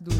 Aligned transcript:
Do... 0.00 0.12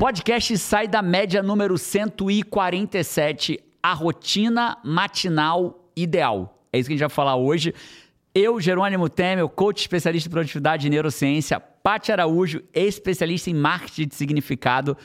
Podcast 0.00 0.58
sai 0.58 0.88
da 0.88 1.00
média 1.00 1.44
número 1.44 1.78
147, 1.78 3.60
a 3.80 3.92
rotina 3.92 4.76
matinal 4.82 5.88
ideal. 5.94 6.66
É 6.72 6.78
isso 6.80 6.88
que 6.88 6.94
a 6.94 6.96
gente 6.96 7.06
vai 7.06 7.14
falar 7.14 7.36
hoje. 7.36 7.72
Eu, 8.34 8.60
Jerônimo 8.60 9.08
Temel, 9.08 9.48
coach 9.48 9.82
especialista 9.82 10.28
em 10.28 10.32
produtividade 10.32 10.88
e 10.88 10.90
neurociência, 10.90 11.60
Paty 11.60 12.10
Araújo, 12.10 12.64
especialista 12.74 13.48
em 13.48 13.54
marketing 13.54 14.08
de 14.08 14.16
significado. 14.16 14.96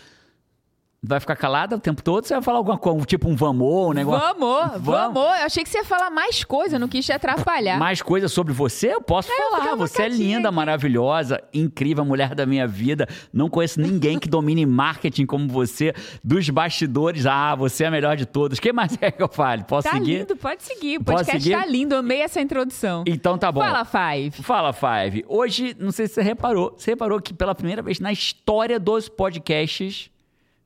Vai 1.03 1.19
ficar 1.19 1.35
calada 1.35 1.75
o 1.75 1.79
tempo 1.79 2.01
todo? 2.01 2.25
Você 2.25 2.33
vai 2.33 2.41
falar 2.41 2.57
alguma 2.57 2.77
coisa, 2.77 3.05
tipo 3.05 3.29
um 3.29 3.35
vamos, 3.35 3.67
um 3.89 3.93
negócio? 3.93 4.19
Vamos, 4.39 4.81
vamos. 4.81 5.21
Eu 5.21 5.45
achei 5.45 5.63
que 5.63 5.69
você 5.69 5.77
ia 5.77 5.83
falar 5.85 6.09
mais 6.09 6.43
coisa, 6.43 6.79
não 6.79 6.87
quis 6.87 7.05
te 7.05 7.13
atrapalhar. 7.13 7.77
Mais 7.77 8.01
coisa 8.01 8.27
sobre 8.27 8.51
você? 8.51 8.95
Eu 8.95 9.01
posso 9.01 9.31
É, 9.31 9.35
eu 9.35 9.51
falar. 9.51 9.73
à 9.73 9.75
Você 9.75 10.01
é 10.01 10.09
linda, 10.09 10.47
aqui. 10.49 10.55
maravilhosa, 10.55 11.39
incrível, 11.53 12.03
mulher 12.03 12.33
da 12.33 12.47
minha 12.47 12.67
vida. 12.67 13.07
Não 13.31 13.47
conheço 13.47 13.79
ninguém 13.79 14.17
que 14.17 14.27
domine 14.27 14.65
marketing 14.65 15.27
como 15.27 15.47
você. 15.47 15.93
Dos 16.23 16.49
bastidores, 16.49 17.27
ah, 17.27 17.53
você 17.53 17.83
é 17.83 17.87
a 17.87 17.91
melhor 17.91 18.17
de 18.17 18.25
todos. 18.25 18.59
Quem 18.59 18.73
mais 18.73 18.97
é 18.99 19.11
que 19.11 19.21
eu 19.21 19.29
fale? 19.29 19.63
Posso 19.65 19.87
Tá 19.87 19.93
seguir? 19.93 20.17
lindo, 20.19 20.35
pode 20.35 20.63
seguir. 20.63 20.97
O 20.97 21.03
podcast 21.03 21.41
seguir? 21.43 21.55
tá 21.55 21.63
lindo, 21.65 21.95
amei 21.95 22.21
essa 22.21 22.41
introdução. 22.41 23.03
Então 23.05 23.37
tá 23.37 23.51
bom. 23.51 23.61
Fala, 23.61 23.85
Five. 23.85 24.41
Fala, 24.41 24.73
Five. 24.73 25.23
Hoje, 25.27 25.75
não 25.79 25.91
sei 25.91 26.07
se 26.07 26.15
você 26.15 26.21
reparou, 26.23 26.73
você 26.75 26.89
reparou 26.91 27.21
que 27.21 27.35
pela 27.35 27.53
primeira 27.53 27.83
vez 27.83 27.99
na 27.99 28.11
história 28.11 28.79
dos 28.79 29.07
podcasts, 29.07 30.09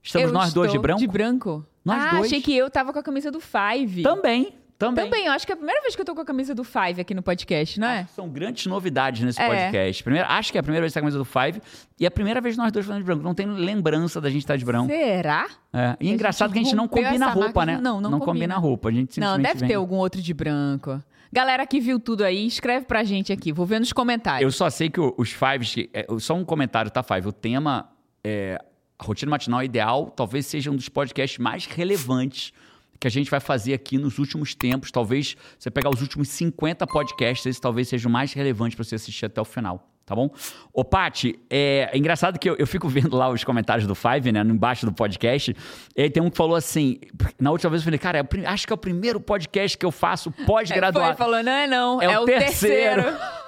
estamos 0.01 0.27
Eu 0.27 0.33
nós 0.33 0.53
dois 0.53 0.71
de 0.71 0.77
branco? 0.79 0.99
De 0.99 1.07
branco? 1.07 1.65
Nós 1.83 2.03
ah, 2.03 2.09
dois. 2.11 2.25
achei 2.25 2.41
que 2.41 2.55
eu 2.55 2.69
tava 2.69 2.93
com 2.93 2.99
a 2.99 3.03
camisa 3.03 3.31
do 3.31 3.39
Five. 3.39 4.03
Também, 4.03 4.53
também. 4.77 5.05
Também, 5.05 5.25
eu 5.27 5.31
acho 5.31 5.45
que 5.45 5.51
é 5.51 5.55
a 5.55 5.57
primeira 5.57 5.79
vez 5.81 5.95
que 5.95 6.01
eu 6.01 6.05
tô 6.05 6.13
com 6.15 6.21
a 6.21 6.25
camisa 6.25 6.53
do 6.55 6.63
Five 6.63 7.01
aqui 7.01 7.13
no 7.13 7.21
podcast, 7.23 7.79
não 7.79 7.87
é? 7.87 8.05
São 8.15 8.27
grandes 8.29 8.65
novidades 8.65 9.21
nesse 9.21 9.39
É. 9.41 9.47
podcast. 9.47 10.03
Primeiro, 10.03 10.27
acho 10.29 10.51
que 10.51 10.57
é 10.57 10.61
a 10.61 10.63
primeira 10.63 10.81
vez 10.83 10.91
que 10.91 10.95
tá 10.95 11.01
com 11.01 11.07
a 11.07 11.11
camisa 11.11 11.17
do 11.19 11.25
Five 11.25 11.61
e 11.99 12.05
é 12.05 12.07
a 12.07 12.11
primeira 12.11 12.39
vez 12.41 12.57
nós 12.57 12.71
dois 12.71 12.85
falando 12.85 13.01
de 13.01 13.05
branco. 13.05 13.23
Não 13.23 13.33
tenho 13.35 13.51
lembrança 13.53 14.19
da 14.21 14.29
gente 14.29 14.41
estar 14.41 14.55
de 14.57 14.65
branco. 14.65 14.87
Será? 14.87 15.47
É. 15.73 15.95
E 15.99 16.09
é 16.09 16.13
engraçado 16.13 16.51
que 16.53 16.59
a 16.59 16.63
gente 16.63 16.75
não 16.75 16.87
combina 16.87 17.29
roupa, 17.29 17.65
né? 17.65 17.75
de- 17.75 17.81
não, 17.81 17.99
não 18.01 18.11
combina 18.19 18.25
combina. 18.25 18.57
roupa. 18.57 18.89
A 18.89 18.91
gente 18.91 19.19
Não, 19.19 19.27
simplesmente 19.35 19.47
deve 19.53 19.59
vem. 19.59 19.69
ter 19.69 19.75
algum 19.75 19.97
outro 19.97 20.21
de 20.21 20.33
branco. 20.33 21.01
Galera 21.33 21.65
que 21.65 21.79
viu 21.79 21.99
tudo 21.99 22.23
aí, 22.23 22.45
escreve 22.45 22.85
pra 22.85 23.03
gente 23.03 23.31
aqui. 23.31 23.51
Vou 23.53 23.65
ver 23.65 23.79
nos 23.79 23.93
comentários. 23.93 24.41
Eu 24.43 24.51
só 24.51 24.69
sei 24.69 24.89
que 24.89 24.99
os 24.99 25.31
Fives. 25.31 25.73
que- 25.73 25.89
é, 25.93 26.05
só 26.19 26.33
um 26.35 26.43
comentário, 26.43 26.91
tá, 26.91 27.01
Five? 27.03 27.27
O 27.27 27.31
tema 27.31 27.89
é. 28.23 28.59
A 29.01 29.03
rotina 29.03 29.31
matinal 29.31 29.63
ideal 29.63 30.11
talvez 30.15 30.45
seja 30.45 30.69
um 30.69 30.75
dos 30.75 30.87
podcasts 30.87 31.39
mais 31.39 31.65
relevantes 31.65 32.53
que 32.99 33.07
a 33.07 33.09
gente 33.09 33.31
vai 33.31 33.39
fazer 33.39 33.73
aqui 33.73 33.97
nos 33.97 34.19
últimos 34.19 34.53
tempos. 34.53 34.91
Talvez 34.91 35.35
você 35.57 35.71
pegar 35.71 35.89
os 35.89 36.01
últimos 36.03 36.29
50 36.29 36.85
podcasts, 36.85 37.43
esse 37.47 37.59
talvez 37.59 37.87
seja 37.87 38.07
o 38.07 38.11
mais 38.11 38.31
relevante 38.31 38.75
para 38.75 38.85
você 38.85 38.93
assistir 38.93 39.25
até 39.25 39.41
o 39.41 39.45
final. 39.45 39.87
Tá 40.05 40.13
bom? 40.13 40.29
Ô, 40.71 40.83
Paty, 40.83 41.39
é, 41.49 41.89
é 41.91 41.97
engraçado 41.97 42.37
que 42.37 42.47
eu, 42.47 42.55
eu 42.57 42.67
fico 42.67 42.87
vendo 42.87 43.15
lá 43.17 43.27
os 43.29 43.43
comentários 43.43 43.87
do 43.87 43.95
Five, 43.95 44.31
né? 44.31 44.41
Embaixo 44.41 44.85
do 44.85 44.91
podcast. 44.93 45.55
E 45.95 46.01
aí 46.03 46.09
tem 46.09 46.21
um 46.21 46.29
que 46.29 46.37
falou 46.37 46.55
assim: 46.55 46.99
na 47.39 47.49
última 47.49 47.71
vez 47.71 47.81
eu 47.81 47.85
falei, 47.85 47.97
cara, 47.99 48.19
é 48.19 48.21
o 48.21 48.49
acho 48.49 48.67
que 48.67 48.73
é 48.73 48.75
o 48.75 48.77
primeiro 48.77 49.19
podcast 49.19 49.75
que 49.77 49.85
eu 49.85 49.91
faço 49.91 50.29
É, 50.33 50.33
foi, 50.33 50.45
pós-graduado. 50.45 51.17
falou, 51.17 51.41
não 51.41 51.51
é 51.51 51.65
não, 51.65 52.01
É 52.01 52.05
é, 52.05 52.19
o 52.19 52.23
o 52.23 52.25
terceiro. 52.25 53.01
terceiro. 53.03 53.17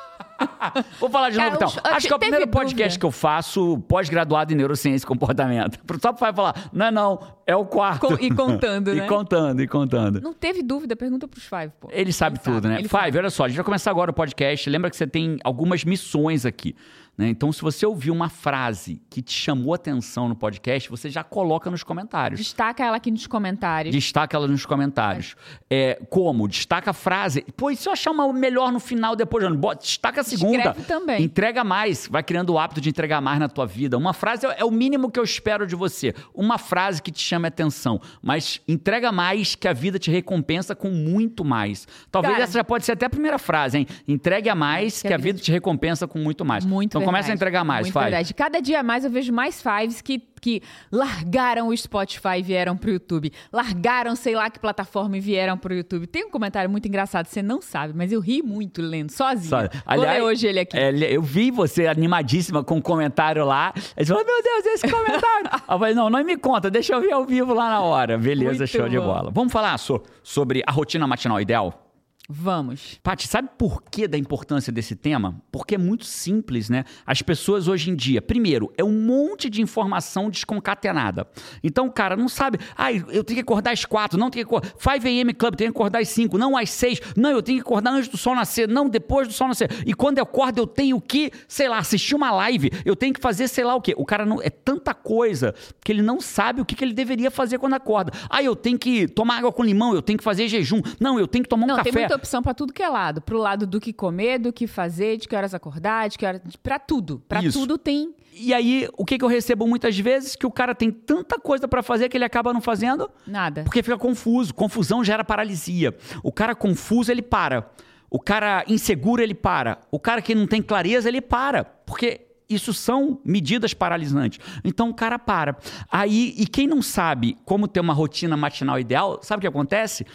Vou 0.99 1.09
falar 1.09 1.29
de 1.29 1.37
Cara, 1.37 1.51
novo, 1.51 1.57
então. 1.65 1.67
os- 1.67 1.91
Acho 1.95 2.07
que 2.07 2.13
é 2.13 2.15
o 2.15 2.19
primeiro 2.19 2.47
podcast 2.47 2.75
dúvida. 2.97 2.99
que 2.99 3.05
eu 3.05 3.11
faço 3.11 3.77
pós-graduado 3.87 4.53
em 4.53 4.55
neurociência 4.55 5.05
e 5.05 5.07
comportamento. 5.07 5.79
Só 6.01 6.13
para 6.13 6.33
falar, 6.33 6.69
não 6.71 6.85
é 6.85 6.91
não, 6.91 7.19
é 7.45 7.55
o 7.55 7.65
quarto. 7.65 8.07
Com- 8.07 8.13
e 8.19 8.29
contando, 8.31 8.91
e 8.93 8.95
né? 8.95 9.07
contando, 9.07 9.61
e 9.61 9.67
contando. 9.67 10.21
Não 10.21 10.33
teve 10.33 10.61
dúvida, 10.63 10.95
pergunta 10.95 11.27
pros 11.27 11.43
Five, 11.45 11.71
pô. 11.79 11.89
Ele 11.91 12.11
sabe 12.13 12.37
Ele 12.37 12.43
tudo, 12.55 12.67
né? 12.67 12.75
ele 12.79 12.87
Five, 12.87 13.03
sabe. 13.03 13.17
olha 13.17 13.29
só, 13.29 13.45
a 13.45 13.47
gente 13.47 13.57
vai 13.57 13.65
começar 13.65 13.91
agora 13.91 14.11
o 14.11 14.13
podcast. 14.13 14.69
Lembra 14.69 14.89
que 14.89 14.95
você 14.95 15.07
tem 15.07 15.37
algumas 15.43 15.83
missões 15.83 16.45
aqui. 16.45 16.75
Né? 17.17 17.29
Então, 17.29 17.51
se 17.51 17.61
você 17.61 17.85
ouviu 17.85 18.13
uma 18.13 18.29
frase 18.29 18.99
que 19.09 19.21
te 19.21 19.33
chamou 19.33 19.73
atenção 19.73 20.27
no 20.27 20.35
podcast, 20.35 20.89
você 20.89 21.09
já 21.09 21.23
coloca 21.23 21.69
nos 21.69 21.83
comentários. 21.83 22.39
Destaca 22.39 22.83
ela 22.83 22.97
aqui 22.97 23.11
nos 23.11 23.27
comentários. 23.27 23.93
Destaca 23.93 24.35
ela 24.35 24.47
nos 24.47 24.65
comentários. 24.65 25.35
É, 25.69 26.01
como? 26.09 26.47
Destaca 26.47 26.89
a 26.89 26.93
frase. 26.93 27.45
Pô, 27.55 27.69
e 27.69 27.75
se 27.75 27.87
eu 27.87 27.93
achar 27.93 28.09
uma 28.09 28.31
melhor 28.33 28.71
no 28.71 28.79
final 28.79 29.15
depois, 29.15 29.43
Jânio? 29.43 29.61
Destaca 29.79 30.21
a 30.21 30.23
segunda. 30.23 30.57
Escreve 30.57 30.83
também. 30.83 31.21
Entrega 31.21 31.63
mais. 31.63 32.07
Vai 32.07 32.23
criando 32.23 32.51
o 32.51 32.57
hábito 32.57 32.81
de 32.81 32.89
entregar 32.89 33.21
mais 33.21 33.39
na 33.39 33.47
tua 33.47 33.67
vida. 33.67 33.95
Uma 33.97 34.13
frase 34.13 34.47
é 34.47 34.63
é 34.63 34.65
o 34.65 34.71
mínimo 34.71 35.11
que 35.11 35.19
eu 35.19 35.23
espero 35.23 35.67
de 35.67 35.75
você. 35.75 36.15
Uma 36.33 36.57
frase 36.57 37.01
que 37.01 37.11
te 37.11 37.21
chame 37.21 37.45
a 37.45 37.49
atenção. 37.49 37.99
Mas 38.21 38.61
entrega 38.67 39.11
mais 39.11 39.55
que 39.55 39.67
a 39.67 39.73
vida 39.73 39.99
te 39.99 40.09
recompensa 40.09 40.73
com 40.73 40.89
muito 40.89 41.43
mais. 41.43 41.87
Talvez 42.09 42.33
Cara. 42.33 42.43
essa 42.45 42.53
já 42.53 42.63
pode 42.63 42.85
ser 42.85 42.93
até 42.93 43.05
a 43.05 43.09
primeira 43.09 43.37
frase, 43.37 43.77
hein? 43.77 43.87
Entregue 44.07 44.49
a 44.49 44.55
mais 44.55 45.01
que, 45.01 45.13
a 45.13 45.17
vida 45.17 45.39
te 45.39 45.51
recompensa 45.51 46.07
com 46.07 46.17
muito 46.17 46.45
mais. 46.45 46.65
Muito 46.65 46.97
então 46.97 47.02
verdade. 47.03 47.05
começa 47.05 47.31
a 47.31 47.33
entregar 47.35 47.63
mais, 47.63 47.81
Muito 47.85 47.93
vai. 47.93 48.03
verdade. 48.05 48.33
Cada 48.33 48.59
dia 48.61 48.81
mais 48.83 49.03
eu 49.05 49.11
vejo 49.11 49.31
mais 49.33 49.61
Fives 49.61 50.01
que, 50.01 50.19
que 50.41 50.61
largaram 50.91 51.67
o 51.67 51.77
Spotify 51.77 52.39
e 52.39 52.41
vieram 52.43 52.75
pro 52.77 52.91
YouTube. 52.91 53.31
Largaram 53.51 54.15
sei 54.15 54.35
lá 54.35 54.49
que 54.49 54.59
plataforma 54.59 55.17
e 55.17 55.19
vieram 55.19 55.57
pro 55.57 55.73
YouTube. 55.73 56.07
Tem 56.07 56.25
um 56.25 56.29
comentário 56.29 56.69
muito 56.69 56.87
engraçado, 56.87 57.25
você 57.27 57.41
não 57.41 57.61
sabe, 57.61 57.93
mas 57.95 58.11
eu 58.11 58.19
ri 58.19 58.41
muito 58.41 58.81
lendo, 58.81 59.11
sozinha. 59.11 59.49
Sabe? 59.49 59.69
Vou 59.95 59.99
ler 60.05 60.21
hoje 60.21 60.47
ele 60.47 60.59
aqui. 60.59 60.77
é, 60.77 60.91
eu 60.91 61.21
vi 61.21 61.51
você 61.51 61.87
animadíssima 61.87 62.63
com 62.63 62.75
um 62.75 62.81
comentário 62.81 63.45
lá. 63.45 63.73
Aí 63.95 64.05
você 64.05 64.13
falou, 64.13 64.25
meu 64.25 64.43
Deus, 64.43 64.65
esse 64.67 64.87
comentário. 64.89 65.23
Eu 65.73 65.79
falei, 65.79 65.93
não, 65.95 66.09
não 66.09 66.23
me 66.23 66.37
conta, 66.37 66.69
deixa 66.69 66.93
eu 66.93 67.01
ver 67.01 67.11
ao 67.11 67.25
vivo 67.25 67.53
lá 67.53 67.69
na 67.69 67.81
hora. 67.81 68.17
Beleza, 68.17 68.59
Muito 68.59 68.67
show 68.67 68.87
de 68.87 68.97
bom. 68.99 69.05
bola. 69.05 69.31
Vamos 69.31 69.51
falar 69.51 69.77
so- 69.77 70.01
sobre 70.21 70.61
a 70.67 70.71
rotina 70.71 71.07
matinal 71.07 71.39
ideal? 71.41 71.82
Vamos. 72.29 72.99
Paty, 73.03 73.27
sabe 73.27 73.49
por 73.57 73.83
que 73.83 74.07
da 74.07 74.17
importância 74.17 74.71
desse 74.71 74.95
tema? 74.95 75.41
Porque 75.51 75.75
é 75.75 75.77
muito 75.77 76.05
simples, 76.05 76.69
né? 76.69 76.85
As 77.05 77.21
pessoas 77.21 77.67
hoje 77.67 77.89
em 77.89 77.95
dia, 77.95 78.21
primeiro, 78.21 78.71
é 78.77 78.83
um 78.83 78.93
monte 78.93 79.49
de 79.49 79.61
informação 79.61 80.29
desconcatenada. 80.29 81.27
Então 81.61 81.87
o 81.87 81.91
cara 81.91 82.15
não 82.15 82.29
sabe, 82.29 82.59
ah, 82.77 82.93
eu 82.93 83.23
tenho 83.23 83.35
que 83.35 83.41
acordar 83.41 83.71
às 83.71 83.83
quatro, 83.83 84.17
não 84.17 84.29
tenho 84.29 84.45
que 84.45 84.55
acordar. 84.55 84.73
5 84.77 85.07
a.m. 85.07 85.33
Club, 85.33 85.55
tenho 85.55 85.71
que 85.71 85.77
acordar 85.77 85.99
às 85.99 86.07
5, 86.09 86.37
não 86.37 86.57
às 86.57 86.69
6, 86.69 87.01
não, 87.17 87.29
eu 87.29 87.43
tenho 87.43 87.57
que 87.57 87.67
acordar 87.67 87.91
antes 87.91 88.07
do 88.07 88.17
sol 88.17 88.35
nascer, 88.35 88.69
não, 88.69 88.87
depois 88.87 89.27
do 89.27 89.33
sol 89.33 89.49
nascer. 89.49 89.69
E 89.85 89.93
quando 89.93 90.17
eu 90.17 90.23
acordo, 90.23 90.61
eu 90.61 90.67
tenho 90.67 91.01
que, 91.01 91.29
sei 91.47 91.67
lá, 91.67 91.79
assistir 91.79 92.15
uma 92.15 92.31
live, 92.31 92.71
eu 92.85 92.95
tenho 92.95 93.13
que 93.13 93.19
fazer 93.19 93.49
sei 93.49 93.65
lá 93.65 93.75
o 93.75 93.81
quê. 93.81 93.93
O 93.97 94.05
cara 94.05 94.25
não. 94.25 94.41
É 94.41 94.49
tanta 94.49 94.93
coisa 94.93 95.53
que 95.83 95.91
ele 95.91 96.01
não 96.01 96.21
sabe 96.21 96.61
o 96.61 96.65
que, 96.65 96.73
que 96.73 96.83
ele 96.83 96.93
deveria 96.93 97.29
fazer 97.29 97.59
quando 97.59 97.73
acorda. 97.73 98.11
Ah, 98.29 98.41
eu 98.41 98.55
tenho 98.55 98.79
que 98.79 99.07
tomar 99.07 99.39
água 99.39 99.51
com 99.51 99.63
limão, 99.63 99.93
eu 99.93 100.01
tenho 100.01 100.17
que 100.17 100.23
fazer 100.23 100.47
jejum. 100.47 100.81
Não, 100.99 101.19
eu 101.19 101.27
tenho 101.27 101.43
que 101.43 101.49
tomar 101.49 101.65
um 101.65 101.67
Não, 101.67 101.75
café. 101.75 102.12
Muita 102.13 102.15
opção 102.15 102.41
pra 102.41 102.53
tudo 102.53 102.73
que 102.73 102.81
é 102.81 102.89
lado. 102.89 103.21
Pro 103.21 103.37
lado 103.37 103.65
do 103.65 103.79
que 103.79 103.91
comer, 103.91 104.39
do 104.39 104.53
que 104.53 104.67
fazer, 104.67 105.17
de 105.17 105.27
que 105.27 105.35
horas 105.35 105.53
acordar, 105.53 106.09
de 106.09 106.17
que 106.17 106.25
horas... 106.25 106.41
Pra 106.61 106.79
tudo. 106.79 107.21
Pra 107.27 107.41
Isso. 107.41 107.59
tudo 107.59 107.77
tem... 107.77 108.13
E 108.35 108.51
aí, 108.53 108.89
o 108.97 109.05
que, 109.05 109.17
que 109.17 109.23
eu 109.23 109.29
recebo 109.29 109.67
muitas 109.67 109.97
vezes? 109.97 110.35
Que 110.35 110.47
o 110.47 110.51
cara 110.51 110.73
tem 110.73 110.89
tanta 110.91 111.39
coisa 111.39 111.67
pra 111.67 111.83
fazer 111.83 112.09
que 112.09 112.17
ele 112.17 112.25
acaba 112.25 112.51
não 112.51 112.61
fazendo 112.61 113.09
Nada. 113.27 113.63
porque 113.63 113.83
fica 113.83 113.97
confuso. 113.97 114.53
Confusão 114.53 115.03
gera 115.03 115.23
paralisia. 115.23 115.95
O 116.23 116.31
cara 116.31 116.55
confuso, 116.55 117.11
ele 117.11 117.21
para. 117.21 117.69
O 118.09 118.19
cara 118.19 118.63
inseguro, 118.67 119.21
ele 119.21 119.35
para. 119.35 119.79
O 119.91 119.99
cara 119.99 120.19
que 120.19 120.33
não 120.33 120.47
tem 120.47 120.63
clareza, 120.63 121.07
ele 121.07 121.21
para. 121.21 121.63
Porque 121.63 122.21
isso 122.49 122.73
são 122.73 123.19
medidas 123.23 123.75
paralisantes. 123.75 124.39
Então 124.63 124.89
o 124.89 124.93
cara 124.95 125.19
para. 125.19 125.55
Aí, 125.91 126.33
e 126.35 126.47
quem 126.47 126.65
não 126.65 126.81
sabe 126.81 127.37
como 127.45 127.67
ter 127.67 127.81
uma 127.81 127.93
rotina 127.93 128.35
matinal 128.35 128.79
ideal, 128.79 129.19
sabe 129.21 129.39
o 129.39 129.41
que 129.41 129.47
acontece? 129.47 130.07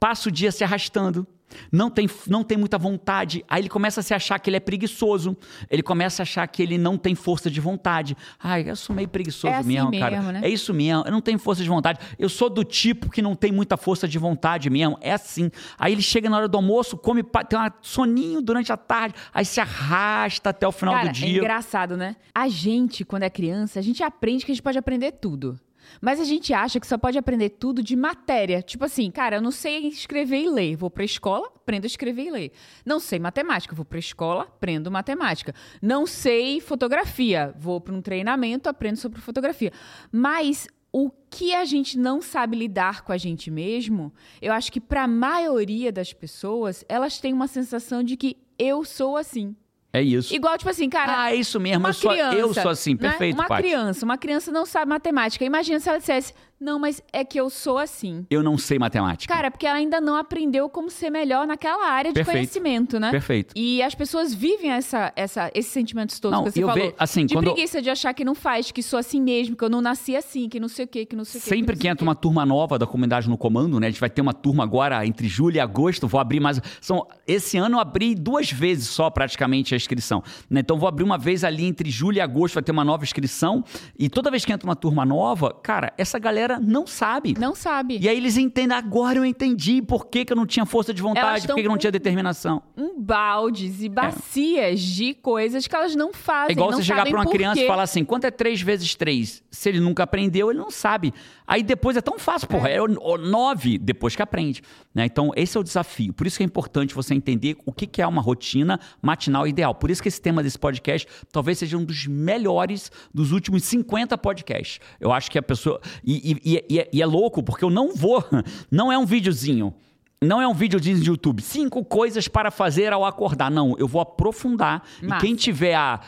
Passa 0.00 0.30
o 0.30 0.32
dia 0.32 0.50
se 0.50 0.64
arrastando. 0.64 1.26
Não 1.70 1.90
tem, 1.90 2.08
não 2.26 2.42
tem 2.42 2.58
muita 2.58 2.78
vontade. 2.78 3.44
Aí 3.48 3.62
ele 3.62 3.68
começa 3.68 4.00
a 4.00 4.02
se 4.02 4.12
achar 4.14 4.38
que 4.38 4.50
ele 4.50 4.56
é 4.56 4.60
preguiçoso. 4.60 5.36
Ele 5.70 5.82
começa 5.82 6.22
a 6.22 6.24
achar 6.24 6.46
que 6.48 6.62
ele 6.62 6.78
não 6.78 6.96
tem 6.98 7.14
força 7.14 7.50
de 7.50 7.60
vontade. 7.60 8.16
Ai, 8.42 8.68
eu 8.68 8.76
sou 8.76 8.94
meio 8.94 9.08
preguiçoso 9.08 9.52
É 9.52 9.58
assim 9.58 9.68
mesmo, 9.68 9.90
cara. 9.98 10.16
mesmo, 10.16 10.32
né? 10.32 10.40
É 10.42 10.48
isso 10.48 10.72
mesmo. 10.74 11.04
Eu 11.06 11.12
não 11.12 11.20
tenho 11.20 11.38
força 11.38 11.62
de 11.62 11.68
vontade. 11.68 11.98
Eu 12.18 12.28
sou 12.28 12.50
do 12.50 12.64
tipo 12.64 13.10
que 13.10 13.22
não 13.22 13.34
tem 13.34 13.52
muita 13.52 13.76
força 13.76 14.06
de 14.08 14.18
vontade 14.18 14.68
mesmo. 14.70 14.98
É 15.00 15.12
assim. 15.12 15.50
Aí 15.78 15.92
ele 15.92 16.02
chega 16.02 16.28
na 16.28 16.36
hora 16.36 16.48
do 16.48 16.56
almoço, 16.56 16.96
come, 16.96 17.22
tem 17.48 17.58
um 17.58 17.70
soninho 17.82 18.42
durante 18.42 18.72
a 18.72 18.76
tarde, 18.76 19.14
aí 19.32 19.44
se 19.44 19.60
arrasta 19.60 20.50
até 20.50 20.66
o 20.66 20.72
final 20.72 20.94
Cara, 20.94 21.08
do 21.08 21.12
dia. 21.12 21.36
é 21.36 21.38
engraçado, 21.38 21.96
né? 21.96 22.16
A 22.34 22.48
gente, 22.48 23.04
quando 23.04 23.22
é 23.22 23.30
criança, 23.30 23.78
a 23.78 23.82
gente 23.82 24.02
aprende 24.02 24.44
que 24.44 24.52
a 24.52 24.54
gente 24.54 24.62
pode 24.62 24.78
aprender 24.78 25.12
tudo. 25.12 25.58
Mas 26.00 26.20
a 26.20 26.24
gente 26.24 26.52
acha 26.52 26.78
que 26.80 26.86
só 26.86 26.98
pode 26.98 27.18
aprender 27.18 27.50
tudo 27.50 27.82
de 27.82 27.96
matéria. 27.96 28.62
Tipo 28.62 28.84
assim, 28.84 29.10
cara, 29.10 29.36
eu 29.36 29.42
não 29.42 29.50
sei 29.50 29.88
escrever 29.88 30.42
e 30.42 30.48
ler. 30.48 30.76
Vou 30.76 30.90
pra 30.90 31.04
escola, 31.04 31.46
aprendo 31.54 31.84
a 31.84 31.86
escrever 31.86 32.24
e 32.24 32.30
ler. 32.30 32.52
Não 32.84 33.00
sei 33.00 33.18
matemática. 33.18 33.74
Vou 33.74 33.84
pra 33.84 33.98
escola, 33.98 34.42
aprendo 34.44 34.90
matemática. 34.90 35.54
Não 35.80 36.06
sei 36.06 36.60
fotografia. 36.60 37.54
Vou 37.58 37.80
pra 37.80 37.94
um 37.94 38.00
treinamento, 38.00 38.68
aprendo 38.68 38.96
sobre 38.96 39.20
fotografia. 39.20 39.72
Mas 40.10 40.66
o 40.92 41.10
que 41.30 41.54
a 41.54 41.64
gente 41.64 41.98
não 41.98 42.22
sabe 42.22 42.56
lidar 42.56 43.02
com 43.02 43.12
a 43.12 43.18
gente 43.18 43.50
mesmo, 43.50 44.14
eu 44.40 44.52
acho 44.52 44.72
que 44.72 44.80
pra 44.80 45.06
maioria 45.06 45.92
das 45.92 46.12
pessoas, 46.12 46.84
elas 46.88 47.20
têm 47.20 47.34
uma 47.34 47.46
sensação 47.46 48.02
de 48.02 48.16
que 48.16 48.36
eu 48.58 48.82
sou 48.84 49.16
assim. 49.16 49.54
É 49.96 50.02
isso. 50.02 50.34
Igual, 50.34 50.58
tipo 50.58 50.68
assim, 50.70 50.90
cara. 50.90 51.22
Ah, 51.22 51.32
é 51.32 51.36
isso 51.36 51.58
mesmo. 51.58 51.86
Eu 51.86 51.92
sou, 51.94 52.10
criança, 52.10 52.36
eu 52.36 52.54
sou 52.54 52.68
assim. 52.70 52.92
né? 52.92 52.98
Perfeito, 53.08 53.34
Uma 53.34 53.46
Paty. 53.46 53.62
criança, 53.62 54.04
uma 54.04 54.18
criança 54.18 54.52
não 54.52 54.66
sabe 54.66 54.90
matemática. 54.90 55.42
Imagina 55.44 55.80
se 55.80 55.88
ela 55.88 55.98
dissesse, 55.98 56.34
Não, 56.58 56.78
mas 56.78 57.02
é 57.12 57.22
que 57.24 57.38
eu 57.38 57.50
sou 57.50 57.76
assim. 57.76 58.24
Eu 58.30 58.42
não 58.42 58.56
sei 58.56 58.78
matemática. 58.78 59.32
Cara, 59.32 59.50
porque 59.50 59.66
ela 59.66 59.76
ainda 59.76 60.00
não 60.00 60.16
aprendeu 60.16 60.68
como 60.70 60.90
ser 60.90 61.10
melhor 61.10 61.46
naquela 61.46 61.86
área 61.88 62.10
de 62.10 62.14
Perfeito. 62.14 62.34
conhecimento, 62.36 62.98
né? 62.98 63.10
Perfeito. 63.10 63.52
E 63.54 63.82
as 63.82 63.94
pessoas 63.94 64.32
vivem 64.32 64.70
essa, 64.70 65.12
essa, 65.16 65.50
esses 65.54 65.70
sentimentos 65.70 66.18
todos 66.18 66.36
Não, 66.38 66.44
que 66.44 66.52
você 66.52 66.62
eu 66.64 66.68
falou. 66.68 66.82
ve- 66.88 66.94
assim, 66.98 67.26
de 67.26 67.34
quando- 67.34 67.44
preguiça 67.52 67.82
de 67.82 67.90
achar 67.90 68.14
que 68.14 68.24
não 68.24 68.34
faz, 68.34 68.70
que 68.70 68.82
sou 68.82 68.98
assim 68.98 69.20
mesmo, 69.20 69.54
que 69.54 69.62
eu 69.62 69.68
não 69.68 69.80
nasci 69.82 70.16
assim, 70.16 70.48
que 70.48 70.58
não 70.58 70.68
sei 70.68 70.86
o 70.86 70.88
quê, 70.88 71.04
que 71.04 71.14
não 71.14 71.24
sei 71.24 71.40
o 71.40 71.44
quê. 71.44 71.48
Sempre 71.50 71.76
que 71.76 71.86
o 71.86 71.90
entra 71.90 72.02
uma 72.04 72.14
turma 72.14 72.46
nova 72.46 72.78
da 72.78 72.86
comunidade 72.86 73.28
no 73.28 73.36
comando, 73.36 73.78
né? 73.78 73.88
A 73.88 73.90
gente 73.90 74.00
vai 74.00 74.08
ter 74.10 74.22
uma 74.22 74.32
turma 74.32 74.62
agora 74.64 75.04
entre 75.06 75.28
julho 75.28 75.56
e 75.56 75.60
agosto. 75.60 76.08
Vou 76.08 76.18
abrir 76.20 76.40
mais. 76.40 76.60
São, 76.80 77.06
esse 77.26 77.58
ano 77.58 77.76
eu 77.76 77.80
abri 77.80 78.14
duas 78.14 78.50
vezes 78.50 78.88
só 78.88 79.10
praticamente 79.10 79.74
a 79.74 79.76
inscrição. 79.76 80.22
né? 80.48 80.60
Então 80.60 80.78
vou 80.78 80.88
abrir 80.88 81.04
uma 81.04 81.18
vez 81.18 81.44
ali 81.44 81.66
entre 81.66 81.90
julho 81.90 82.16
e 82.16 82.20
agosto, 82.20 82.54
vai 82.54 82.62
ter 82.62 82.72
uma 82.72 82.84
nova 82.84 83.04
inscrição. 83.04 83.62
E 83.98 84.08
toda 84.08 84.30
vez 84.30 84.44
que 84.44 84.52
entra 84.52 84.66
uma 84.66 84.76
turma 84.76 85.04
nova, 85.04 85.52
cara, 85.52 85.92
essa 85.98 86.18
galera 86.18 86.45
não 86.60 86.86
sabe. 86.86 87.34
Não 87.38 87.54
sabe. 87.54 87.98
E 88.00 88.08
aí 88.08 88.16
eles 88.16 88.36
entendem, 88.36 88.76
agora 88.76 89.18
eu 89.18 89.24
entendi 89.24 89.82
por 89.82 90.06
que, 90.06 90.24
que 90.24 90.32
eu 90.32 90.36
não 90.36 90.46
tinha 90.46 90.64
força 90.64 90.92
de 90.94 91.02
vontade, 91.02 91.46
por 91.46 91.54
que, 91.54 91.62
que 91.62 91.66
eu 91.66 91.70
não 91.70 91.78
tinha 91.78 91.92
determinação. 91.92 92.62
Um 92.76 93.00
baldes 93.00 93.82
e 93.82 93.88
bacias 93.88 94.80
de 94.80 95.14
coisas 95.14 95.66
que 95.66 95.74
elas 95.74 95.94
não 95.94 96.12
fazem. 96.12 96.50
É 96.50 96.52
igual 96.52 96.72
você 96.72 96.82
chegar 96.82 97.04
pra 97.06 97.20
uma 97.20 97.30
criança 97.30 97.58
e 97.58 97.62
quê. 97.62 97.68
falar 97.68 97.82
assim: 97.82 98.04
quanto 98.04 98.24
é 98.24 98.30
3 98.30 98.60
vezes 98.62 98.94
3? 98.94 99.42
Se 99.50 99.68
ele 99.68 99.80
nunca 99.80 100.02
aprendeu, 100.02 100.50
ele 100.50 100.58
não 100.58 100.70
sabe. 100.70 101.12
Aí 101.46 101.62
depois 101.62 101.96
é 101.96 102.00
tão 102.00 102.18
fácil, 102.18 102.48
porra. 102.48 102.68
É, 102.68 102.80
o 102.80 103.16
9 103.18 103.78
depois 103.78 104.16
que 104.16 104.22
aprende. 104.22 104.62
Né? 104.94 105.06
Então, 105.06 105.30
esse 105.36 105.56
é 105.56 105.60
o 105.60 105.62
desafio. 105.62 106.12
Por 106.12 106.26
isso 106.26 106.36
que 106.36 106.42
é 106.42 106.46
importante 106.46 106.94
você 106.94 107.14
entender 107.14 107.56
o 107.64 107.72
que 107.72 107.86
que 107.86 108.02
é 108.02 108.06
uma 108.06 108.20
rotina 108.20 108.80
matinal 109.00 109.46
ideal. 109.46 109.74
Por 109.74 109.90
isso 109.90 110.02
que 110.02 110.08
esse 110.08 110.20
tema 110.20 110.42
desse 110.42 110.58
podcast 110.58 111.06
talvez 111.30 111.58
seja 111.58 111.76
um 111.76 111.84
dos 111.84 112.06
melhores 112.06 112.90
dos 113.14 113.32
últimos 113.32 113.62
50 113.64 114.16
podcasts. 114.18 114.80
Eu 115.00 115.12
acho 115.12 115.30
que 115.30 115.38
a 115.38 115.42
pessoa. 115.42 115.80
E, 116.04 116.32
e- 116.32 116.35
e- 116.44 116.64
e 116.68 116.78
é- 116.80 116.88
e 116.92 117.02
é 117.02 117.06
louco, 117.06 117.42
porque 117.42 117.64
eu 117.64 117.70
não 117.70 117.94
vou. 117.94 118.24
Não 118.70 118.90
é 118.92 118.98
um 118.98 119.06
videozinho. 119.06 119.74
Não 120.22 120.40
é 120.40 120.48
um 120.48 120.54
videozinho 120.54 120.98
de 120.98 121.08
YouTube. 121.10 121.42
Cinco 121.42 121.84
coisas 121.84 122.26
para 122.26 122.50
fazer 122.50 122.92
ao 122.92 123.04
acordar. 123.04 123.50
Não, 123.50 123.74
eu 123.78 123.86
vou 123.86 124.00
aprofundar. 124.00 124.82
E 125.02 125.06
Massa. 125.06 125.20
quem 125.24 125.34
tiver 125.34 125.74
a. 125.74 126.00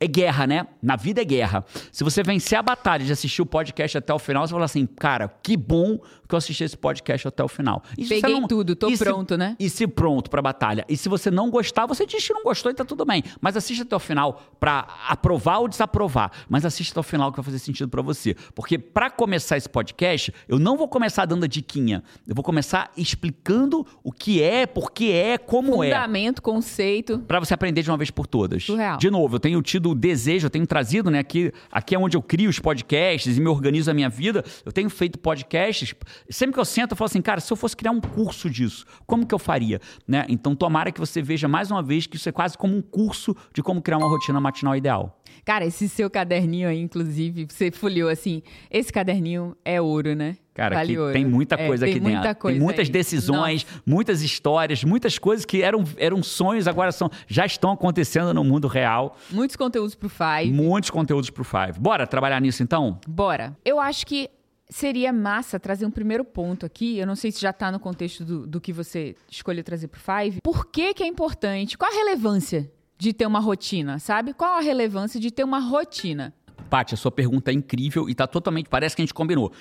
É 0.00 0.06
guerra, 0.08 0.48
né? 0.48 0.66
Na 0.82 0.96
vida 0.96 1.20
é 1.22 1.24
guerra. 1.24 1.64
Se 1.92 2.02
você 2.02 2.24
vencer 2.24 2.58
a 2.58 2.62
batalha 2.62 3.04
de 3.04 3.12
assistir 3.12 3.40
o 3.40 3.46
podcast 3.46 3.96
até 3.98 4.12
o 4.12 4.18
final, 4.18 4.44
você 4.44 4.50
vai 4.52 4.56
falar 4.56 4.64
assim, 4.64 4.84
cara, 4.84 5.28
que 5.40 5.56
bom 5.56 5.96
que 6.32 6.34
eu 6.34 6.38
assisti 6.38 6.64
esse 6.64 6.76
podcast 6.76 7.28
até 7.28 7.44
o 7.44 7.48
final. 7.48 7.82
E 7.98 8.06
Peguei 8.06 8.40
não- 8.40 8.48
tudo, 8.48 8.74
tô 8.74 8.88
e 8.88 8.96
se- 8.96 9.04
pronto, 9.04 9.36
né? 9.36 9.54
E 9.60 9.68
se 9.68 9.86
pronto 9.86 10.30
pra 10.30 10.40
batalha. 10.40 10.84
E 10.88 10.96
se 10.96 11.08
você 11.08 11.30
não 11.30 11.50
gostar, 11.50 11.84
você 11.86 12.06
diz 12.06 12.26
que 12.26 12.32
não 12.32 12.42
gostou 12.42 12.72
e 12.72 12.74
tá 12.74 12.84
tudo 12.84 13.04
bem. 13.04 13.22
Mas 13.40 13.54
assista 13.56 13.84
até 13.84 13.94
o 13.94 13.98
final 13.98 14.40
pra 14.58 14.86
aprovar 15.08 15.58
ou 15.58 15.68
desaprovar. 15.68 16.32
Mas 16.48 16.64
assista 16.64 16.94
até 16.94 17.00
o 17.00 17.02
final 17.02 17.30
que 17.30 17.36
vai 17.36 17.44
fazer 17.44 17.58
sentido 17.58 17.88
pra 17.90 18.00
você. 18.00 18.34
Porque 18.54 18.78
pra 18.78 19.10
começar 19.10 19.56
esse 19.58 19.68
podcast, 19.68 20.32
eu 20.48 20.58
não 20.58 20.76
vou 20.76 20.88
começar 20.88 21.26
dando 21.26 21.44
a 21.44 21.46
diquinha. 21.48 22.02
Eu 22.26 22.34
vou 22.34 22.42
começar 22.42 22.90
explicando 22.96 23.86
o 24.02 24.10
que 24.10 24.42
é, 24.42 24.66
por 24.66 24.90
que 24.92 25.12
é, 25.12 25.36
como 25.38 25.82
é. 25.84 25.88
Fundamento, 25.88 26.40
conceito. 26.42 27.18
Pra 27.20 27.38
você 27.38 27.52
aprender 27.54 27.82
de 27.82 27.90
uma 27.90 27.96
vez 27.96 28.10
por 28.10 28.26
todas. 28.26 28.64
Surreal. 28.64 28.96
De 28.98 29.10
novo, 29.10 29.36
eu 29.36 29.40
tenho 29.40 29.60
tido 29.62 29.90
o 29.90 29.94
desejo, 29.94 30.46
eu 30.46 30.50
tenho 30.50 30.66
trazido, 30.66 31.10
né? 31.10 31.18
Aqui, 31.18 31.52
aqui 31.70 31.94
é 31.94 31.98
onde 31.98 32.16
eu 32.16 32.22
crio 32.22 32.48
os 32.48 32.58
podcasts 32.58 33.36
e 33.36 33.40
me 33.40 33.48
organizo 33.48 33.90
a 33.90 33.94
minha 33.94 34.08
vida. 34.08 34.44
Eu 34.64 34.72
tenho 34.72 34.88
feito 34.90 35.18
podcasts. 35.18 35.94
Sempre 36.30 36.54
que 36.54 36.60
eu 36.60 36.64
sento, 36.64 36.92
eu 36.92 36.96
falo 36.96 37.06
assim, 37.06 37.22
cara, 37.22 37.40
se 37.40 37.52
eu 37.52 37.56
fosse 37.56 37.76
criar 37.76 37.90
um 37.92 38.00
curso 38.00 38.48
disso, 38.48 38.84
como 39.06 39.26
que 39.26 39.34
eu 39.34 39.38
faria? 39.38 39.80
Né? 40.06 40.24
Então, 40.28 40.54
tomara 40.54 40.90
que 40.92 41.00
você 41.00 41.20
veja 41.22 41.48
mais 41.48 41.70
uma 41.70 41.82
vez 41.82 42.06
que 42.06 42.16
isso 42.16 42.28
é 42.28 42.32
quase 42.32 42.56
como 42.56 42.76
um 42.76 42.82
curso 42.82 43.36
de 43.54 43.62
como 43.62 43.80
criar 43.82 43.98
uma 43.98 44.08
rotina 44.08 44.40
matinal 44.40 44.74
ideal. 44.76 45.18
Cara, 45.44 45.64
esse 45.64 45.88
seu 45.88 46.08
caderninho 46.08 46.68
aí, 46.68 46.78
inclusive, 46.78 47.46
você 47.50 47.70
folheou 47.70 48.08
assim. 48.08 48.42
Esse 48.70 48.92
caderninho 48.92 49.56
é 49.64 49.80
ouro, 49.80 50.14
né? 50.14 50.36
Cara, 50.54 50.76
Vale 50.76 50.94
tem 51.14 51.24
muita 51.24 51.54
É, 51.54 51.66
coisa 51.66 51.86
tem 51.86 51.94
aqui 51.94 52.00
muita 52.02 52.20
dentro. 52.20 52.34
Coisa 52.40 52.58
tem 52.58 52.62
muitas 52.62 52.86
aí. 52.86 52.92
decisões, 52.92 53.64
Nossa. 53.64 53.82
muitas 53.86 54.22
histórias, 54.22 54.84
muitas 54.84 55.18
coisas 55.18 55.46
que 55.46 55.62
eram, 55.62 55.82
eram 55.96 56.22
sonhos, 56.22 56.68
agora 56.68 56.92
são, 56.92 57.10
já 57.26 57.46
estão 57.46 57.70
acontecendo 57.72 58.34
no 58.34 58.44
mundo 58.44 58.68
real. 58.68 59.16
Muitos 59.30 59.56
conteúdos 59.56 59.94
pro 59.94 60.10
Five. 60.10 60.52
Muitos 60.52 60.90
conteúdos 60.90 61.30
pro 61.30 61.42
Five. 61.42 61.80
Bora 61.80 62.06
trabalhar 62.06 62.38
nisso 62.40 62.62
então? 62.62 63.00
Bora. 63.08 63.56
Eu 63.64 63.80
acho 63.80 64.06
que 64.06 64.28
seria 64.72 65.12
massa 65.12 65.60
trazer 65.60 65.86
um 65.86 65.90
primeiro 65.90 66.24
ponto 66.24 66.66
aqui. 66.66 66.98
Eu 66.98 67.06
não 67.06 67.14
sei 67.14 67.30
se 67.30 67.40
já 67.40 67.52
tá 67.52 67.70
no 67.70 67.78
contexto 67.78 68.24
do, 68.24 68.46
do 68.46 68.60
que 68.60 68.72
você 68.72 69.14
escolheu 69.30 69.62
trazer 69.62 69.88
pro 69.88 70.00
Five. 70.00 70.40
Por 70.42 70.66
que 70.66 70.94
que 70.94 71.02
é 71.02 71.06
importante? 71.06 71.76
Qual 71.76 71.90
a 71.90 71.94
relevância 71.94 72.70
de 72.98 73.12
ter 73.12 73.26
uma 73.26 73.40
rotina, 73.40 73.98
sabe? 73.98 74.32
Qual 74.32 74.58
a 74.58 74.60
relevância 74.60 75.20
de 75.20 75.30
ter 75.30 75.44
uma 75.44 75.58
rotina? 75.58 76.34
Paty, 76.70 76.94
a 76.94 76.96
sua 76.96 77.10
pergunta 77.10 77.50
é 77.50 77.54
incrível 77.54 78.08
e 78.08 78.14
tá 78.14 78.26
totalmente. 78.26 78.68
Parece 78.68 78.96
que 78.96 79.02
a 79.02 79.04
gente 79.04 79.14
combinou. 79.14 79.52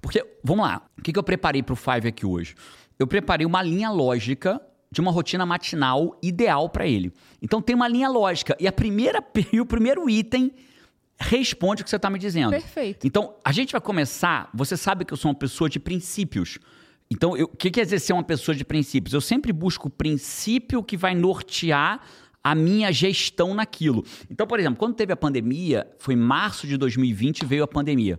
Porque, 0.00 0.24
vamos 0.44 0.66
lá, 0.66 0.82
o 0.96 1.02
que, 1.02 1.12
que 1.12 1.18
eu 1.18 1.22
preparei 1.22 1.62
pro 1.62 1.74
Five 1.74 2.06
aqui 2.06 2.24
hoje? 2.24 2.54
Eu 2.98 3.06
preparei 3.06 3.46
uma 3.46 3.62
linha 3.62 3.90
lógica 3.90 4.60
de 4.92 5.00
uma 5.00 5.10
rotina 5.10 5.46
matinal 5.46 6.18
ideal 6.22 6.68
para 6.68 6.86
ele. 6.86 7.12
Então 7.40 7.62
tem 7.62 7.74
uma 7.74 7.88
linha 7.88 8.08
lógica. 8.08 8.56
E 8.60 8.68
a 8.68 8.72
primeira 8.72 9.24
e 9.52 9.60
o 9.60 9.66
primeiro 9.66 10.08
item 10.08 10.52
responde 11.20 11.82
o 11.82 11.84
que 11.84 11.90
você 11.90 11.96
está 11.96 12.08
me 12.08 12.18
dizendo. 12.18 12.50
Perfeito. 12.50 13.06
Então, 13.06 13.34
a 13.44 13.52
gente 13.52 13.72
vai 13.72 13.80
começar. 13.80 14.48
Você 14.54 14.76
sabe 14.76 15.04
que 15.04 15.12
eu 15.12 15.16
sou 15.16 15.30
uma 15.30 15.38
pessoa 15.38 15.68
de 15.68 15.78
princípios. 15.78 16.58
Então, 17.10 17.32
o 17.32 17.48
que 17.48 17.70
quer 17.70 17.84
dizer 17.84 17.98
ser 17.98 18.12
uma 18.12 18.22
pessoa 18.22 18.54
de 18.54 18.64
princípios? 18.64 19.12
Eu 19.12 19.20
sempre 19.20 19.52
busco 19.52 19.88
o 19.88 19.90
princípio 19.90 20.82
que 20.82 20.96
vai 20.96 21.14
nortear 21.14 22.00
a 22.42 22.54
minha 22.54 22.90
gestão 22.90 23.52
naquilo. 23.52 24.04
Então, 24.30 24.46
por 24.46 24.58
exemplo, 24.58 24.78
quando 24.78 24.94
teve 24.94 25.12
a 25.12 25.16
pandemia, 25.16 25.86
foi 25.98 26.14
em 26.14 26.16
março 26.16 26.66
de 26.66 26.76
2020 26.76 27.44
veio 27.44 27.62
a 27.62 27.68
pandemia. 27.68 28.18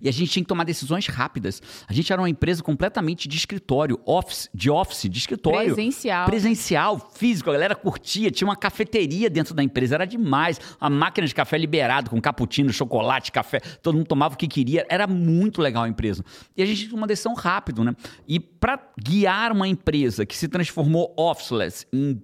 E 0.00 0.08
a 0.08 0.12
gente 0.12 0.30
tinha 0.30 0.42
que 0.42 0.48
tomar 0.48 0.64
decisões 0.64 1.06
rápidas. 1.06 1.62
A 1.88 1.92
gente 1.92 2.12
era 2.12 2.20
uma 2.20 2.28
empresa 2.28 2.62
completamente 2.62 3.28
de 3.28 3.36
escritório, 3.36 4.00
office, 4.04 4.48
de 4.54 4.70
office, 4.70 5.08
de 5.08 5.18
escritório. 5.18 5.74
Presencial. 5.74 6.26
Presencial, 6.26 7.10
físico, 7.14 7.50
a 7.50 7.52
galera 7.52 7.74
curtia, 7.74 8.30
tinha 8.30 8.46
uma 8.48 8.56
cafeteria 8.56 9.28
dentro 9.30 9.54
da 9.54 9.62
empresa, 9.62 9.94
era 9.94 10.04
demais. 10.04 10.60
A 10.80 10.88
máquina 10.90 11.26
de 11.26 11.34
café 11.34 11.58
liberado, 11.58 12.10
com 12.10 12.20
cappuccino, 12.20 12.72
chocolate, 12.72 13.32
café, 13.32 13.60
todo 13.82 13.96
mundo 13.96 14.06
tomava 14.06 14.34
o 14.34 14.36
que 14.36 14.48
queria, 14.48 14.86
era 14.88 15.06
muito 15.06 15.60
legal 15.60 15.84
a 15.84 15.88
empresa. 15.88 16.24
E 16.56 16.62
a 16.62 16.66
gente 16.66 16.86
tinha 16.86 16.96
uma 16.96 17.06
decisão 17.06 17.34
rápido, 17.34 17.84
né? 17.84 17.94
E 18.26 18.38
para 18.38 18.78
guiar 18.98 19.52
uma 19.52 19.66
empresa 19.66 20.26
que 20.26 20.36
se 20.36 20.48
transformou 20.48 21.14
officeless 21.16 21.86
em 21.92 22.20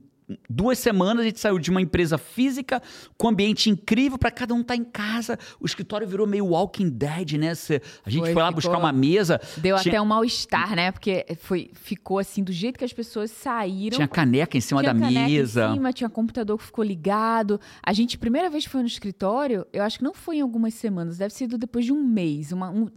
duas 0.50 0.78
semanas, 0.78 1.23
a 1.25 1.28
gente 1.28 1.38
saiu 1.40 1.58
de 1.58 1.70
uma 1.70 1.81
empresa 1.81 2.19
física 2.19 2.82
com 3.17 3.28
um 3.28 3.31
ambiente 3.31 3.70
incrível 3.70 4.19
para 4.19 4.31
cada 4.31 4.55
um 4.55 4.61
estar 4.61 4.75
em 4.76 4.84
casa. 4.84 5.38
O 5.61 5.67
escritório 5.67 6.06
virou 6.06 6.26
meio 6.26 6.46
Walking 6.46 6.88
Dead, 6.88 7.32
né? 7.34 7.55
Cê- 7.55 7.81
A 8.05 8.11
gente 8.11 8.23
Foi, 8.23 8.32
foi, 8.32 8.43
lá 8.43 8.49
ficou- 8.49 8.62
buscar 8.62 8.78
uma 8.78 8.93
mesa. 8.93 9.40
Deu 9.56 9.76
tinha- 9.78 9.93
até 9.93 10.00
um 10.00 10.05
mal-estar, 10.05 10.75
né? 10.75 10.90
Porque 10.90 11.25
foi, 11.40 11.70
ficou 11.75 12.19
assim, 12.19 12.43
do 12.43 12.52
jeito 12.52 12.78
que 12.78 12.84
as 12.84 12.93
pessoas 12.93 13.31
saíram. 13.31 13.96
Tinha 13.96 14.08
caneca 14.08 14.56
em 14.56 14.61
cima 14.61 14.82
da 14.82 14.93
mesa. 14.94 15.69
Em 15.70 15.75
cima, 15.75 15.93
tinha 15.93 16.08
computador 16.11 16.58
que 16.58 16.64
ficou 16.64 16.84
ligado. 16.84 17.61
A 17.82 17.93
gente, 17.93 18.19
primeira 18.19 18.50
vez 18.50 18.65
que 18.65 18.70
foi 18.70 18.81
no 18.81 18.89
escritório, 18.89 19.67
eu 19.72 19.82
acho 19.82 19.98
que 19.98 20.05
não 20.05 20.15
foi 20.15 20.36
em 20.39 20.41
algumas 20.41 20.74
semanas, 20.74 21.19
deve 21.19 21.32
ser 21.34 21.46
depois 21.46 21.84
de 21.84 21.93
um 21.93 22.03
mês. 22.03 22.50
Uma, 22.53 22.70
um, 22.70 22.82
um- 22.82 22.89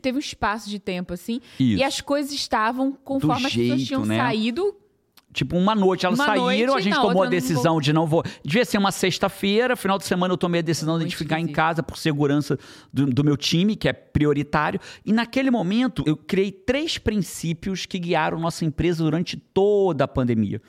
teve 0.00 0.16
um 0.16 0.20
espaço 0.20 0.68
de 0.70 0.78
tempo, 0.78 1.12
assim. 1.12 1.40
Isso. 1.58 1.78
E 1.80 1.82
as 1.82 2.00
coisas 2.00 2.32
estavam 2.32 2.92
conforme 2.92 3.46
as 3.46 3.52
pessoas 3.54 3.78
jeito, 3.78 3.86
tinham 3.86 4.04
né? 4.04 4.16
saído. 4.16 4.74
Tipo, 5.38 5.56
uma 5.56 5.72
noite 5.72 6.04
elas 6.04 6.18
Uma 6.18 6.26
saíram, 6.26 6.72
noite, 6.72 6.78
a 6.78 6.80
gente 6.80 6.94
na 6.94 7.00
tomou 7.00 7.10
a 7.10 7.14
outra 7.14 7.24
não 7.26 7.30
decisão 7.30 7.80
de 7.80 7.92
não 7.92 8.08
vou. 8.08 8.24
Devia 8.44 8.64
ser 8.64 8.76
uma 8.76 8.90
sexta-feira, 8.90 9.76
final 9.76 9.96
de 9.96 10.04
semana 10.04 10.34
eu 10.34 10.36
tomei 10.36 10.58
a 10.58 10.62
decisão 10.62 10.98
de 10.98 11.04
Muito 11.04 11.16
ficar 11.16 11.36
em 11.36 11.42
esquisito. 11.42 11.54
casa 11.54 11.80
por 11.80 11.96
segurança 11.96 12.58
do, 12.92 13.06
do 13.06 13.22
meu 13.22 13.36
time, 13.36 13.76
que 13.76 13.88
é 13.88 13.92
prioritário. 13.92 14.80
E 15.06 15.12
naquele 15.12 15.48
momento 15.48 16.02
eu 16.08 16.16
criei 16.16 16.50
três 16.50 16.98
princípios 16.98 17.86
que 17.86 18.00
guiaram 18.00 18.40
nossa 18.40 18.64
empresa 18.64 19.04
durante 19.04 19.36
toda 19.36 20.02
a 20.02 20.08
pandemia. 20.08 20.60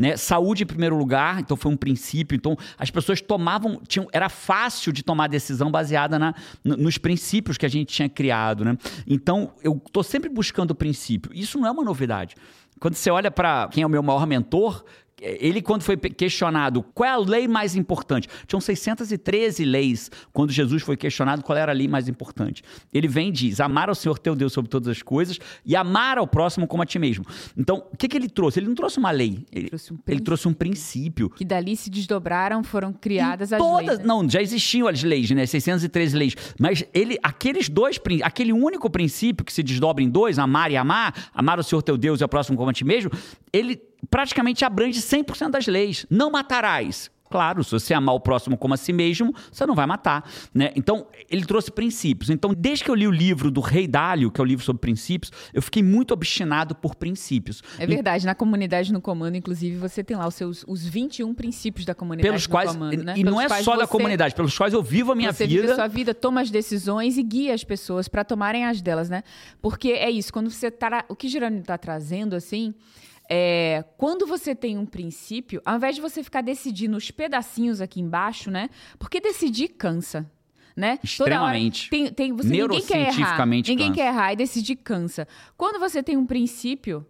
Né? 0.00 0.16
Saúde 0.16 0.62
em 0.62 0.66
primeiro 0.66 0.96
lugar, 0.96 1.40
então 1.40 1.54
foi 1.58 1.70
um 1.70 1.76
princípio. 1.76 2.34
Então 2.34 2.56
as 2.78 2.90
pessoas 2.90 3.20
tomavam, 3.20 3.82
tinham, 3.86 4.08
era 4.12 4.30
fácil 4.30 4.92
de 4.92 5.02
tomar 5.02 5.26
decisão 5.28 5.70
baseada 5.70 6.18
na, 6.18 6.34
no- 6.64 6.78
nos 6.78 6.96
princípios 6.96 7.58
que 7.58 7.66
a 7.66 7.68
gente 7.68 7.92
tinha 7.92 8.08
criado. 8.08 8.64
Né? 8.64 8.78
Então 9.06 9.52
eu 9.62 9.80
estou 9.86 10.02
sempre 10.02 10.30
buscando 10.30 10.70
o 10.70 10.74
princípio. 10.74 11.30
Isso 11.34 11.58
não 11.58 11.68
é 11.68 11.70
uma 11.70 11.84
novidade. 11.84 12.34
Quando 12.80 12.94
você 12.94 13.10
olha 13.10 13.30
para 13.30 13.68
quem 13.68 13.82
é 13.82 13.86
o 13.86 13.90
meu 13.90 14.02
maior 14.02 14.26
mentor, 14.26 14.82
ele, 15.20 15.60
quando 15.60 15.82
foi 15.82 15.96
questionado 15.96 16.82
qual 16.94 17.08
é 17.08 17.12
a 17.12 17.16
lei 17.18 17.46
mais 17.46 17.76
importante, 17.76 18.28
tinham 18.46 18.60
613 18.60 19.64
leis 19.64 20.10
quando 20.32 20.50
Jesus 20.50 20.82
foi 20.82 20.96
questionado 20.96 21.42
qual 21.42 21.56
era 21.56 21.72
a 21.72 21.74
lei 21.74 21.86
mais 21.86 22.08
importante. 22.08 22.62
Ele 22.92 23.06
vem 23.06 23.28
e 23.28 23.32
diz: 23.32 23.60
amar 23.60 23.88
ao 23.88 23.94
Senhor 23.94 24.18
teu 24.18 24.34
Deus 24.34 24.52
sobre 24.52 24.70
todas 24.70 24.88
as 24.88 25.02
coisas 25.02 25.38
e 25.64 25.76
amar 25.76 26.18
ao 26.18 26.26
próximo 26.26 26.66
como 26.66 26.82
a 26.82 26.86
ti 26.86 26.98
mesmo. 26.98 27.24
Então, 27.56 27.84
o 27.92 27.96
que, 27.96 28.08
que 28.08 28.16
ele 28.16 28.28
trouxe? 28.28 28.58
Ele 28.60 28.66
não 28.68 28.74
trouxe 28.74 28.98
uma 28.98 29.10
lei, 29.10 29.46
ele, 29.52 29.68
Trouxe 29.68 29.92
um 29.92 29.98
ele 30.06 30.20
trouxe 30.20 30.48
um 30.48 30.52
princípio. 30.54 31.30
Que 31.30 31.44
dali 31.44 31.76
se 31.76 31.90
desdobraram, 31.90 32.62
foram 32.64 32.92
criadas 32.92 33.52
Em 33.52 33.56
as 33.56 33.60
todas, 33.60 33.86
leis. 33.86 33.98
né? 33.98 34.04
não, 34.04 34.28
já 34.28 34.40
existiam 34.40 34.88
as 34.88 35.02
leis, 35.02 35.30
né? 35.30 35.44
613 35.46 36.16
leis, 36.16 36.36
mas 36.58 36.84
ele, 36.94 37.18
aqueles 37.22 37.68
dois, 37.68 38.00
aquele 38.22 38.52
único 38.52 38.88
princípio 38.88 39.44
que 39.44 39.52
se 39.52 39.62
desdobra 39.62 40.02
em 40.02 40.08
dois, 40.08 40.38
amar 40.38 40.70
e 40.70 40.76
amar, 40.76 41.30
amar 41.34 41.58
o 41.58 41.62
Senhor 41.62 41.82
teu 41.82 41.96
Deus 41.96 42.20
e 42.20 42.22
ao 42.22 42.28
próximo 42.28 42.56
como 42.56 42.70
a 42.70 42.72
ti 42.72 42.84
mesmo, 42.84 43.10
ele 43.52 43.80
praticamente 44.10 44.64
abrange 44.64 45.00
100% 45.00 45.50
das 45.50 45.66
leis. 45.66 46.06
Não 46.08 46.30
matarás. 46.30 47.10
Claro, 47.32 47.62
se 47.62 47.70
você 47.70 47.94
amar 47.94 48.12
o 48.16 48.18
próximo 48.18 48.58
como 48.58 48.74
a 48.74 48.76
si 48.76 48.92
mesmo, 48.92 49.32
você 49.52 49.64
não 49.64 49.72
vai 49.76 49.86
matar, 49.86 50.28
né? 50.52 50.72
Então, 50.74 51.06
ele 51.30 51.44
trouxe 51.44 51.70
princípios. 51.70 52.28
Então, 52.28 52.52
desde 52.52 52.82
que 52.84 52.90
eu 52.90 52.94
li 52.96 53.06
o 53.06 53.10
livro 53.12 53.52
do 53.52 53.60
Rei 53.60 53.86
Dálio, 53.86 54.32
que 54.32 54.40
é 54.40 54.42
o 54.42 54.44
livro 54.44 54.64
sobre 54.64 54.80
princípios, 54.80 55.30
eu 55.54 55.62
fiquei 55.62 55.80
muito 55.80 56.12
obstinado 56.12 56.74
por 56.74 56.96
princípios. 56.96 57.62
É 57.78 57.86
verdade, 57.86 58.26
na 58.26 58.34
comunidade 58.34 58.92
no 58.92 59.00
comando, 59.00 59.36
inclusive, 59.36 59.76
você 59.76 60.02
tem 60.02 60.16
lá 60.16 60.26
os 60.26 60.34
seus 60.34 60.64
os 60.66 60.84
21 60.84 61.32
princípios 61.32 61.86
da 61.86 61.94
comunidade 61.94 62.28
pelos 62.28 62.48
no 62.48 62.50
quais 62.50 62.72
comando, 62.72 63.04
né? 63.04 63.14
e 63.16 63.22
não 63.22 63.34
Pelos 63.34 63.44
é 63.44 63.46
quais 63.46 63.64
só 63.64 63.76
da 63.76 63.86
você- 63.86 63.92
comunidade, 63.92 64.34
pelos 64.34 64.58
quais 64.58 64.74
eu 64.74 64.82
vivo 64.82 65.12
a 65.12 65.14
minha 65.14 65.32
você 65.32 65.46
vida. 65.46 65.60
vive 65.60 65.72
a 65.72 65.76
sua 65.76 65.86
vida, 65.86 66.12
toma 66.12 66.40
as 66.40 66.50
decisões 66.50 67.16
e 67.16 67.22
guia 67.22 67.54
as 67.54 67.62
pessoas 67.62 68.08
para 68.08 68.24
tomarem 68.24 68.64
as 68.66 68.82
delas, 68.82 69.08
né? 69.08 69.22
Porque 69.62 69.90
é 69.90 70.10
isso, 70.10 70.32
quando 70.32 70.50
você 70.50 70.68
tá. 70.68 71.04
O 71.08 71.14
que 71.14 71.28
Jerônimo 71.28 71.62
tá 71.62 71.78
trazendo, 71.78 72.34
assim, 72.34 72.74
é. 73.30 73.84
Quando 73.96 74.26
você 74.26 74.54
tem 74.54 74.76
um 74.76 74.84
princípio, 74.84 75.62
ao 75.64 75.76
invés 75.76 75.94
de 75.94 76.00
você 76.00 76.22
ficar 76.22 76.40
decidindo 76.40 76.96
os 76.96 77.10
pedacinhos 77.10 77.80
aqui 77.80 78.00
embaixo, 78.00 78.50
né? 78.50 78.68
Porque 78.98 79.20
decidir 79.20 79.68
cansa. 79.68 80.30
Né? 80.76 80.98
Toda 81.18 81.42
hora 81.42 81.58
Extremamente. 81.58 81.90
Tem, 81.90 82.12
tem, 82.12 82.32
você, 82.32 82.48
ninguém 82.48 82.80
quer 82.80 83.08
errar. 83.08 83.46
Ninguém 83.46 83.76
cansa. 83.76 83.92
quer 83.92 84.06
errar 84.06 84.32
e 84.32 84.36
decidir 84.36 84.76
cansa. 84.76 85.28
Quando 85.56 85.78
você 85.78 86.02
tem 86.02 86.16
um 86.16 86.24
princípio, 86.24 87.06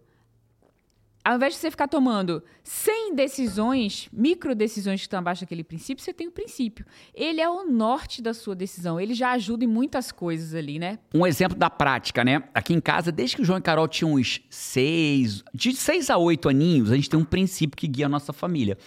ao 1.23 1.35
invés 1.35 1.53
de 1.53 1.59
você 1.59 1.69
ficar 1.69 1.87
tomando 1.87 2.43
100 2.63 3.15
decisões, 3.15 4.09
micro 4.11 4.55
decisões 4.55 5.01
que 5.01 5.07
estão 5.07 5.19
abaixo 5.19 5.41
daquele 5.41 5.63
princípio, 5.63 6.03
você 6.03 6.13
tem 6.13 6.27
o 6.27 6.31
princípio. 6.31 6.85
Ele 7.13 7.39
é 7.39 7.49
o 7.49 7.63
norte 7.63 8.21
da 8.21 8.33
sua 8.33 8.55
decisão. 8.55 8.99
Ele 8.99 9.13
já 9.13 9.31
ajuda 9.31 9.63
em 9.63 9.67
muitas 9.67 10.11
coisas 10.11 10.55
ali, 10.55 10.79
né? 10.79 10.99
Um 11.13 11.25
exemplo 11.25 11.57
da 11.57 11.69
prática, 11.69 12.23
né? 12.23 12.43
Aqui 12.53 12.73
em 12.73 12.79
casa, 12.79 13.11
desde 13.11 13.35
que 13.35 13.41
o 13.41 13.45
João 13.45 13.59
e 13.59 13.61
Carol 13.61 13.87
tinham 13.87 14.13
uns 14.13 14.41
seis, 14.49 15.43
de 15.53 15.75
seis 15.75 16.09
a 16.09 16.17
oito 16.17 16.49
aninhos, 16.49 16.91
a 16.91 16.95
gente 16.95 17.09
tem 17.09 17.19
um 17.19 17.25
princípio 17.25 17.77
que 17.77 17.87
guia 17.87 18.07
a 18.07 18.09
nossa 18.09 18.33
família, 18.33 18.77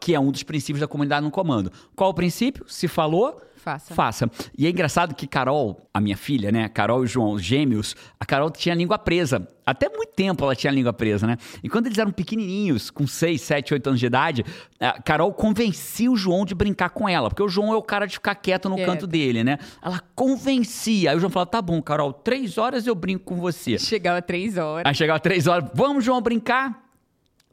que 0.00 0.14
é 0.14 0.20
um 0.20 0.30
dos 0.30 0.42
princípios 0.42 0.80
da 0.80 0.88
comunidade 0.88 1.24
no 1.24 1.30
comando. 1.30 1.72
Qual 1.96 2.10
o 2.10 2.14
princípio? 2.14 2.64
Se 2.68 2.88
falou, 2.88 3.40
Faça. 3.60 3.94
faça. 3.94 4.30
E 4.56 4.66
é 4.66 4.70
engraçado 4.70 5.14
que 5.14 5.26
Carol, 5.26 5.78
a 5.92 6.00
minha 6.00 6.16
filha, 6.16 6.50
né? 6.50 6.68
Carol 6.68 7.04
e 7.04 7.06
João, 7.06 7.32
os 7.32 7.42
gêmeos, 7.42 7.94
a 8.18 8.24
Carol 8.24 8.50
tinha 8.50 8.74
a 8.74 8.76
língua 8.76 8.98
presa. 8.98 9.46
Até 9.66 9.88
muito 9.88 10.12
tempo 10.14 10.42
ela 10.42 10.56
tinha 10.56 10.70
a 10.70 10.74
língua 10.74 10.92
presa, 10.92 11.26
né? 11.26 11.36
E 11.62 11.68
quando 11.68 11.86
eles 11.86 11.98
eram 11.98 12.10
pequenininhos, 12.10 12.90
com 12.90 13.06
6, 13.06 13.40
7, 13.40 13.74
8 13.74 13.86
anos 13.88 14.00
de 14.00 14.06
idade, 14.06 14.44
a 14.80 15.00
Carol 15.02 15.32
convencia 15.32 16.10
o 16.10 16.16
João 16.16 16.44
de 16.44 16.54
brincar 16.54 16.90
com 16.90 17.08
ela, 17.08 17.28
porque 17.28 17.42
o 17.42 17.48
João 17.48 17.72
é 17.72 17.76
o 17.76 17.82
cara 17.82 18.06
de 18.06 18.14
ficar 18.14 18.34
quieto 18.34 18.68
no 18.68 18.76
canto 18.78 19.06
dele, 19.06 19.44
né? 19.44 19.58
Ela 19.82 20.00
convencia. 20.14 21.10
Aí 21.10 21.16
o 21.16 21.20
João 21.20 21.30
falava: 21.30 21.50
tá 21.50 21.62
bom, 21.62 21.80
Carol, 21.82 22.12
três 22.12 22.56
horas 22.56 22.86
eu 22.86 22.94
brinco 22.94 23.24
com 23.24 23.36
você. 23.36 23.78
Chegava 23.78 24.22
três 24.22 24.56
horas. 24.56 24.86
Aí 24.86 24.94
chegava 24.94 25.20
três 25.20 25.46
horas, 25.46 25.70
vamos, 25.74 26.04
João, 26.04 26.20
brincar? 26.20 26.90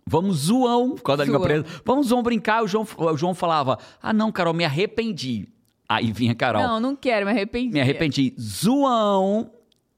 Vamos, 0.10 0.40
João, 0.40 0.92
por 0.92 1.04
causa 1.04 1.18
da 1.18 1.26
língua 1.26 1.42
presa. 1.42 1.66
Vamos, 1.84 2.08
João, 2.08 2.24
brincar. 2.24 2.64
O 2.64 2.68
João, 2.68 2.88
o 2.98 3.18
João 3.18 3.36
falava: 3.36 3.78
ah, 4.02 4.14
não, 4.14 4.32
Carol, 4.32 4.54
me 4.54 4.64
arrependi. 4.64 5.50
Aí 5.90 6.12
vinha 6.12 6.36
Carol. 6.36 6.62
Não, 6.62 6.80
não 6.80 6.96
quero, 6.96 7.26
me 7.26 7.32
arrependi. 7.32 7.74
Me 7.74 7.80
arrependi. 7.82 8.34
João, 8.38 9.52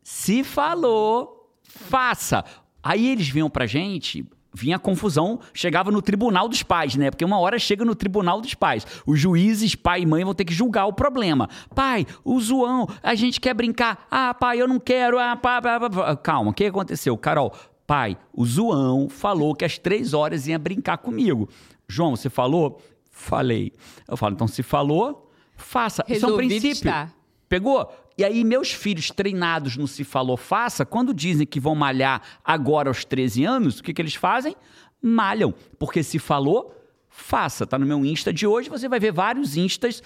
se 0.04 0.44
falou, 0.44 1.52
faça. 1.64 2.44
Aí 2.84 3.08
eles 3.08 3.28
vinham 3.28 3.50
pra 3.50 3.66
gente, 3.66 4.26
vinha 4.54 4.76
a 4.76 4.80
confusão, 4.80 5.40
chegava 5.54 5.92
no 5.92 6.02
tribunal 6.02 6.48
dos 6.48 6.64
pais, 6.64 6.96
né? 6.96 7.10
Porque 7.10 7.26
uma 7.26 7.40
hora 7.40 7.58
chega 7.58 7.84
no 7.84 7.96
tribunal 7.96 8.40
dos 8.40 8.54
pais. 8.54 8.86
Os 9.06 9.20
juízes, 9.20 9.76
pai 9.76 10.02
e 10.02 10.06
mãe, 10.06 10.24
vão 10.24 10.34
ter 10.34 10.46
que 10.46 10.54
julgar 10.54 10.86
o 10.86 10.94
problema. 10.94 11.50
Pai, 11.74 12.06
o 12.24 12.40
João, 12.40 12.88
a 13.02 13.16
gente 13.16 13.40
quer 13.40 13.54
brincar. 13.54 14.08
Ah, 14.10 14.34
pai, 14.34 14.62
eu 14.62 14.68
não 14.68 14.80
quero. 14.80 15.18
Ah, 15.18 15.36
pá, 15.36 15.62
pá, 15.62 15.90
pá. 15.90 16.16
Calma, 16.18 16.52
o 16.52 16.54
que 16.54 16.66
aconteceu? 16.66 17.18
Carol, 17.18 17.54
pai, 17.86 18.18
o 18.34 18.46
João 18.46 19.10
falou 19.10 19.56
que 19.56 19.66
às 19.66 19.78
três 19.78 20.14
horas 20.14 20.48
ia 20.48 20.60
brincar 20.60 20.98
comigo. 20.98 21.50
João, 21.88 22.16
você 22.16 22.30
falou? 22.30 22.80
Falei. 23.12 23.74
Eu 24.08 24.16
falo, 24.16 24.34
então 24.34 24.48
se 24.48 24.64
falou, 24.64 25.29
faça. 25.60 26.04
Isso 26.08 26.26
é 26.26 26.30
um 26.30 26.38
princípio. 26.38 26.72
está. 26.72 27.12
Pegou? 27.48 27.92
E 28.18 28.24
aí, 28.24 28.44
meus 28.44 28.72
filhos 28.72 29.10
treinados 29.12 29.78
no 29.78 29.88
Se 29.88 30.04
Falou 30.04 30.36
Faça, 30.36 30.86
quando 30.86 31.14
dizem 31.14 31.48
que 31.48 31.60
vão 31.60 31.74
malhar 31.74 32.22
agora 32.44 32.90
aos 32.90 33.06
13 33.06 33.46
anos, 33.46 33.80
o 33.80 33.84
que, 33.84 33.94
que 33.94 34.02
eles 34.02 34.16
fazem? 34.16 34.56
Malham. 35.02 35.54
Porque 35.78 36.04
se 36.04 36.20
falou, 36.20 36.76
faça. 37.20 37.66
Tá 37.66 37.78
no 37.78 37.86
meu 37.86 38.04
Insta 38.06 38.34
de 38.34 38.48
hoje, 38.48 38.70
você 38.70 38.88
vai 38.88 39.00
ver 39.00 39.12
vários 39.12 39.58
Instas 39.58 40.02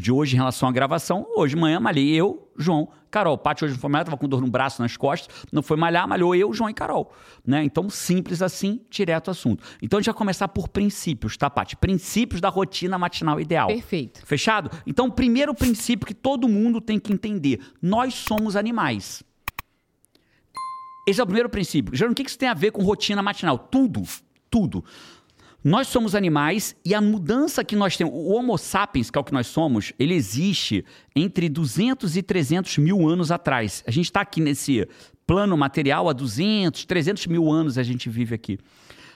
de 0.00 0.10
hoje 0.10 0.34
em 0.34 0.38
relação 0.38 0.68
à 0.68 0.72
gravação. 0.72 1.26
Hoje 1.36 1.54
de 1.54 1.60
manhã 1.60 1.78
malhei 1.78 2.08
eu, 2.10 2.50
João, 2.56 2.88
Carol. 3.10 3.38
Paty 3.38 3.64
hoje 3.64 3.74
não 3.74 3.80
foi 3.80 3.90
malhar, 3.90 4.04
tava 4.04 4.16
com 4.16 4.28
dor 4.28 4.40
no 4.40 4.50
braço, 4.50 4.82
nas 4.82 4.96
costas, 4.96 5.32
não 5.52 5.62
foi 5.62 5.76
malhar, 5.76 6.08
malhou 6.08 6.34
eu, 6.34 6.52
João 6.52 6.68
e 6.68 6.74
Carol. 6.74 7.12
Né? 7.46 7.62
Então, 7.64 7.88
simples 7.88 8.42
assim, 8.42 8.80
direto 8.90 9.28
ao 9.28 9.32
assunto. 9.32 9.62
Então, 9.80 9.98
a 9.98 10.00
gente 10.00 10.06
vai 10.06 10.14
começar 10.14 10.48
por 10.48 10.68
princípios, 10.68 11.36
tá, 11.36 11.48
Paty? 11.48 11.76
Princípios 11.76 12.40
da 12.40 12.48
rotina 12.48 12.98
matinal 12.98 13.40
ideal. 13.40 13.68
Perfeito. 13.68 14.26
Fechado? 14.26 14.70
Então, 14.86 15.06
o 15.06 15.12
primeiro 15.12 15.54
princípio 15.54 16.06
que 16.06 16.14
todo 16.14 16.48
mundo 16.48 16.80
tem 16.80 16.98
que 16.98 17.12
entender: 17.12 17.60
nós 17.80 18.14
somos 18.14 18.56
animais. 18.56 19.22
Esse 21.06 21.20
é 21.20 21.22
o 21.22 21.26
primeiro 21.26 21.48
princípio. 21.48 21.94
Geralmente, 21.94 22.14
o 22.14 22.16
que 22.16 22.24
que 22.24 22.30
isso 22.30 22.38
tem 22.38 22.48
a 22.48 22.54
ver 22.54 22.72
com 22.72 22.82
rotina 22.82 23.22
matinal? 23.22 23.58
Tudo. 23.58 24.02
Tudo. 24.50 24.84
Nós 25.64 25.88
somos 25.88 26.14
animais 26.14 26.76
e 26.84 26.94
a 26.94 27.00
mudança 27.00 27.64
que 27.64 27.74
nós 27.74 27.96
temos, 27.96 28.12
o 28.12 28.34
Homo 28.34 28.58
sapiens, 28.58 29.10
que 29.10 29.16
é 29.16 29.20
o 29.20 29.24
que 29.24 29.32
nós 29.32 29.46
somos, 29.46 29.94
ele 29.98 30.12
existe 30.12 30.84
entre 31.16 31.48
200 31.48 32.18
e 32.18 32.22
300 32.22 32.76
mil 32.76 33.08
anos 33.08 33.32
atrás. 33.32 33.82
A 33.86 33.90
gente 33.90 34.04
está 34.04 34.20
aqui 34.20 34.42
nesse 34.42 34.86
plano 35.26 35.56
material 35.56 36.06
há 36.06 36.12
200, 36.12 36.84
300 36.84 37.26
mil 37.28 37.50
anos 37.50 37.78
a 37.78 37.82
gente 37.82 38.10
vive 38.10 38.34
aqui. 38.34 38.58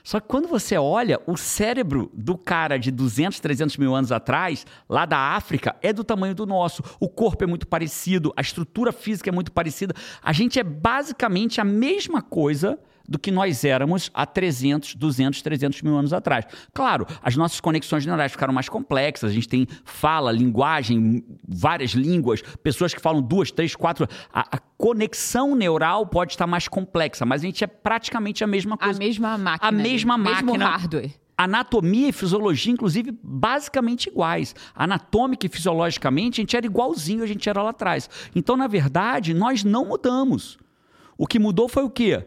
Só 0.02 0.21
que 0.21 0.26
quando 0.26 0.49
você 0.49 0.78
olha, 0.78 1.21
o 1.26 1.37
cérebro 1.37 2.11
do 2.14 2.38
cara 2.38 2.78
de 2.78 2.90
200, 2.90 3.40
300 3.40 3.76
mil 3.76 3.95
anos 3.95 4.11
atrás, 4.11 4.64
lá 4.88 5.05
da 5.05 5.19
África, 5.19 5.76
é 5.83 5.93
do 5.93 6.02
tamanho 6.02 6.35
do 6.35 6.47
nosso. 6.47 6.83
O 6.99 7.11
corpo 7.11 7.45
é 7.45 7.47
muito 7.47 7.67
parecido, 7.67 8.33
a 8.35 8.40
estrutura 8.40 8.90
física 8.90 9.28
é 9.28 9.33
muito 9.33 9.52
parecida. 9.52 9.95
A 10.23 10.33
gente 10.33 10.59
é 10.59 10.64
basicamente 10.64 11.61
a 11.61 11.64
mesma 11.64 12.23
coisa 12.23 12.78
do 13.09 13.19
que 13.19 13.31
nós 13.31 13.65
éramos 13.65 14.11
há 14.12 14.27
300, 14.27 14.95
200, 14.95 15.41
300 15.41 15.81
mil 15.83 15.97
anos 15.97 16.12
atrás. 16.12 16.45
Claro, 16.75 17.07
as 17.23 17.35
nossas 17.37 17.59
conexões 17.61 18.05
neurais 18.05 18.31
ficaram 18.33 18.53
mais 18.53 18.69
complexas, 18.69 19.31
a 19.31 19.35
gente 19.35 19.49
tem 19.49 19.67
fala, 19.85 20.31
linguagem, 20.31 21.25
várias 21.49 21.93
línguas, 21.93 22.43
pessoas 22.62 22.93
que 22.93 23.00
falam 23.00 23.23
duas, 23.23 23.50
três, 23.50 23.75
quatro. 23.75 24.07
A, 24.33 24.57
a 24.57 24.59
conexão 24.77 25.55
neural 25.55 26.07
pode 26.07 26.33
estar 26.33 26.47
mais 26.47 26.69
complexa, 26.69 27.25
mas 27.25 27.43
a 27.43 27.47
gente 27.47 27.65
é 27.65 27.67
praticamente 27.67 28.45
a 28.45 28.47
mesma 28.47 28.75
A 28.75 28.79
coisa. 28.79 28.99
mesma 28.99 29.38
máquina. 29.38 29.69
A 29.69 29.73
mesma 29.73 30.19
Mesmo 30.19 30.47
máquina. 30.53 30.67
hardware. 30.69 31.11
Anatomia 31.41 32.09
e 32.09 32.12
fisiologia, 32.12 32.73
inclusive, 32.73 33.17
basicamente 33.23 34.09
iguais. 34.09 34.55
Anatômica 34.75 35.47
e 35.47 35.49
fisiologicamente, 35.49 36.41
a 36.41 36.43
gente 36.43 36.57
era 36.57 36.67
igualzinho 36.67 37.23
a 37.23 37.27
gente 37.27 37.49
era 37.49 37.62
lá 37.62 37.71
atrás. 37.71 38.11
Então, 38.35 38.57
na 38.57 38.67
verdade, 38.67 39.33
nós 39.33 39.62
não 39.62 39.85
mudamos. 39.87 40.59
O 41.17 41.27
que 41.29 41.38
mudou 41.38 41.69
foi 41.69 41.85
o 41.85 41.91
quê? 41.91 42.27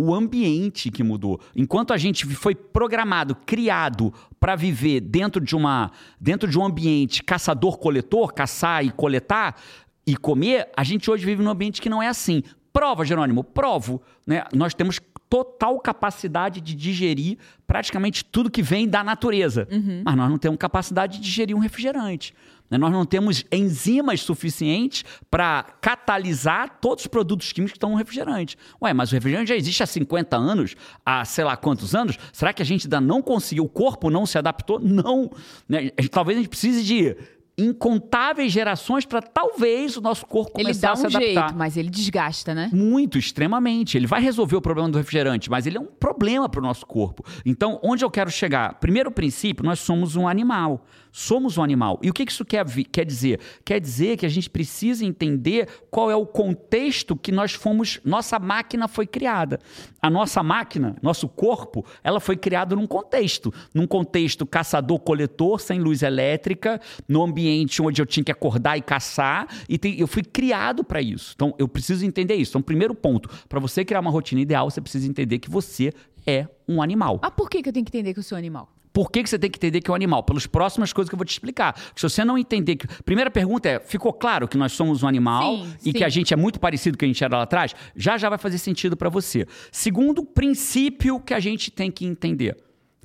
O 0.00 0.14
ambiente 0.14 0.92
que 0.92 1.02
mudou. 1.02 1.40
Enquanto 1.56 1.92
a 1.92 1.96
gente 1.96 2.24
foi 2.24 2.54
programado, 2.54 3.34
criado 3.34 4.14
para 4.38 4.54
viver 4.54 5.00
dentro 5.00 5.44
de 5.44 5.56
uma 5.56 5.90
dentro 6.20 6.48
de 6.48 6.56
um 6.56 6.64
ambiente 6.64 7.20
caçador-coletor, 7.24 8.32
caçar 8.32 8.84
e 8.84 8.92
coletar 8.92 9.60
e 10.06 10.16
comer, 10.16 10.68
a 10.76 10.84
gente 10.84 11.10
hoje 11.10 11.26
vive 11.26 11.42
num 11.42 11.50
ambiente 11.50 11.82
que 11.82 11.90
não 11.90 12.00
é 12.00 12.06
assim. 12.06 12.44
Prova, 12.72 13.04
Jerônimo, 13.04 13.42
provo. 13.42 14.00
Né? 14.24 14.44
Nós 14.54 14.72
temos 14.72 15.00
total 15.28 15.78
capacidade 15.80 16.60
de 16.60 16.74
digerir 16.74 17.38
praticamente 17.66 18.24
tudo 18.24 18.50
que 18.50 18.62
vem 18.62 18.88
da 18.88 19.04
natureza. 19.04 19.68
Mas 20.04 20.16
nós 20.16 20.30
não 20.30 20.38
temos 20.38 20.58
capacidade 20.58 21.18
de 21.18 21.22
digerir 21.24 21.54
um 21.54 21.58
refrigerante. 21.58 22.34
né? 22.70 22.78
Nós 22.78 22.90
não 22.92 23.04
temos 23.04 23.44
enzimas 23.52 24.20
suficientes 24.22 25.04
para 25.30 25.64
catalisar 25.80 26.78
todos 26.80 27.04
os 27.04 27.08
produtos 27.08 27.52
químicos 27.52 27.72
que 27.72 27.76
estão 27.76 27.90
no 27.90 27.96
refrigerante. 27.96 28.56
Ué, 28.82 28.92
mas 28.94 29.10
o 29.10 29.14
refrigerante 29.14 29.48
já 29.50 29.56
existe 29.56 29.82
há 29.82 29.86
50 29.86 30.36
anos, 30.36 30.74
há 31.04 31.24
sei 31.24 31.44
lá 31.44 31.56
quantos 31.56 31.94
anos. 31.94 32.16
Será 32.32 32.52
que 32.52 32.62
a 32.62 32.64
gente 32.64 32.86
ainda 32.86 33.00
não 33.00 33.20
conseguiu? 33.22 33.64
O 33.64 33.68
corpo 33.68 34.10
não 34.10 34.24
se 34.24 34.38
adaptou? 34.38 34.80
Não. 34.80 35.30
Né? 35.68 35.90
Talvez 36.10 36.38
a 36.38 36.40
gente 36.40 36.50
precise 36.50 36.82
de 36.82 37.16
incontáveis 37.58 38.52
gerações 38.52 39.04
para 39.04 39.20
talvez 39.20 39.96
o 39.96 40.00
nosso 40.00 40.24
corpo 40.24 40.52
Ele 40.56 40.64
começar 40.64 40.86
dá 40.88 40.92
a 40.92 40.96
se 40.96 41.02
um 41.02 41.06
adaptar. 41.06 41.24
jeito, 41.24 41.54
mas 41.56 41.76
ele 41.76 41.90
desgasta, 41.90 42.54
né? 42.54 42.70
Muito, 42.72 43.18
extremamente. 43.18 43.96
Ele 43.98 44.06
vai 44.06 44.20
resolver 44.22 44.56
o 44.56 44.60
problema 44.60 44.88
do 44.88 44.96
refrigerante, 44.96 45.50
mas 45.50 45.66
ele 45.66 45.76
é 45.76 45.80
um 45.80 45.86
problema 45.86 46.48
para 46.48 46.60
o 46.60 46.62
nosso 46.62 46.86
corpo. 46.86 47.24
Então, 47.44 47.80
onde 47.82 48.04
eu 48.04 48.10
quero 48.10 48.30
chegar? 48.30 48.74
Primeiro 48.74 49.10
princípio, 49.10 49.64
nós 49.64 49.80
somos 49.80 50.14
um 50.14 50.28
animal. 50.28 50.84
Somos 51.12 51.58
um 51.58 51.62
animal. 51.62 51.98
E 52.02 52.10
o 52.10 52.12
que 52.12 52.22
isso 52.22 52.44
quer, 52.44 52.64
quer 52.90 53.04
dizer? 53.04 53.40
Quer 53.64 53.80
dizer 53.80 54.16
que 54.16 54.26
a 54.26 54.28
gente 54.28 54.48
precisa 54.48 55.04
entender 55.04 55.68
qual 55.90 56.10
é 56.10 56.16
o 56.16 56.26
contexto 56.26 57.16
que 57.16 57.32
nós 57.32 57.52
fomos. 57.52 58.00
Nossa 58.04 58.38
máquina 58.38 58.86
foi 58.88 59.06
criada. 59.06 59.58
A 60.00 60.08
nossa 60.10 60.42
máquina, 60.42 60.96
nosso 61.02 61.28
corpo, 61.28 61.84
ela 62.02 62.20
foi 62.20 62.36
criada 62.36 62.76
num 62.76 62.86
contexto. 62.86 63.52
Num 63.74 63.86
contexto 63.86 64.46
caçador-coletor, 64.46 65.60
sem 65.60 65.80
luz 65.80 66.02
elétrica, 66.02 66.80
no 67.08 67.22
ambiente 67.22 67.82
onde 67.82 68.00
eu 68.00 68.06
tinha 68.06 68.24
que 68.24 68.32
acordar 68.32 68.76
e 68.76 68.82
caçar. 68.82 69.48
E 69.68 69.78
tem- 69.78 69.98
eu 69.98 70.06
fui 70.06 70.22
criado 70.22 70.84
para 70.84 71.00
isso. 71.00 71.32
Então, 71.34 71.54
eu 71.58 71.68
preciso 71.68 72.04
entender 72.04 72.34
isso. 72.34 72.52
Então, 72.52 72.62
primeiro 72.62 72.94
ponto: 72.94 73.28
para 73.48 73.60
você 73.60 73.84
criar 73.84 74.00
uma 74.00 74.10
rotina 74.10 74.40
ideal, 74.40 74.70
você 74.70 74.80
precisa 74.80 75.08
entender 75.08 75.38
que 75.38 75.50
você 75.50 75.92
é 76.26 76.46
um 76.68 76.82
animal. 76.82 77.18
Mas 77.22 77.32
por 77.34 77.48
que, 77.48 77.62
que 77.62 77.68
eu 77.68 77.72
tenho 77.72 77.84
que 77.84 77.90
entender 77.90 78.12
que 78.12 78.18
eu 78.20 78.24
sou 78.24 78.36
animal? 78.36 78.70
Por 78.98 79.12
que, 79.12 79.22
que 79.22 79.30
você 79.30 79.38
tem 79.38 79.48
que 79.48 79.58
entender 79.60 79.80
que 79.80 79.88
é 79.88 79.92
um 79.92 79.94
animal? 79.94 80.24
Pelas 80.24 80.44
próximas 80.44 80.92
coisas 80.92 81.08
que 81.08 81.14
eu 81.14 81.16
vou 81.16 81.24
te 81.24 81.30
explicar. 81.30 81.80
Se 81.94 82.02
você 82.02 82.24
não 82.24 82.36
entender 82.36 82.74
que. 82.74 82.84
Primeira 83.04 83.30
pergunta 83.30 83.68
é: 83.68 83.78
ficou 83.78 84.12
claro 84.12 84.48
que 84.48 84.58
nós 84.58 84.72
somos 84.72 85.04
um 85.04 85.06
animal 85.06 85.54
Sim, 85.54 85.74
e 85.82 85.84
sim. 85.84 85.92
que 85.92 86.02
a 86.02 86.08
gente 86.08 86.34
é 86.34 86.36
muito 86.36 86.58
parecido 86.58 86.96
com 86.96 86.96
o 86.96 86.98
que 86.98 87.04
a 87.04 87.08
gente 87.08 87.22
era 87.22 87.36
lá 87.36 87.44
atrás? 87.44 87.76
Já 87.94 88.18
já 88.18 88.28
vai 88.28 88.38
fazer 88.38 88.58
sentido 88.58 88.96
para 88.96 89.08
você. 89.08 89.46
Segundo 89.70 90.24
princípio 90.24 91.20
que 91.20 91.32
a 91.32 91.38
gente 91.38 91.70
tem 91.70 91.92
que 91.92 92.04
entender. 92.04 92.56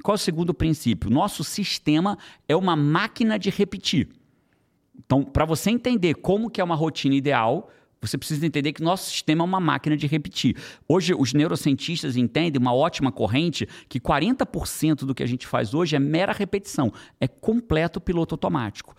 Qual 0.01 0.15
é 0.15 0.17
o 0.17 0.17
segundo 0.17 0.51
princípio? 0.51 1.12
Nosso 1.12 1.43
sistema 1.43 2.17
é 2.50 2.55
uma 2.55 2.75
máquina 2.75 3.38
de 3.38 3.51
repetir. 3.51 4.09
Então, 4.97 5.23
para 5.23 5.45
você 5.45 5.69
entender 5.69 6.15
como 6.15 6.50
que 6.50 6.59
é 6.59 6.63
uma 6.63 6.73
rotina 6.73 7.13
ideal, 7.13 7.69
você 8.05 8.17
precisa 8.17 8.45
entender 8.45 8.74
que 8.74 8.83
nosso 8.83 9.10
sistema 9.10 9.43
é 9.43 9.45
uma 9.45 9.60
máquina 9.60 9.95
de 9.95 10.07
repetir. 10.07 10.57
Hoje, 10.88 11.13
os 11.13 11.33
neurocientistas 11.33 12.17
entendem 12.17 12.62
uma 12.62 12.74
ótima 12.74 13.12
corrente 13.12 13.67
que 13.88 14.00
40% 14.00 15.05
do 15.05 15.15
que 15.15 15.24
a 15.24 15.27
gente 15.27 15.48
faz 15.48 15.74
hoje 15.74 15.95
é 15.95 16.00
mera 16.00 16.33
repetição, 16.33 16.91
é 17.19 17.27
completo 17.27 18.01
piloto 18.01 18.36
automático. 18.36 18.95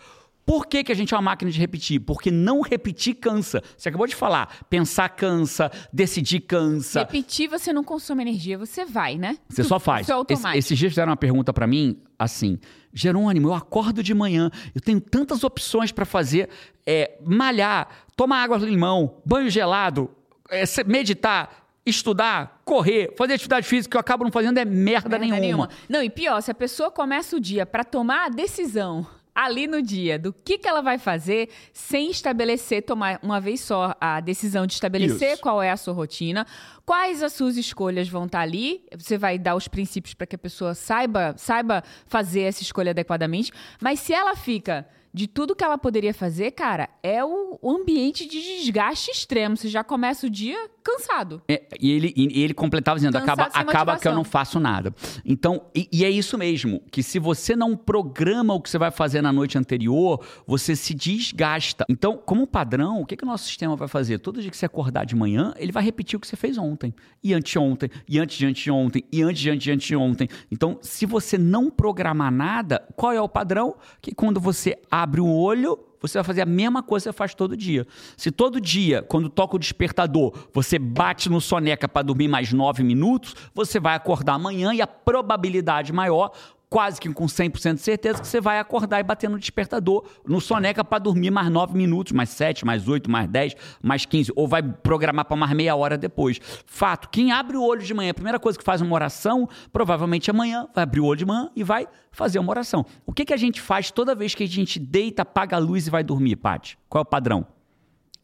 Por 0.46 0.66
que, 0.66 0.84
que 0.84 0.92
a 0.92 0.94
gente 0.94 1.14
é 1.14 1.16
uma 1.16 1.22
máquina 1.22 1.50
de 1.50 1.58
repetir? 1.58 1.98
Porque 2.00 2.30
não 2.30 2.60
repetir 2.60 3.14
cansa. 3.14 3.62
Você 3.76 3.88
acabou 3.88 4.06
de 4.06 4.14
falar, 4.14 4.64
pensar 4.68 5.08
cansa, 5.08 5.70
decidir 5.92 6.40
cansa. 6.40 7.00
Repetir, 7.00 7.48
você 7.48 7.72
não 7.72 7.82
consome 7.82 8.22
energia, 8.22 8.58
você 8.58 8.84
vai, 8.84 9.16
né? 9.16 9.38
Você 9.48 9.64
só 9.64 9.78
faz. 9.80 10.10
Automático. 10.10 10.48
Esse- 10.50 10.58
esses 10.58 10.78
dias 10.78 10.92
fizeram 10.92 11.10
uma 11.10 11.16
pergunta 11.16 11.52
pra 11.52 11.66
mim, 11.66 11.98
assim, 12.18 12.58
Jerônimo, 12.92 13.48
eu 13.48 13.54
acordo 13.54 14.02
de 14.02 14.12
manhã, 14.14 14.50
eu 14.74 14.80
tenho 14.80 15.00
tantas 15.00 15.42
opções 15.44 15.90
pra 15.90 16.04
fazer, 16.04 16.48
é, 16.86 17.18
malhar, 17.24 17.88
tomar 18.14 18.42
água 18.42 18.58
com 18.60 18.66
limão, 18.66 19.16
banho 19.24 19.48
gelado, 19.50 20.10
é, 20.50 20.62
meditar, 20.86 21.64
estudar, 21.86 22.60
correr, 22.64 23.12
fazer 23.16 23.34
atividade 23.34 23.66
física, 23.66 23.90
que 23.92 23.96
eu 23.96 24.00
acabo 24.00 24.24
não 24.24 24.30
fazendo 24.30 24.58
é 24.58 24.64
merda, 24.64 25.18
Merda 25.18 25.40
nenhuma. 25.40 25.68
Não, 25.88 26.02
e 26.02 26.08
pior, 26.10 26.40
se 26.40 26.50
a 26.50 26.54
pessoa 26.54 26.90
começa 26.90 27.34
o 27.36 27.40
dia 27.40 27.66
pra 27.66 27.82
tomar 27.82 28.26
a 28.26 28.28
decisão 28.28 29.06
ali 29.34 29.66
no 29.66 29.82
dia 29.82 30.18
do 30.18 30.32
que, 30.32 30.58
que 30.58 30.68
ela 30.68 30.80
vai 30.80 30.98
fazer, 30.98 31.48
sem 31.72 32.10
estabelecer, 32.10 32.82
tomar 32.82 33.18
uma 33.22 33.40
vez 33.40 33.60
só 33.60 33.96
a 34.00 34.20
decisão 34.20 34.66
de 34.66 34.74
estabelecer 34.74 35.32
Isso. 35.32 35.42
qual 35.42 35.62
é 35.62 35.70
a 35.70 35.76
sua 35.76 35.92
rotina, 35.92 36.46
quais 36.86 37.22
as 37.22 37.32
suas 37.32 37.56
escolhas 37.56 38.08
vão 38.08 38.26
estar 38.26 38.40
ali, 38.40 38.84
você 38.96 39.18
vai 39.18 39.38
dar 39.38 39.56
os 39.56 39.66
princípios 39.66 40.14
para 40.14 40.26
que 40.26 40.36
a 40.36 40.38
pessoa 40.38 40.74
saiba, 40.74 41.34
saiba 41.36 41.82
fazer 42.06 42.42
essa 42.42 42.62
escolha 42.62 42.90
adequadamente, 42.90 43.52
mas 43.80 44.00
se 44.00 44.12
ela 44.12 44.36
fica 44.36 44.86
de 45.14 45.28
tudo 45.28 45.54
que 45.54 45.62
ela 45.62 45.78
poderia 45.78 46.12
fazer, 46.12 46.50
cara, 46.50 46.88
é 47.00 47.24
o 47.24 47.56
ambiente 47.64 48.26
de 48.26 48.40
desgaste 48.40 49.12
extremo. 49.12 49.56
Você 49.56 49.68
já 49.68 49.84
começa 49.84 50.26
o 50.26 50.30
dia 50.30 50.68
cansado. 50.82 51.40
É, 51.48 51.62
e, 51.80 51.92
ele, 51.92 52.12
e 52.16 52.42
ele 52.42 52.52
completava 52.52 52.98
dizendo: 52.98 53.12
Cansado 53.12 53.40
acaba, 53.42 53.70
acaba 53.70 53.98
que 53.98 54.08
eu 54.08 54.14
não 54.14 54.24
faço 54.24 54.58
nada. 54.58 54.92
Então, 55.24 55.66
e, 55.72 55.88
e 55.92 56.04
é 56.04 56.10
isso 56.10 56.36
mesmo: 56.36 56.82
que 56.90 57.00
se 57.00 57.20
você 57.20 57.54
não 57.54 57.76
programa 57.76 58.54
o 58.54 58.60
que 58.60 58.68
você 58.68 58.76
vai 58.76 58.90
fazer 58.90 59.22
na 59.22 59.32
noite 59.32 59.56
anterior, 59.56 60.20
você 60.44 60.74
se 60.74 60.92
desgasta. 60.92 61.84
Então, 61.88 62.16
como 62.18 62.44
padrão, 62.44 63.00
o 63.00 63.06
que, 63.06 63.16
que 63.16 63.22
o 63.22 63.26
nosso 63.26 63.44
sistema 63.44 63.76
vai 63.76 63.86
fazer? 63.86 64.18
Todo 64.18 64.42
dia 64.42 64.50
que 64.50 64.56
você 64.56 64.66
acordar 64.66 65.06
de 65.06 65.14
manhã, 65.14 65.54
ele 65.56 65.70
vai 65.70 65.84
repetir 65.84 66.16
o 66.16 66.20
que 66.20 66.26
você 66.26 66.36
fez 66.36 66.58
ontem, 66.58 66.92
e 67.22 67.32
anteontem, 67.32 67.88
e 68.08 68.18
antes 68.18 68.36
de 68.36 68.46
anteontem, 68.46 69.04
e 69.12 69.22
antes 69.22 69.40
de 69.40 69.50
antes 69.50 69.64
de 69.64 69.72
anteontem. 69.72 70.28
Então, 70.50 70.78
se 70.82 71.06
você 71.06 71.38
não 71.38 71.70
programar 71.70 72.32
nada, 72.32 72.84
qual 72.96 73.12
é 73.12 73.20
o 73.20 73.28
padrão? 73.28 73.76
Que 74.02 74.12
quando 74.12 74.40
você 74.40 74.76
abre 74.90 75.03
o 75.20 75.26
olho, 75.26 75.78
você 76.00 76.18
vai 76.18 76.24
fazer 76.24 76.42
a 76.42 76.46
mesma 76.46 76.82
coisa 76.82 77.04
que 77.04 77.12
você 77.12 77.16
faz 77.16 77.34
todo 77.34 77.56
dia. 77.56 77.86
Se 78.16 78.30
todo 78.30 78.60
dia, 78.60 79.02
quando 79.02 79.28
toca 79.28 79.56
o 79.56 79.58
despertador, 79.58 80.32
você 80.52 80.78
bate 80.78 81.30
no 81.30 81.40
soneca 81.40 81.88
para 81.88 82.02
dormir 82.02 82.28
mais 82.28 82.52
nove 82.52 82.82
minutos, 82.82 83.34
você 83.54 83.80
vai 83.80 83.94
acordar 83.94 84.34
amanhã 84.34 84.74
e 84.74 84.82
a 84.82 84.86
probabilidade 84.86 85.92
maior, 85.92 86.32
quase 86.74 87.00
que 87.00 87.08
com 87.14 87.26
100% 87.26 87.74
de 87.74 87.80
certeza, 87.82 88.20
que 88.20 88.26
você 88.26 88.40
vai 88.40 88.58
acordar 88.58 88.98
e 88.98 89.04
bater 89.04 89.30
no 89.30 89.38
despertador, 89.38 90.04
no 90.26 90.40
soneca 90.40 90.82
para 90.82 90.98
dormir 90.98 91.30
mais 91.30 91.48
nove 91.48 91.76
minutos, 91.76 92.12
mais 92.12 92.30
sete, 92.30 92.66
mais 92.66 92.88
oito, 92.88 93.08
mais 93.08 93.28
dez, 93.28 93.54
mais 93.80 94.04
15, 94.04 94.32
ou 94.34 94.48
vai 94.48 94.60
programar 94.60 95.24
para 95.24 95.36
mais 95.36 95.52
meia 95.52 95.76
hora 95.76 95.96
depois. 95.96 96.40
Fato, 96.66 97.08
quem 97.10 97.30
abre 97.30 97.56
o 97.56 97.62
olho 97.62 97.80
de 97.80 97.94
manhã, 97.94 98.10
a 98.10 98.14
primeira 98.14 98.40
coisa 98.40 98.58
que 98.58 98.64
faz 98.64 98.80
uma 98.80 98.92
oração, 98.92 99.48
provavelmente 99.72 100.28
amanhã 100.32 100.66
vai 100.74 100.82
abrir 100.82 100.98
o 100.98 101.04
olho 101.04 101.18
de 101.18 101.24
manhã 101.24 101.48
e 101.54 101.62
vai 101.62 101.86
fazer 102.10 102.40
uma 102.40 102.50
oração. 102.50 102.84
O 103.06 103.12
que, 103.12 103.24
que 103.24 103.32
a 103.32 103.36
gente 103.36 103.60
faz 103.60 103.92
toda 103.92 104.12
vez 104.12 104.34
que 104.34 104.42
a 104.42 104.48
gente 104.48 104.80
deita, 104.80 105.22
apaga 105.22 105.54
a 105.54 105.60
luz 105.60 105.86
e 105.86 105.90
vai 105.90 106.02
dormir, 106.02 106.34
Paty? 106.34 106.76
Qual 106.88 107.02
é 107.02 107.02
o 107.02 107.08
padrão? 107.08 107.53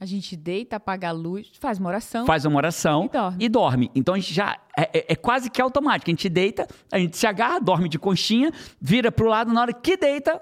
A 0.01 0.07
gente 0.07 0.35
deita, 0.35 0.77
apaga 0.77 1.11
a 1.11 1.13
luz, 1.13 1.53
faz 1.61 1.79
uma 1.79 1.91
oração. 1.91 2.25
Faz 2.25 2.47
uma 2.47 2.57
oração 2.57 3.07
E 3.39 3.51
dorme. 3.51 3.91
Então 3.95 4.15
a 4.15 4.19
gente 4.19 4.33
já. 4.33 4.59
É, 4.75 4.99
é- 4.99 5.07
é 5.13 5.15
quase 5.15 5.51
que 5.51 5.61
automático. 5.61 6.11
A 6.11 6.13
gente 6.13 6.27
deita, 6.31 6.67
a 6.91 6.99
gente 6.99 7.19
se 7.19 7.27
agarra, 7.27 7.61
dorme 7.61 7.87
de 7.87 7.99
conchinha, 7.99 8.51
vira 8.81 9.13
pro 9.13 9.29
lado, 9.29 9.53
na 9.53 9.61
hora 9.61 9.75
que 9.75 9.99
deita, 9.99 10.41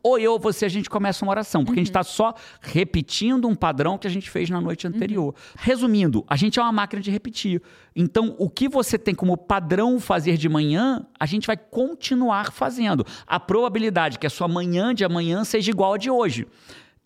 ou 0.00 0.16
eu 0.16 0.32
ou 0.34 0.38
você, 0.38 0.64
a 0.66 0.68
gente 0.68 0.88
começa 0.88 1.24
uma 1.24 1.32
oração. 1.32 1.64
Porque 1.64 1.80
a 1.80 1.82
gente 1.82 1.90
está 1.90 2.04
só 2.04 2.34
repetindo 2.60 3.48
um 3.48 3.54
padrão 3.56 3.98
que 3.98 4.06
a 4.06 4.10
gente 4.10 4.30
fez 4.30 4.48
na 4.48 4.60
noite 4.60 4.86
anterior. 4.86 5.34
Resumindo, 5.56 6.24
a 6.28 6.36
gente 6.36 6.60
é 6.60 6.62
uma 6.62 6.70
máquina 6.70 7.02
de 7.02 7.10
repetir. 7.10 7.60
Então, 7.96 8.36
o 8.38 8.48
que 8.48 8.68
você 8.68 8.96
tem 8.96 9.14
como 9.14 9.36
padrão 9.36 9.98
fazer 9.98 10.36
de 10.36 10.48
manhã, 10.48 11.04
a 11.18 11.26
gente 11.26 11.48
vai 11.48 11.56
continuar 11.56 12.52
fazendo. 12.52 13.04
A 13.26 13.40
probabilidade 13.40 14.20
que 14.20 14.26
a 14.26 14.30
sua 14.30 14.46
manhã 14.46 14.94
de 14.94 15.04
amanhã 15.04 15.42
seja 15.42 15.70
igual 15.70 15.94
a 15.94 15.98
de 15.98 16.10
hoje. 16.10 16.46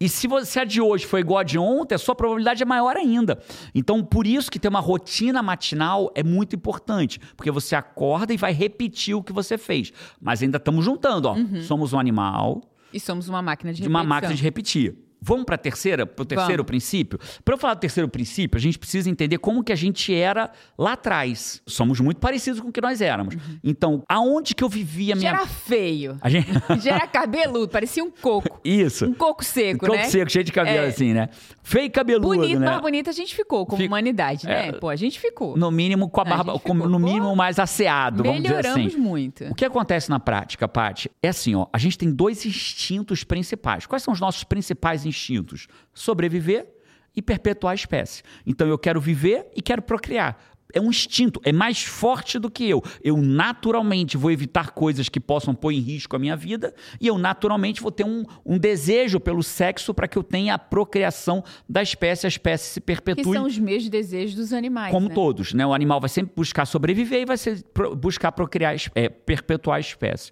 E 0.01 0.09
se 0.09 0.29
você 0.29 0.61
a 0.61 0.65
de 0.65 0.81
hoje 0.81 1.05
foi 1.07 1.21
igual 1.21 1.41
a 1.41 1.43
de 1.43 1.59
ontem, 1.59 1.95
a 1.95 1.99
sua 1.99 2.15
probabilidade 2.15 2.63
é 2.63 2.67
maior 2.67 2.97
ainda. 2.97 3.43
Então, 3.75 4.05
por 4.05 4.29
isso 4.29 4.49
que 4.49 4.59
ter 4.61 4.69
uma 4.69 4.79
rotina 4.79 5.43
matinal 5.43 6.13
é 6.15 6.23
muito 6.23 6.55
importante, 6.55 7.19
porque 7.37 7.51
você 7.51 7.75
acorda 7.75 8.33
e 8.33 8.37
vai 8.37 8.53
repetir 8.53 9.17
o 9.17 9.23
que 9.23 9.33
você 9.33 9.59
fez. 9.59 9.93
Mas 10.21 10.41
ainda 10.41 10.57
estamos 10.59 10.85
juntando, 10.85 11.29
ó. 11.29 11.37
Somos 11.63 11.93
um 11.93 11.99
animal 11.99 12.63
E 12.93 13.01
somos 13.01 13.29
uma 13.29 13.43
máquina 13.43 13.73
de 13.73 13.83
de 13.83 13.89
uma 13.89 14.05
máquina 14.05 14.35
de 14.35 14.43
repetir. 14.43 14.95
Vamos 15.21 15.45
para 15.45 15.55
a 15.57 15.59
terceira, 15.59 16.07
para 16.07 16.23
o 16.23 16.25
terceiro 16.27 16.63
Vamos. 16.63 16.67
princípio? 16.67 17.19
Para 17.45 17.55
eu 17.55 17.59
falar 17.59 17.75
do 17.75 17.81
terceiro 17.81 18.09
princípio, 18.09 18.57
a 18.57 18.61
gente 18.61 18.79
precisa 18.79 19.11
entender 19.11 19.39
como 19.39 19.63
que 19.65 19.73
a 19.73 19.77
gente 19.77 20.15
era 20.15 20.51
lá 20.79 20.93
atrás. 20.93 21.61
Somos 21.67 22.01
muito 22.01 22.19
parecidos 22.19 22.61
com 22.61 22.69
o 22.69 22.73
que 22.73 22.81
nós 22.81 23.01
éramos. 23.01 23.35
Então, 23.63 24.03
aonde 24.09 24.55
que 24.55 24.63
eu 24.63 24.69
vivia 24.69 25.15
a 25.15 25.17
Já 25.17 25.21
minha... 25.21 25.31
era 25.43 25.47
feio. 25.47 26.17
A 26.21 26.29
gente... 26.31 26.49
Já 26.83 26.95
era 26.97 27.07
cabeludo, 27.07 27.69
parecia 27.69 28.03
um 28.05 28.11
coco. 28.11 28.61
Isso. 28.65 29.07
Um 29.07 29.15
coco 29.15 29.45
seco, 29.45 29.81
Coco 29.87 29.93
né? 29.97 30.05
seco, 30.05 30.31
cheio 30.31 30.45
de 30.45 30.53
cabelo 30.53 30.85
É. 30.85 30.89
assim, 30.89 31.13
né? 31.13 31.29
Feio 31.63 31.87
e 31.87 31.91
cabeludo, 31.91 32.29
Bonito, 32.29 32.61
né? 32.61 32.67
mas 32.71 32.81
bonito 32.81 33.11
a 33.11 33.13
gente 33.13 33.35
ficou, 33.35 33.67
como 33.67 33.77
Fico- 33.83 33.93
humanidade, 33.93 34.47
né? 34.47 34.69
É. 34.69 34.73
Pô, 34.73 34.89
a 34.89 34.97
gente 34.97 35.19
ficou. 35.21 35.57
No 35.57 35.71
mínimo 35.71 36.09
com 36.09 36.21
a 36.21 36.23
A 36.23 36.27
barba, 36.27 36.53
ficou, 36.59 36.75
no 36.75 36.99
mínimo 36.99 37.35
mais 37.37 37.59
asseado, 37.59 38.23
vamos 38.23 38.43
dizer 38.43 38.55
Melhoramos 38.57 38.93
assim. 38.95 39.01
muito. 39.01 39.45
O 39.47 39.55
que 39.55 39.65
acontece 39.65 40.09
na 40.09 40.19
prática, 40.21 40.67
Paty? 40.69 41.11
É 41.23 41.29
assim, 41.29 41.55
ó, 41.55 41.67
a 41.73 41.77
gente 41.79 41.99
tem 41.99 42.11
dois 42.11 42.47
instintos 42.47 43.25
principais. 43.25 43.85
Quais 43.87 44.03
são 44.03 44.15
os 44.15 44.21
nossos 44.21 44.45
principais 44.45 45.01
instintos? 45.01 45.08
Sobreviver 45.95 46.67
e 47.15 47.23
perpetuar 47.23 47.73
a 47.73 47.75
espécie. 47.75 48.23
Então 48.47 48.69
eu 48.69 48.79
quero 48.79 49.01
viver 49.01 49.47
e 49.57 49.61
quero 49.63 49.83
procriar. 49.83 50.39
É 50.75 50.81
um 50.83 50.91
instinto, 50.91 51.41
é 51.47 51.51
mais 51.51 51.83
forte 51.83 52.39
do 52.39 52.51
que 52.51 52.69
eu. 52.69 52.83
Eu 53.03 53.17
naturalmente 53.17 54.19
vou 54.19 54.31
evitar 54.31 54.73
coisas 54.73 55.09
que 55.09 55.19
possam 55.19 55.55
pôr 55.55 55.73
em 55.73 55.81
risco 55.81 56.15
a 56.15 56.19
minha 56.19 56.37
vida 56.37 56.75
e 57.01 57.07
eu 57.07 57.17
naturalmente 57.17 57.81
vou 57.81 57.91
ter 57.91 58.05
um, 58.05 58.23
um 58.45 58.59
desejo 58.59 59.19
pelo 59.19 59.43
sexo 59.43 59.95
para 59.95 60.07
que 60.07 60.19
eu 60.19 60.23
tenha 60.23 60.53
a 60.53 60.59
procriação 60.59 61.43
da 61.67 61.83
espécie, 61.83 62.27
a 62.27 62.29
espécie 62.29 62.67
se 62.75 62.81
Que 62.81 62.87
perpetue 62.87 63.33
são 63.33 63.47
os 63.47 63.59
mesmos 63.59 63.89
desejos 63.89 64.35
dos 64.37 64.53
animais, 64.53 64.93
como 64.93 65.09
né? 65.09 65.15
todos, 65.15 65.55
né? 65.55 65.67
O 65.67 65.73
animal 65.73 66.01
vai 66.01 66.11
sempre 66.11 66.35
buscar 66.37 66.67
sobreviver 66.67 67.23
e 67.23 67.25
vai 67.25 67.39
ser- 67.39 67.65
buscar 67.97 68.31
procriar, 68.33 68.77
é, 68.95 69.09
perpetuar 69.09 69.79
a 69.79 69.81
espécie. 69.81 70.31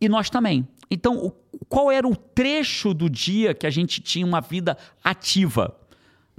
E 0.00 0.08
nós 0.08 0.28
também. 0.28 0.66
Então, 0.90 1.16
o- 1.16 1.32
qual 1.68 1.90
era 1.90 2.06
o 2.06 2.14
trecho 2.14 2.94
do 2.94 3.08
dia 3.10 3.54
que 3.54 3.66
a 3.66 3.70
gente 3.70 4.00
tinha 4.00 4.24
uma 4.26 4.40
vida 4.40 4.76
ativa? 5.02 5.76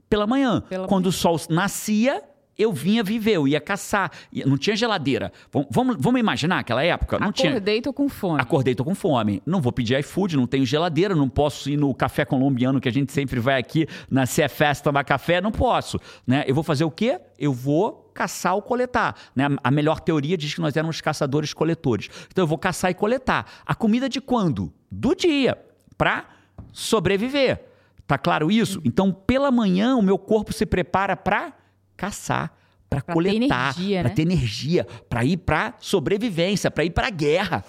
Pela 0.10 0.26
manhã. 0.26 0.62
Pela 0.62 0.88
Quando 0.88 1.08
o 1.08 1.12
sol 1.12 1.38
nascia, 1.50 2.24
eu 2.58 2.72
vinha 2.72 3.04
viver, 3.04 3.34
eu 3.34 3.48
ia 3.48 3.60
caçar. 3.60 4.10
Não 4.46 4.58
tinha 4.58 4.76
geladeira. 4.76 5.32
Vamos, 5.52 5.68
vamos, 5.70 5.98
vamos 6.00 6.20
imaginar 6.20 6.60
aquela 6.60 6.82
época? 6.84 7.20
Não 7.20 7.32
tinha. 7.32 7.52
Acordei, 7.52 7.82
tô 7.82 7.92
com 7.94 8.08
fome. 8.08 8.42
Acordei, 8.42 8.74
tô 8.74 8.86
com 8.86 8.96
fome. 8.96 9.44
Não 9.46 9.60
vou 9.62 9.72
pedir 9.72 10.00
iFood, 10.00 10.38
não 10.38 10.48
tenho 10.48 10.66
geladeira, 10.66 11.14
não 11.14 11.28
posso 11.28 11.70
ir 11.70 11.76
no 11.78 11.94
café 11.94 12.24
colombiano 12.24 12.80
que 12.80 12.88
a 12.88 12.92
gente 12.92 13.12
sempre 13.12 13.40
vai 13.40 13.60
aqui 13.60 13.86
na 14.10 14.26
CFS 14.26 14.82
tomar 14.82 15.04
café, 15.04 15.42
não 15.42 15.52
posso. 15.52 16.00
Né? 16.26 16.46
Eu 16.48 16.56
vou 16.56 16.64
fazer 16.64 16.86
o 16.86 16.90
quê? 16.92 17.20
Eu 17.38 17.52
vou 17.52 18.07
caçar 18.18 18.56
ou 18.56 18.64
coletar. 18.64 19.16
Né? 19.36 19.46
A 19.64 19.70
melhor 19.70 20.00
teoria 20.00 20.36
diz 20.36 20.56
que 20.56 20.60
nós 20.60 20.76
éramos 20.76 21.00
caçadores-coletores. 21.00 22.10
Então 22.32 22.42
eu 22.42 22.48
vou 22.48 22.58
caçar 22.58 22.90
e 22.90 22.96
coletar. 22.96 23.46
A 23.64 23.76
comida 23.76 24.10
de 24.10 24.20
quando? 24.20 24.74
Do 24.90 25.14
dia, 25.14 25.56
para 25.96 26.26
sobreviver. 26.74 27.64
Tá 28.08 28.18
claro 28.18 28.50
isso? 28.50 28.82
Então, 28.84 29.12
pela 29.12 29.52
manhã, 29.52 29.96
o 29.96 30.02
meu 30.02 30.18
corpo 30.18 30.52
se 30.52 30.66
prepara 30.66 31.16
para 31.16 31.54
caçar, 31.96 32.52
para 32.90 33.02
coletar, 33.02 33.76
para 33.76 34.04
né? 34.04 34.10
ter 34.10 34.24
energia, 34.24 34.88
para 35.08 35.24
ir 35.24 35.38
para 35.38 35.76
sobrevivência, 35.80 36.72
para 36.72 36.86
ir 36.86 36.90
para 36.90 37.12
guerra. 37.12 37.64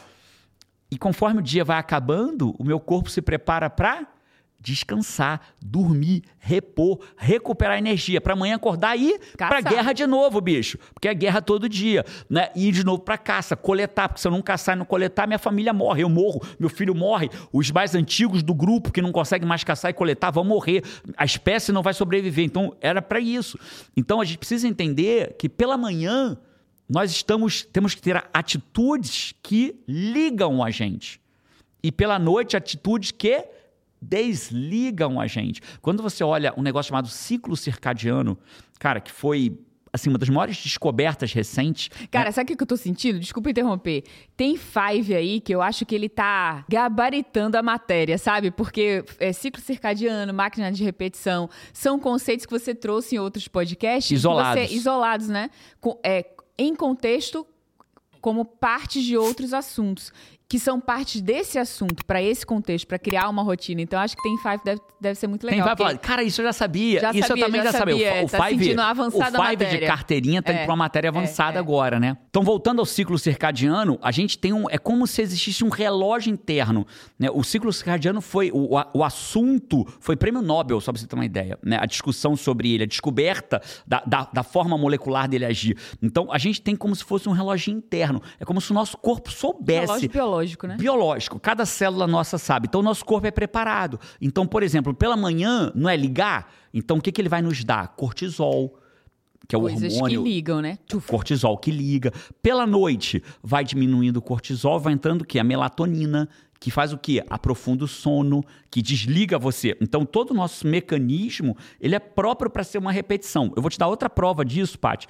E 0.90 0.96
conforme 0.96 1.40
o 1.40 1.42
dia 1.42 1.64
vai 1.64 1.76
acabando, 1.76 2.54
o 2.58 2.64
meu 2.64 2.80
corpo 2.80 3.10
se 3.10 3.20
prepara 3.20 3.68
para 3.68 4.06
descansar, 4.60 5.40
dormir, 5.60 6.22
repor, 6.38 6.98
recuperar 7.16 7.78
energia 7.78 8.20
para 8.20 8.32
amanhã 8.32 8.56
acordar 8.56 8.96
e 8.98 9.10
ir 9.10 9.20
para 9.36 9.60
guerra 9.60 9.92
de 9.92 10.06
novo, 10.06 10.40
bicho, 10.40 10.78
porque 10.92 11.06
é 11.06 11.14
guerra 11.14 11.40
todo 11.40 11.68
dia, 11.68 12.04
né? 12.28 12.50
E 12.56 12.68
ir 12.68 12.72
de 12.72 12.84
novo 12.84 13.02
para 13.02 13.16
caça, 13.16 13.56
coletar, 13.56 14.08
porque 14.08 14.20
se 14.20 14.26
eu 14.26 14.32
não 14.32 14.42
caçar 14.42 14.74
e 14.74 14.78
não 14.78 14.84
coletar, 14.84 15.26
minha 15.26 15.38
família 15.38 15.72
morre, 15.72 16.02
eu 16.02 16.08
morro, 16.08 16.42
meu 16.58 16.68
filho 16.68 16.94
morre, 16.94 17.30
os 17.52 17.70
mais 17.70 17.94
antigos 17.94 18.42
do 18.42 18.52
grupo 18.52 18.90
que 18.90 19.00
não 19.00 19.12
conseguem 19.12 19.46
mais 19.46 19.62
caçar 19.62 19.90
e 19.90 19.94
coletar 19.94 20.30
vão 20.30 20.44
morrer, 20.44 20.82
a 21.16 21.24
espécie 21.24 21.70
não 21.70 21.82
vai 21.82 21.94
sobreviver. 21.94 22.44
Então 22.44 22.76
era 22.80 23.00
para 23.00 23.20
isso. 23.20 23.58
Então 23.96 24.20
a 24.20 24.24
gente 24.24 24.38
precisa 24.38 24.66
entender 24.66 25.36
que 25.38 25.48
pela 25.48 25.76
manhã 25.76 26.36
nós 26.88 27.12
estamos 27.12 27.62
temos 27.62 27.94
que 27.94 28.02
ter 28.02 28.24
atitudes 28.32 29.34
que 29.42 29.80
ligam 29.86 30.64
a 30.64 30.70
gente. 30.70 31.20
E 31.82 31.92
pela 31.92 32.18
noite, 32.18 32.56
atitudes 32.56 33.12
que 33.12 33.44
desligam 34.00 35.20
a 35.20 35.26
gente. 35.26 35.60
Quando 35.80 36.02
você 36.02 36.22
olha 36.22 36.52
um 36.56 36.62
negócio 36.62 36.88
chamado 36.90 37.08
ciclo 37.08 37.56
circadiano, 37.56 38.38
cara, 38.78 39.00
que 39.00 39.10
foi 39.12 39.58
assim 39.90 40.10
uma 40.10 40.18
das 40.18 40.28
maiores 40.28 40.56
descobertas 40.62 41.32
recentes. 41.32 41.88
Cara, 42.10 42.30
sabe 42.30 42.52
o 42.52 42.56
que 42.56 42.62
eu 42.62 42.66
tô 42.66 42.76
sentindo? 42.76 43.18
Desculpa 43.18 43.50
interromper. 43.50 44.04
Tem 44.36 44.54
Five 44.56 45.14
aí 45.14 45.40
que 45.40 45.52
eu 45.54 45.62
acho 45.62 45.86
que 45.86 45.94
ele 45.94 46.10
tá 46.10 46.64
gabaritando 46.68 47.56
a 47.56 47.62
matéria, 47.62 48.18
sabe? 48.18 48.50
Porque 48.50 49.02
é, 49.18 49.32
ciclo 49.32 49.62
circadiano, 49.62 50.32
máquina 50.34 50.70
de 50.70 50.84
repetição, 50.84 51.48
são 51.72 51.98
conceitos 51.98 52.44
que 52.44 52.52
você 52.52 52.74
trouxe 52.74 53.16
em 53.16 53.18
outros 53.18 53.48
podcasts. 53.48 54.10
Isolados. 54.12 54.62
Você, 54.68 54.74
isolados, 54.74 55.28
né? 55.28 55.50
Com- 55.80 55.98
é, 56.04 56.26
em 56.58 56.74
contexto, 56.74 57.46
como 58.20 58.44
partes 58.44 59.02
de 59.02 59.16
outros 59.16 59.54
assuntos. 59.54 60.12
Que 60.50 60.58
são 60.58 60.80
partes 60.80 61.20
desse 61.20 61.58
assunto, 61.58 62.02
para 62.06 62.22
esse 62.22 62.46
contexto, 62.46 62.86
para 62.86 62.98
criar 62.98 63.28
uma 63.28 63.42
rotina. 63.42 63.82
Então, 63.82 64.00
acho 64.00 64.16
que 64.16 64.22
tem 64.22 64.34
Five 64.38 64.60
deve, 64.64 64.80
deve 64.98 65.14
ser 65.14 65.26
muito 65.26 65.42
Tem 65.42 65.50
legal. 65.50 65.66
vai 65.66 65.76
porque- 65.76 65.90
falar, 65.90 65.98
cara, 65.98 66.22
isso 66.22 66.40
eu 66.40 66.46
já 66.46 66.54
sabia. 66.54 67.00
Já 67.00 67.10
isso 67.10 67.28
sabia, 67.28 67.42
eu 67.42 67.46
também 67.46 67.60
já 67.62 67.70
já, 67.70 67.78
sabia. 67.78 67.94
sabia. 68.08 68.24
O, 68.24 68.28
Tá 68.30 68.44
Five, 68.46 68.74
o 68.74 69.46
Five 69.50 69.64
de 69.66 69.86
carteirinha 69.86 70.42
tá 70.42 70.50
indo 70.52 70.60
É, 70.60 70.64
pra 70.64 70.72
uma 70.72 70.76
matéria 70.84 71.10
avançada 71.10 71.58
é. 71.58 71.60
agora, 71.60 72.00
né? 72.00 72.16
Então, 72.30 72.42
voltando 72.42 72.78
ao 72.78 72.86
ciclo 72.86 73.18
circadiano, 73.18 73.98
a 74.00 74.10
gente 74.10 74.38
tem 74.38 74.54
um. 74.54 74.64
É 74.70 74.78
como 74.78 75.06
se 75.06 75.20
existisse 75.20 75.62
um 75.62 75.68
relógio 75.68 76.32
interno. 76.32 76.86
Né? 77.18 77.28
O 77.30 77.42
ciclo 77.44 77.70
circadiano 77.70 78.22
foi. 78.22 78.50
O, 78.50 78.74
o, 78.74 78.82
o 79.00 79.04
assunto 79.04 79.84
foi 80.00 80.16
prêmio 80.16 80.40
Nobel, 80.40 80.80
só 80.80 80.90
pra 80.92 80.98
você 80.98 81.06
ter 81.06 81.14
uma 81.14 81.26
ideia. 81.26 81.58
Né? 81.62 81.76
A 81.78 81.84
discussão 81.84 82.34
sobre 82.36 82.72
ele, 82.72 82.84
a 82.84 82.86
descoberta 82.86 83.60
da, 83.86 84.02
da, 84.06 84.26
da 84.32 84.42
forma 84.42 84.78
molecular 84.78 85.28
dele 85.28 85.44
agir. 85.44 85.76
Então, 86.02 86.32
a 86.32 86.38
gente 86.38 86.62
tem 86.62 86.74
como 86.74 86.96
se 86.96 87.04
fosse 87.04 87.28
um 87.28 87.32
relógio 87.32 87.70
interno. 87.70 88.22
É 88.40 88.46
como 88.46 88.62
se 88.62 88.70
o 88.70 88.74
nosso 88.74 88.96
corpo 88.96 89.30
soubesse 89.30 89.80
Relógio 89.86 90.08
biológico, 90.08 90.37
né? 90.66 90.76
biológico. 90.76 91.38
Cada 91.38 91.64
célula 91.66 92.06
nossa 92.06 92.38
sabe. 92.38 92.66
Então, 92.68 92.80
o 92.80 92.84
nosso 92.84 93.04
corpo 93.04 93.26
é 93.26 93.30
preparado. 93.30 93.98
Então, 94.20 94.46
por 94.46 94.62
exemplo, 94.62 94.94
pela 94.94 95.16
manhã, 95.16 95.72
não 95.74 95.88
é 95.88 95.96
ligar? 95.96 96.52
Então, 96.72 96.98
o 96.98 97.00
que, 97.00 97.10
que 97.10 97.20
ele 97.20 97.28
vai 97.28 97.42
nos 97.42 97.64
dar? 97.64 97.88
Cortisol, 97.96 98.78
que 99.46 99.54
é 99.54 99.58
o 99.58 99.62
Coisas 99.62 99.94
hormônio. 99.94 100.22
que 100.22 100.28
ligam, 100.28 100.60
né? 100.60 100.78
Cortisol 101.06 101.56
que 101.56 101.70
liga. 101.70 102.12
Pela 102.42 102.66
noite, 102.66 103.22
vai 103.42 103.64
diminuindo 103.64 104.18
o 104.18 104.22
cortisol, 104.22 104.78
vai 104.78 104.92
entrando 104.92 105.22
o 105.22 105.24
quê? 105.24 105.38
A 105.38 105.44
melatonina, 105.44 106.28
que 106.60 106.70
faz 106.70 106.92
o 106.92 106.98
quê? 106.98 107.24
Aprofunda 107.30 107.84
o 107.84 107.88
sono, 107.88 108.44
que 108.70 108.82
desliga 108.82 109.38
você. 109.38 109.76
Então, 109.80 110.04
todo 110.04 110.32
o 110.32 110.34
nosso 110.34 110.66
mecanismo, 110.66 111.56
ele 111.80 111.94
é 111.94 111.98
próprio 111.98 112.50
para 112.50 112.64
ser 112.64 112.78
uma 112.78 112.92
repetição. 112.92 113.52
Eu 113.56 113.62
vou 113.62 113.70
te 113.70 113.78
dar 113.78 113.88
outra 113.88 114.10
prova 114.10 114.44
disso, 114.44 114.78
Paty. 114.78 115.06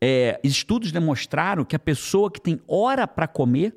É, 0.00 0.40
estudos 0.42 0.90
demonstraram 0.90 1.64
que 1.64 1.76
a 1.76 1.78
pessoa 1.78 2.30
que 2.30 2.40
tem 2.40 2.60
hora 2.66 3.06
para 3.06 3.26
comer, 3.26 3.74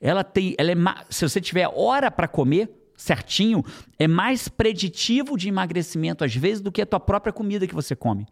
ela 0.00 0.22
tem, 0.24 0.54
ela 0.58 0.70
é, 0.72 0.76
se 1.10 1.28
você 1.28 1.40
tiver 1.40 1.68
hora 1.74 2.10
para 2.10 2.26
comer 2.28 2.70
certinho, 2.96 3.64
é 3.96 4.08
mais 4.08 4.48
preditivo 4.48 5.38
de 5.38 5.48
emagrecimento 5.48 6.24
às 6.24 6.34
vezes 6.34 6.60
do 6.60 6.72
que 6.72 6.82
a 6.82 6.86
tua 6.86 6.98
própria 6.98 7.32
comida 7.32 7.64
que 7.64 7.74
você 7.74 7.94
come. 7.94 8.26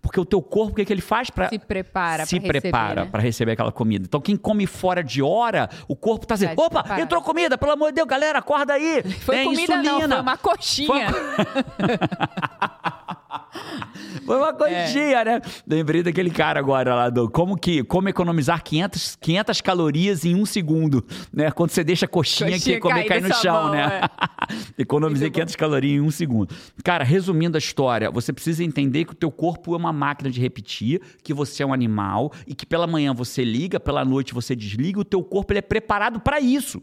Porque 0.00 0.20
o 0.20 0.24
teu 0.24 0.40
corpo, 0.40 0.72
o 0.72 0.74
que, 0.76 0.84
que 0.84 0.92
ele 0.92 1.00
faz 1.00 1.28
para 1.30 1.48
Se 1.48 1.58
prepara 1.58 2.24
se 2.26 2.38
pra 2.38 2.48
prepara 2.48 3.04
né? 3.04 3.08
para 3.10 3.20
receber 3.20 3.52
aquela 3.52 3.72
comida. 3.72 4.04
Então 4.04 4.20
quem 4.20 4.36
come 4.36 4.64
fora 4.66 5.02
de 5.02 5.22
hora, 5.22 5.68
o 5.88 5.96
corpo 5.96 6.24
tá 6.26 6.34
dizendo: 6.34 6.54
Tá 6.54 6.62
"Opa, 6.62 6.68
despreparado. 6.74 7.02
entrou 7.02 7.22
comida, 7.22 7.58
pelo 7.58 7.72
amor 7.72 7.86
de 7.88 7.96
Deus, 7.96 8.06
galera, 8.06 8.38
acorda 8.38 8.74
aí". 8.74 9.02
Foi 9.22 9.36
Tem 9.36 9.44
comida 9.46 9.76
não, 9.76 9.82
insulina. 9.82 10.14
foi 10.16 10.20
uma 10.22 10.36
coxinha. 10.36 10.86
Foi 10.86 11.02
uma 14.26 14.52
coisinha, 14.52 15.24
né? 15.24 15.40
Lembrei 15.66 16.02
daquele 16.02 16.30
cara 16.30 16.60
agora 16.60 16.94
lá 16.94 17.10
do 17.10 17.30
como 17.30 17.56
que 17.56 17.82
como 17.84 18.08
economizar 18.08 18.62
500, 18.62 19.16
500 19.20 19.60
calorias 19.60 20.24
em 20.24 20.34
um 20.34 20.44
segundo, 20.44 21.04
né? 21.32 21.50
Quando 21.50 21.70
você 21.70 21.82
deixa 21.82 22.06
a 22.06 22.08
coxinha, 22.08 22.52
Coxinha 22.52 22.76
que 22.76 22.80
comer 22.80 23.04
cai 23.04 23.20
no 23.20 23.32
chão, 23.34 23.64
mão, 23.64 23.72
né? 23.72 24.00
é. 24.02 24.72
Economizei 24.82 25.26
Muito 25.26 25.34
bom. 25.34 25.40
500 25.40 25.56
calorias 25.56 25.96
em 25.96 26.00
um 26.00 26.10
segundo. 26.10 26.54
Cara, 26.84 27.04
resumindo 27.04 27.56
a 27.56 27.58
história, 27.58 28.10
você 28.10 28.32
precisa 28.32 28.62
entender 28.62 29.04
que 29.04 29.12
o 29.12 29.16
teu 29.16 29.30
corpo 29.30 29.74
é 29.74 29.76
uma 29.76 29.92
máquina 29.92 30.30
de 30.30 30.40
repetir, 30.40 31.00
que 31.22 31.32
você 31.32 31.62
é 31.62 31.66
um 31.66 31.72
animal 31.72 32.32
e 32.46 32.54
que 32.54 32.66
pela 32.66 32.86
manhã 32.86 33.14
você 33.14 33.44
liga, 33.44 33.80
pela 33.80 34.04
noite 34.04 34.34
você 34.34 34.54
desliga, 34.54 35.00
o 35.00 35.04
teu 35.04 35.22
corpo 35.22 35.52
ele 35.52 35.58
é 35.58 35.62
preparado 35.62 36.20
para 36.20 36.40
isso. 36.40 36.82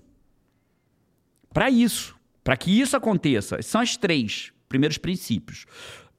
Para 1.54 1.70
isso. 1.70 2.16
Para 2.44 2.56
que 2.56 2.80
isso 2.80 2.96
aconteça. 2.96 3.62
São 3.62 3.82
as 3.82 3.98
três 3.98 4.52
primeiros 4.70 4.98
princípios. 4.98 5.66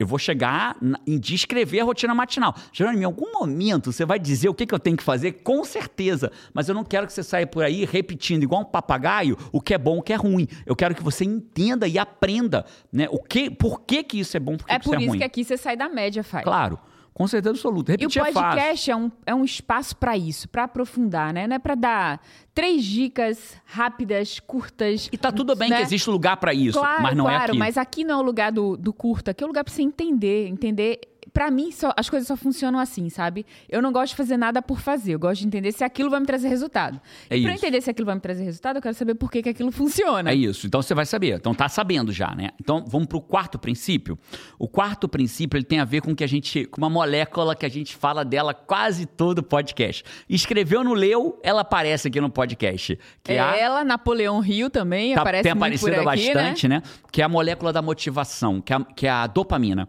Eu 0.01 0.07
vou 0.07 0.19
chegar 0.19 0.79
em 1.07 1.19
descrever 1.19 1.81
a 1.81 1.85
rotina 1.85 2.15
matinal. 2.15 2.55
Jerônimo, 2.73 3.03
em 3.03 3.05
algum 3.05 3.31
momento 3.31 3.93
você 3.93 4.07
vai 4.07 4.19
dizer 4.19 4.49
o 4.49 4.55
que, 4.55 4.65
que 4.65 4.75
eu 4.75 4.79
tenho 4.79 4.97
que 4.97 5.03
fazer, 5.03 5.33
com 5.45 5.63
certeza. 5.63 6.33
Mas 6.55 6.71
eu 6.71 6.75
não 6.75 6.83
quero 6.83 7.07
que 7.07 7.13
você 7.13 7.23
saia 7.23 7.47
por 7.47 7.63
aí 7.63 7.85
repetindo, 7.85 8.43
igual 8.43 8.63
um 8.63 8.65
papagaio, 8.65 9.37
o 9.53 9.61
que 9.61 9.75
é 9.75 9.79
bom, 9.79 9.99
o 9.99 10.03
que 10.03 10.15
é 10.15 10.17
ruim. 10.17 10.49
Eu 10.65 10.75
quero 10.75 10.95
que 10.95 11.03
você 11.03 11.23
entenda 11.25 11.87
e 11.87 11.99
aprenda 11.99 12.65
né, 12.91 13.09
o 13.11 13.19
que, 13.23 13.51
por 13.51 13.83
que, 13.83 14.03
que 14.03 14.19
isso 14.21 14.35
é 14.37 14.41
bom, 14.41 14.57
por 14.57 14.67
que, 14.67 14.73
É 14.73 14.79
que 14.79 14.81
isso 14.85 14.91
por 14.91 14.97
é 14.97 15.01
isso 15.03 15.09
ruim. 15.11 15.19
que 15.19 15.25
aqui 15.25 15.45
você 15.45 15.59
sai 15.59 15.77
da 15.77 15.91
média, 15.91 16.25
faz. 16.25 16.45
Claro, 16.45 16.79
com 17.13 17.27
certeza 17.27 17.51
absoluta. 17.51 17.93
E 17.93 17.95
o 17.95 18.09
Repetir 18.09 18.23
é 18.23 18.33
podcast 18.33 18.91
é 18.91 18.97
um, 18.97 19.11
é 19.27 19.35
um 19.35 19.45
espaço 19.45 19.97
para 19.97 20.17
isso, 20.17 20.49
para 20.49 20.65
aprofundar, 20.65 21.33
né? 21.33 21.47
Não 21.47 21.57
é 21.57 21.59
para 21.59 21.75
dar 21.75 22.21
três 22.55 22.85
dicas 22.85 23.57
rápidas, 23.65 24.41
curtas. 24.41 25.09
E 25.13 25.19
tá 25.19 25.31
tudo 25.31 25.55
bem 25.55 25.71
né? 25.71 25.77
que 25.77 25.83
existe 25.83 26.09
lugar 26.09 26.37
para 26.37 26.55
isso, 26.55 26.79
Claro, 26.79 27.03
mas 27.03 27.17
não 27.17 27.25
claro, 27.25 27.43
é 27.43 27.47
aqui. 27.47 27.59
mas 27.59 27.77
aqui 27.77 28.05
não 28.05 28.15
é 28.15 28.19
o 28.19 28.23
lugar 28.23 28.53
do, 28.53 28.77
do 28.77 28.93
curto, 28.93 29.31
aqui 29.31 29.43
é 29.43 29.47
o 29.47 29.49
lugar 29.49 29.65
pra 29.65 29.73
você 29.73 29.83
entender, 29.83 30.49
entender. 30.49 31.01
Pra 31.33 31.51
mim, 31.51 31.71
só- 31.73 31.93
as 31.97 32.09
coisas 32.11 32.27
só 32.27 32.37
funcionam 32.37 32.79
assim, 32.79 33.09
sabe? 33.09 33.47
Eu 33.69 33.81
não 33.81 33.93
gosto 33.93 34.11
de 34.11 34.17
fazer 34.17 34.37
nada 34.37 34.61
por 34.61 34.81
fazer, 34.81 35.15
eu 35.15 35.19
gosto 35.19 35.41
de 35.41 35.47
entender 35.47 35.73
se 35.73 35.85
aquilo 35.85 36.11
vai 36.11 36.21
me 36.21 36.27
trazer 36.27 36.49
resultado. 36.49 37.01
É 37.29 37.37
e 37.37 37.43
pra 37.43 37.55
isso. 37.55 37.65
entender 37.65 37.81
se 37.81 37.91
aquilo 37.91 38.07
vai 38.07 38.15
me 38.15 38.21
trazer 38.21 38.43
resultado, 38.45 38.77
eu 38.77 38.83
quero 38.83 38.95
saber 38.95 39.15
por 39.15 39.31
que, 39.31 39.43
que 39.43 39.49
aquilo 39.49 39.71
funciona. 39.71 40.31
É 40.31 40.35
isso. 40.35 40.67
Então 40.67 40.83
você 40.83 40.95
vai 40.95 41.07
saber. 41.07 41.37
Então 41.37 41.55
tá 41.55 41.69
sabendo 41.69 42.13
já, 42.13 42.35
né? 42.35 42.51
Então 42.61 42.85
vamos 42.87 43.07
pro 43.09 43.21
quarto 43.21 43.59
princípio. 43.59 44.19
O 44.59 44.67
quarto 44.69 45.09
princípio 45.09 45.57
ele 45.57 45.65
tem 45.65 45.79
a 45.81 45.85
ver 45.85 46.01
com 46.03 46.15
que 46.15 46.25
a 46.25 46.27
gente, 46.27 46.65
com 46.67 46.81
uma 46.81 46.91
molécula 46.91 47.55
que 47.55 47.65
a 47.67 47.71
gente 47.71 47.95
fala 47.97 48.25
dela 48.25 48.53
quase 48.55 49.07
todo 49.07 49.43
podcast. 49.43 50.05
Escreveu, 50.29 50.83
não 50.85 50.93
leu, 50.95 51.39
ela 51.43 51.61
aparece 51.63 52.09
aqui 52.09 52.21
no 52.21 52.31
podcast. 52.31 52.99
Que 53.23 53.33
é, 53.33 53.39
a 53.41 53.57
Ela, 53.57 53.85
Napoleão 53.85 54.41
Rio 54.41 54.69
também, 54.71 55.15
tá- 55.15 55.21
aparece 55.23 55.43
tem 55.45 55.53
aparecido 55.53 55.95
aqui, 55.95 56.05
bastante, 56.05 56.69
né? 56.69 56.83
Que 57.13 57.23
é 57.23 57.25
a 57.25 57.29
molécula 57.29 57.73
da 57.73 57.83
motivação, 57.83 58.61
que 58.61 58.73
é 58.73 58.77
a, 58.77 58.81
que 58.85 59.07
é 59.07 59.11
a 59.11 59.27
dopamina. 59.27 59.89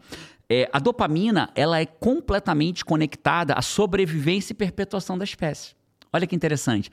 É, 0.53 0.69
a 0.73 0.79
dopamina, 0.79 1.49
ela 1.55 1.79
é 1.79 1.85
completamente 1.85 2.83
conectada 2.83 3.53
à 3.53 3.61
sobrevivência 3.61 4.51
e 4.51 4.53
perpetuação 4.53 5.17
da 5.17 5.23
espécie. 5.23 5.73
Olha 6.11 6.27
que 6.27 6.35
interessante. 6.35 6.89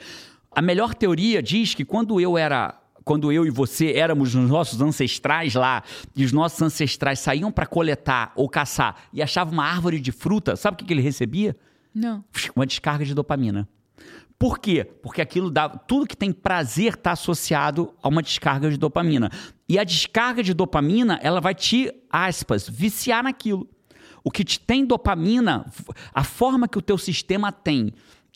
A 0.53 0.63
melhor 0.63 0.95
teoria 0.95 1.43
diz 1.43 1.75
que 1.75 1.85
quando 1.85 2.21
eu 2.21 2.39
era 2.39 2.81
quando 3.03 3.33
eu 3.33 3.45
e 3.45 3.51
você 3.51 3.95
éramos 3.95 4.35
os 4.35 4.49
nossos 4.49 4.81
ancestrais 4.81 5.55
lá, 5.55 5.83
e 6.15 6.25
os 6.25 6.31
nossos 6.31 6.63
ancestrais 6.63 7.19
saíam 7.19 7.51
para 7.51 7.67
coletar 7.67 8.33
ou 8.37 8.49
caçar 8.49 9.09
e 9.13 9.21
achavam 9.21 9.55
uma 9.55 9.65
árvore 9.65 9.99
de 9.99 10.13
fruta, 10.13 10.55
sabe 10.55 10.75
o 10.75 10.79
que, 10.79 10.85
que 10.85 10.93
ele 10.93 11.03
recebia? 11.03 11.57
Não. 11.93 12.23
uma 12.55 12.65
descarga 12.65 13.05
de 13.05 13.13
dopamina. 13.13 13.69
Por 14.39 14.61
quê? 14.61 14.85
Porque 14.85 15.21
aquilo 15.21 15.51
dá. 15.51 15.69
Tudo 15.69 16.07
que 16.07 16.17
tem 16.17 16.31
prazer 16.31 16.95
está 16.95 17.13
associado 17.13 17.93
a 18.01 18.09
uma 18.09 18.23
descarga 18.23 18.71
de 18.71 18.77
dopamina. 18.77 19.31
E 19.69 19.79
a 19.79 19.85
descarga 19.85 20.43
de 20.43 20.55
dopamina, 20.55 21.19
ela 21.23 21.41
vai 21.41 21.55
te, 21.55 21.93
aspas, 22.09 22.69
viciar 22.69 23.25
naquilo. 23.25 23.69
O 24.23 24.31
que 24.31 24.45
te 24.45 24.61
tem 24.61 24.87
dopamina, 24.87 25.67
a 26.15 26.23
forma 26.23 26.69
que 26.69 26.79
o 26.79 26.83
teu 26.83 26.97
sistema 26.97 27.51
tem 27.51 27.93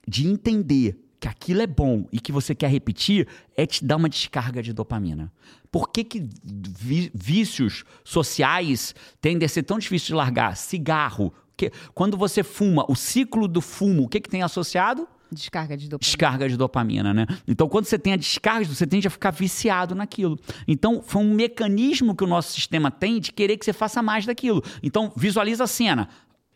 de 0.07 0.27
entender 0.27 0.99
que 1.21 1.29
aquilo 1.29 1.63
é 1.63 1.69
bom 1.69 2.09
e 2.11 2.19
que 2.19 2.33
você 2.33 2.53
quer 2.53 2.69
repetir, 2.69 3.29
é 3.57 3.65
te 3.65 3.85
dar 3.85 3.97
uma 3.97 4.09
descarga 4.09 4.61
de 4.61 4.73
dopamina. 4.73 5.33
Por 5.71 5.89
que, 5.91 6.03
que 6.03 6.29
vícios 7.15 7.85
sociais 8.03 8.93
tendem 9.21 9.47
a 9.47 9.49
ser 9.49 9.63
tão 9.63 9.79
difíceis 9.79 10.09
de 10.09 10.15
largar? 10.15 10.57
Cigarro. 10.57 11.33
Que, 11.57 11.71
quando 11.95 12.17
você 12.17 12.43
fuma, 12.43 12.85
o 12.89 12.97
ciclo 12.97 13.47
do 13.47 13.61
fumo, 13.61 14.03
o 14.03 14.09
que, 14.09 14.21
que 14.21 14.29
tem 14.29 14.43
associado? 14.43 15.07
Descarga 15.33 15.77
de 15.77 15.89
dopamina. 15.89 16.11
Descarga 16.11 16.49
de 16.49 16.57
dopamina, 16.57 17.15
né? 17.15 17.27
Então, 17.49 17.69
quando 17.69 17.87
você 17.87 17.99
tem 17.99 18.13
a 18.13 18.17
descarga, 18.17 18.67
você 18.67 18.87
tende 18.87 19.07
a 19.07 19.11
ficar 19.11 19.31
viciado 19.31 19.95
naquilo. 19.95 20.39
Então, 20.69 21.03
foi 21.03 21.23
um 21.23 21.33
mecanismo 21.33 22.15
que 22.15 22.23
o 22.23 22.27
nosso 22.27 22.53
sistema 22.53 22.91
tem 22.91 23.19
de 23.19 23.33
querer 23.33 23.57
que 23.57 23.65
você 23.65 23.73
faça 23.73 24.03
mais 24.03 24.27
daquilo. 24.27 24.63
Então, 24.83 25.11
visualiza 25.17 25.65
a 25.65 25.67
cena. 25.67 26.09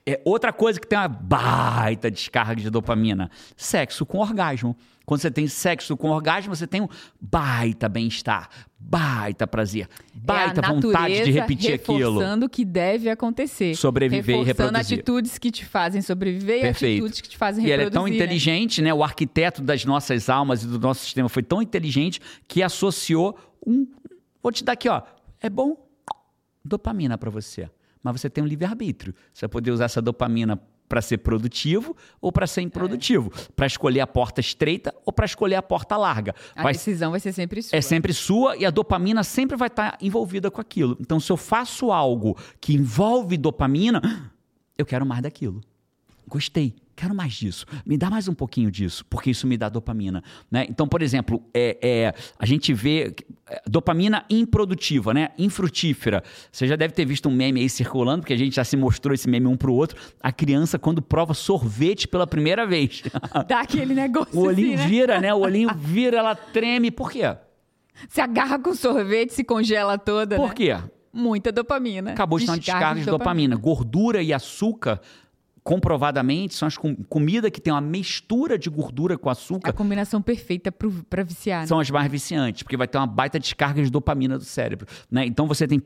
É 0.04 0.20
outra 0.24 0.52
coisa 0.52 0.78
que 0.78 0.86
tem 0.86 0.98
uma 0.98 1.08
baita 1.08 2.10
descarga 2.10 2.60
de 2.60 2.70
dopamina: 2.70 3.30
sexo 3.56 4.04
com 4.04 4.18
orgasmo. 4.18 4.76
Quando 5.06 5.20
você 5.20 5.30
tem 5.30 5.46
sexo 5.46 5.96
com 5.96 6.10
orgasmo, 6.10 6.54
você 6.54 6.66
tem 6.66 6.82
um 6.82 6.88
baita 7.20 7.88
bem-estar, 7.88 8.50
baita 8.76 9.46
prazer, 9.46 9.88
baita 10.12 10.60
é 10.60 10.68
vontade 10.68 11.24
de 11.24 11.30
repetir 11.30 11.74
aquilo. 11.74 12.18
Reforçando 12.18 12.46
o 12.46 12.48
que 12.48 12.64
deve 12.64 13.08
acontecer. 13.08 13.76
Sobreviver 13.76 14.40
e 14.40 14.42
reproduzir. 14.42 14.98
atitudes 14.98 15.38
que 15.38 15.52
te 15.52 15.64
fazem 15.64 16.02
sobreviver 16.02 16.60
Perfeito. 16.60 16.92
e 16.92 16.96
atitudes 16.96 17.20
que 17.20 17.28
te 17.28 17.36
fazem 17.38 17.64
E 17.64 17.70
ele 17.70 17.84
reproduzir. 17.84 17.92
é 17.92 18.00
tão 18.00 18.10
né? 18.10 18.16
inteligente, 18.16 18.82
né? 18.82 18.92
O 18.92 19.04
arquiteto 19.04 19.62
das 19.62 19.84
nossas 19.84 20.28
almas 20.28 20.64
e 20.64 20.66
do 20.66 20.80
nosso 20.80 21.04
sistema 21.04 21.28
foi 21.28 21.44
tão 21.44 21.62
inteligente 21.62 22.20
que 22.48 22.60
associou 22.60 23.38
um. 23.64 23.86
Vou 24.42 24.50
te 24.50 24.64
dar 24.64 24.72
aqui, 24.72 24.88
ó. 24.88 25.02
É 25.40 25.48
bom 25.48 25.86
dopamina 26.64 27.16
para 27.16 27.30
você. 27.30 27.70
Mas 28.02 28.20
você 28.20 28.28
tem 28.28 28.42
um 28.42 28.46
livre-arbítrio. 28.46 29.14
Você 29.32 29.46
vai 29.46 29.50
poder 29.50 29.70
usar 29.70 29.84
essa 29.84 30.02
dopamina 30.02 30.60
para 30.88 31.02
ser 31.02 31.18
produtivo 31.18 31.96
ou 32.20 32.30
para 32.32 32.46
ser 32.46 32.62
improdutivo. 32.62 33.30
Para 33.54 33.66
escolher 33.66 34.00
a 34.00 34.06
porta 34.06 34.40
estreita 34.40 34.94
ou 35.04 35.12
para 35.12 35.24
escolher 35.26 35.56
a 35.56 35.62
porta 35.62 35.96
larga. 35.96 36.34
A 36.54 36.62
Vai 36.62 36.72
decisão 36.72 37.10
vai 37.10 37.20
ser 37.20 37.32
sempre 37.32 37.62
sua. 37.62 37.76
é 37.76 37.80
sempre 37.80 38.12
sua 38.12 38.56
e 38.56 38.64
a 38.64 38.70
dopamina 38.70 39.22
sempre 39.24 39.56
vai 39.56 39.68
estar 39.68 39.96
envolvida 40.00 40.50
com 40.50 40.60
aquilo. 40.60 40.96
Então, 41.00 41.18
se 41.20 41.30
eu 41.30 41.36
faço 41.36 41.90
algo 41.92 42.36
que 42.60 42.74
envolve 42.74 43.36
dopamina, 43.36 44.00
eu 44.78 44.84
quero 44.86 45.04
mais 45.06 45.22
daquilo. 45.22 45.60
Gostei, 46.28 46.74
quero 46.96 47.14
mais 47.14 47.34
disso. 47.34 47.66
Me 47.84 47.96
dá 47.96 48.10
mais 48.10 48.26
um 48.26 48.34
pouquinho 48.34 48.70
disso, 48.70 49.04
porque 49.08 49.30
isso 49.30 49.46
me 49.46 49.56
dá 49.56 49.68
dopamina. 49.68 50.24
Né? 50.50 50.66
Então, 50.68 50.88
por 50.88 51.02
exemplo, 51.02 51.40
é, 51.54 51.78
é, 51.80 52.14
a 52.38 52.44
gente 52.46 52.72
vê 52.72 53.14
é, 53.48 53.62
dopamina 53.66 54.24
improdutiva, 54.28 55.14
né? 55.14 55.30
infrutífera. 55.38 56.24
Você 56.50 56.66
já 56.66 56.74
deve 56.74 56.94
ter 56.94 57.04
visto 57.04 57.28
um 57.28 57.32
meme 57.32 57.60
aí 57.60 57.68
circulando, 57.68 58.22
porque 58.22 58.32
a 58.32 58.36
gente 58.36 58.56
já 58.56 58.64
se 58.64 58.76
mostrou 58.76 59.14
esse 59.14 59.28
meme 59.28 59.46
um 59.46 59.56
pro 59.56 59.72
outro. 59.72 59.96
A 60.20 60.32
criança, 60.32 60.78
quando 60.78 61.00
prova 61.00 61.34
sorvete 61.34 62.08
pela 62.08 62.26
primeira 62.26 62.66
vez. 62.66 63.02
Dá 63.46 63.60
aquele 63.60 63.94
negócio 63.94 64.36
o 64.36 64.46
olhinho 64.46 64.74
assim, 64.74 64.82
né? 64.82 64.88
vira, 64.88 65.20
né? 65.20 65.32
O 65.32 65.38
olhinho 65.38 65.70
vira, 65.78 66.18
ela 66.18 66.34
treme. 66.34 66.90
Por 66.90 67.12
quê? 67.12 67.36
Se 68.08 68.20
agarra 68.20 68.58
com 68.58 68.74
sorvete, 68.74 69.32
se 69.32 69.44
congela 69.44 69.96
toda, 69.96 70.36
Por 70.36 70.48
né? 70.48 70.54
quê? 70.54 70.76
Muita 71.12 71.50
dopamina. 71.50 72.10
Acabou 72.10 72.38
de 72.38 72.44
ter 72.44 72.50
uma 72.50 72.58
descarga 72.58 73.00
de 73.00 73.06
dopamina. 73.06 73.56
Gordura 73.56 74.22
e 74.22 74.34
açúcar, 74.34 75.00
comprovadamente, 75.66 76.54
são 76.54 76.68
as 76.68 76.78
com 76.78 76.94
comida 76.94 77.50
que 77.50 77.60
tem 77.60 77.72
uma 77.72 77.80
mistura 77.80 78.56
de 78.56 78.70
gordura 78.70 79.18
com 79.18 79.28
A 79.28 79.32
açúcar, 79.32 79.72
combinação 79.72 80.22
perfeita 80.22 80.70
pro, 80.70 80.92
pra 81.10 81.24
viciar. 81.24 81.62
né? 81.62 81.66
são 81.66 81.80
as 81.80 81.90
mais 81.90 82.08
viciantes, 82.08 82.62
porque 82.62 82.76
vai 82.76 82.86
ter 82.86 82.96
uma 82.96 83.06
baita 83.06 83.36
descarga 83.36 83.82
de 83.82 83.90
dopamina 83.90 84.38
do 84.38 84.44
cérebro. 84.44 84.86
Né? 85.10 85.26
Então 85.26 85.48
você 85.48 85.66
tem. 85.66 85.82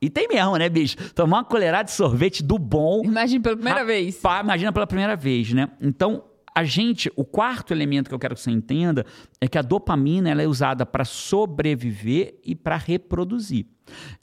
E 0.00 0.08
tem 0.08 0.26
mesmo, 0.28 0.56
né, 0.56 0.66
bicho? 0.70 0.96
Tomar 1.12 1.38
uma 1.38 1.44
colherada 1.44 1.84
de 1.84 1.90
sorvete 1.92 2.42
do 2.42 2.58
bom. 2.58 3.02
Imagina 3.04 3.42
pela 3.42 3.54
primeira 3.54 3.80
Rapaz, 3.80 3.98
vez. 3.98 4.22
Imagina 4.40 4.72
pela 4.72 4.86
primeira 4.86 5.14
vez, 5.14 5.52
né? 5.52 5.68
Então, 5.78 6.24
a 6.54 6.64
gente, 6.64 7.12
o 7.14 7.26
quarto 7.26 7.70
elemento 7.74 8.08
que 8.08 8.14
eu 8.14 8.18
quero 8.18 8.34
que 8.34 8.40
você 8.40 8.50
entenda 8.50 9.04
é 9.42 9.46
que 9.46 9.58
a 9.58 9.62
dopamina 9.62 10.30
ela 10.30 10.40
é 10.40 10.46
usada 10.46 10.86
para 10.86 11.04
sobreviver 11.04 12.40
e 12.42 12.54
para 12.54 12.78
reproduzir. 12.78 13.66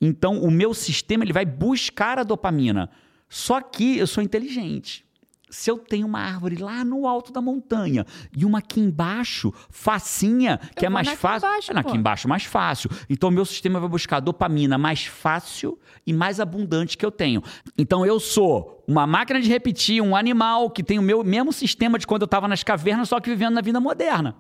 Então, 0.02 0.41
o 0.41 0.50
meu 0.50 0.74
sistema 0.74 1.24
ele 1.24 1.32
vai 1.32 1.45
buscar 1.45 2.17
a 2.17 2.24
dopamina. 2.24 2.89
Só 3.30 3.62
que 3.62 3.98
eu 3.98 4.08
sou 4.08 4.24
inteligente. 4.24 5.06
Se 5.52 5.72
eu 5.72 5.80
tenho 5.80 6.06
uma 6.06 6.20
árvore 6.20 6.58
lá 6.58 6.84
no 6.86 7.08
alto 7.08 7.32
da 7.34 7.42
montanha 7.42 8.06
e 8.38 8.46
uma 8.46 8.60
aqui 8.60 8.80
embaixo, 8.80 9.52
facinha, 9.72 10.60
que 10.76 10.86
Eu 10.86 10.88
é 10.88 10.89
mais 10.89 11.10
fácil. 11.10 11.48
embaixo, 11.48 11.72
é 11.72 11.74
pô. 11.74 11.80
aqui 11.80 11.98
embaixo 11.98 12.28
mais 12.28 12.44
fácil. 12.44 12.89
Então, 13.10 13.32
meu 13.32 13.44
sistema 13.46 13.80
vai 13.80 13.89
buscar 13.89 14.18
a 14.18 14.20
dopamina 14.20 14.78
mais 14.78 15.06
fácil 15.06 15.80
e 16.06 16.13
mais 16.13 16.39
abundante 16.39 16.96
que 16.96 17.04
eu 17.04 17.10
tenho. 17.12 17.42
Então, 17.76 18.06
eu 18.06 18.20
sou 18.20 18.84
uma 18.88 19.08
máquina 19.08 19.39
de 19.42 19.50
repetir, 19.50 20.04
um 20.04 20.15
animal 20.15 20.70
que 20.70 20.84
tem 20.84 21.00
o 21.00 21.02
meu 21.02 21.24
mesmo 21.24 21.52
sistema 21.52 21.98
de 21.98 22.06
quando 22.06 22.22
eu 22.22 22.26
estava 22.28 22.48
nas 22.48 22.63
cavernas, 22.63 23.10
só 23.10 23.20
que 23.20 23.30
vivendo 23.30 23.56
na 23.56 23.62
vida 23.62 23.80
moderna. 23.80 24.36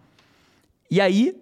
E 0.91 1.01
aí, 1.01 1.35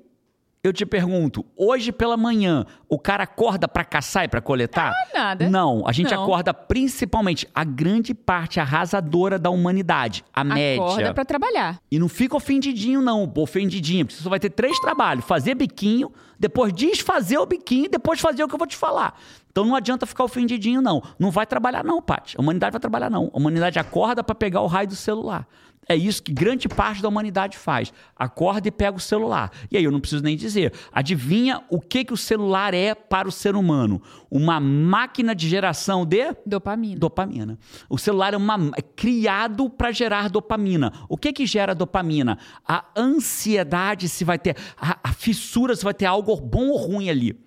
eu 0.63 0.73
te 0.73 0.85
pergunto, 0.85 1.45
hoje 1.55 1.91
pela 1.91 2.17
manhã, 2.17 2.65
o 2.89 2.97
cara 2.99 3.23
acorda 3.23 3.67
para 3.67 3.85
caçar 3.85 4.25
e 4.25 4.27
para 4.27 4.41
coletar? 4.41 4.91
Ah, 4.91 5.17
nada. 5.17 5.49
Não, 5.49 5.87
a 5.87 5.91
gente 5.91 6.13
Não. 6.13 6.23
acorda 6.23 6.53
principalmente 6.53 7.47
a 7.53 7.63
grande 7.63 8.13
parte 8.13 8.59
arrasadora 8.59 9.37
da 9.39 9.49
humanidade, 9.49 10.25
a 10.33 10.43
média. 10.43 10.83
Acorda 10.83 11.13
pra 11.13 11.25
trabalhar. 11.25 11.79
E 11.91 11.99
não 11.99 12.09
fica 12.09 12.35
ofendidinho, 12.35 13.01
não, 13.01 13.31
ofendidinho, 13.37 14.05
porque 14.05 14.17
você 14.17 14.23
só 14.23 14.29
vai 14.29 14.39
ter 14.39 14.49
três 14.49 14.79
trabalhos: 14.79 15.23
fazer 15.25 15.55
biquinho, 15.55 16.11
depois 16.39 16.73
desfazer 16.73 17.37
o 17.37 17.45
biquinho 17.45 17.85
e 17.85 17.89
depois 17.89 18.19
fazer 18.19 18.43
o 18.43 18.47
que 18.47 18.53
eu 18.55 18.59
vou 18.59 18.67
te 18.67 18.75
falar. 18.75 19.19
Então 19.51 19.65
não 19.65 19.75
adianta 19.75 20.05
ficar 20.05 20.23
ofendidinho, 20.23 20.81
não. 20.81 21.01
Não 21.17 21.31
vai 21.31 21.45
trabalhar, 21.47 21.83
não, 21.83 22.01
Paty. 22.01 22.35
A 22.37 22.41
humanidade 22.41 22.71
vai 22.73 22.79
trabalhar, 22.79 23.09
não. 23.09 23.31
A 23.33 23.37
humanidade 23.37 23.79
acorda 23.79 24.23
para 24.23 24.35
pegar 24.35 24.61
o 24.61 24.67
raio 24.67 24.87
do 24.87 24.95
celular. 24.95 25.47
É 25.89 25.95
isso 25.95 26.21
que 26.21 26.33
grande 26.33 26.67
parte 26.67 27.01
da 27.01 27.07
humanidade 27.07 27.57
faz. 27.57 27.93
Acorda 28.15 28.67
e 28.67 28.71
pega 28.71 28.97
o 28.97 28.99
celular. 28.99 29.51
E 29.71 29.77
aí 29.77 29.83
eu 29.83 29.91
não 29.91 30.01
preciso 30.01 30.23
nem 30.23 30.35
dizer. 30.35 30.73
Adivinha 30.91 31.63
o 31.69 31.79
que, 31.79 32.03
que 32.03 32.13
o 32.13 32.17
celular 32.17 32.73
é 32.73 32.93
para 32.93 33.27
o 33.27 33.31
ser 33.31 33.55
humano? 33.55 34.01
Uma 34.29 34.59
máquina 34.59 35.33
de 35.33 35.47
geração 35.47 36.05
de 36.05 36.35
Dopamina. 36.45 36.99
dopamina. 36.99 37.59
O 37.89 37.97
celular 37.97 38.33
é, 38.33 38.37
uma, 38.37 38.71
é 38.75 38.81
criado 38.81 39.69
para 39.69 39.91
gerar 39.91 40.29
dopamina. 40.29 40.91
O 41.07 41.15
que 41.15 41.31
que 41.31 41.45
gera 41.45 41.73
dopamina? 41.73 42.37
A 42.67 42.83
ansiedade 42.95 44.09
se 44.09 44.25
vai 44.25 44.37
ter, 44.37 44.57
a, 44.77 44.99
a 45.03 45.13
fissura 45.13 45.75
se 45.75 45.83
vai 45.83 45.93
ter 45.93 46.05
algo 46.05 46.35
bom 46.41 46.69
ou 46.69 46.77
ruim 46.77 47.09
ali. 47.09 47.39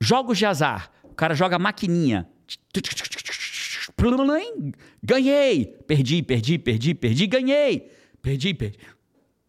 Jogos 0.00 0.38
de 0.38 0.46
azar. 0.46 0.90
O 1.04 1.14
cara 1.14 1.34
joga 1.34 1.58
maquininha. 1.58 2.26
Ganhei. 5.02 5.66
Perdi, 5.86 6.22
perdi, 6.22 6.58
perdi, 6.58 6.94
perdi, 6.94 7.26
ganhei. 7.26 7.90
Perdi, 8.20 8.54
perdi. 8.54 8.78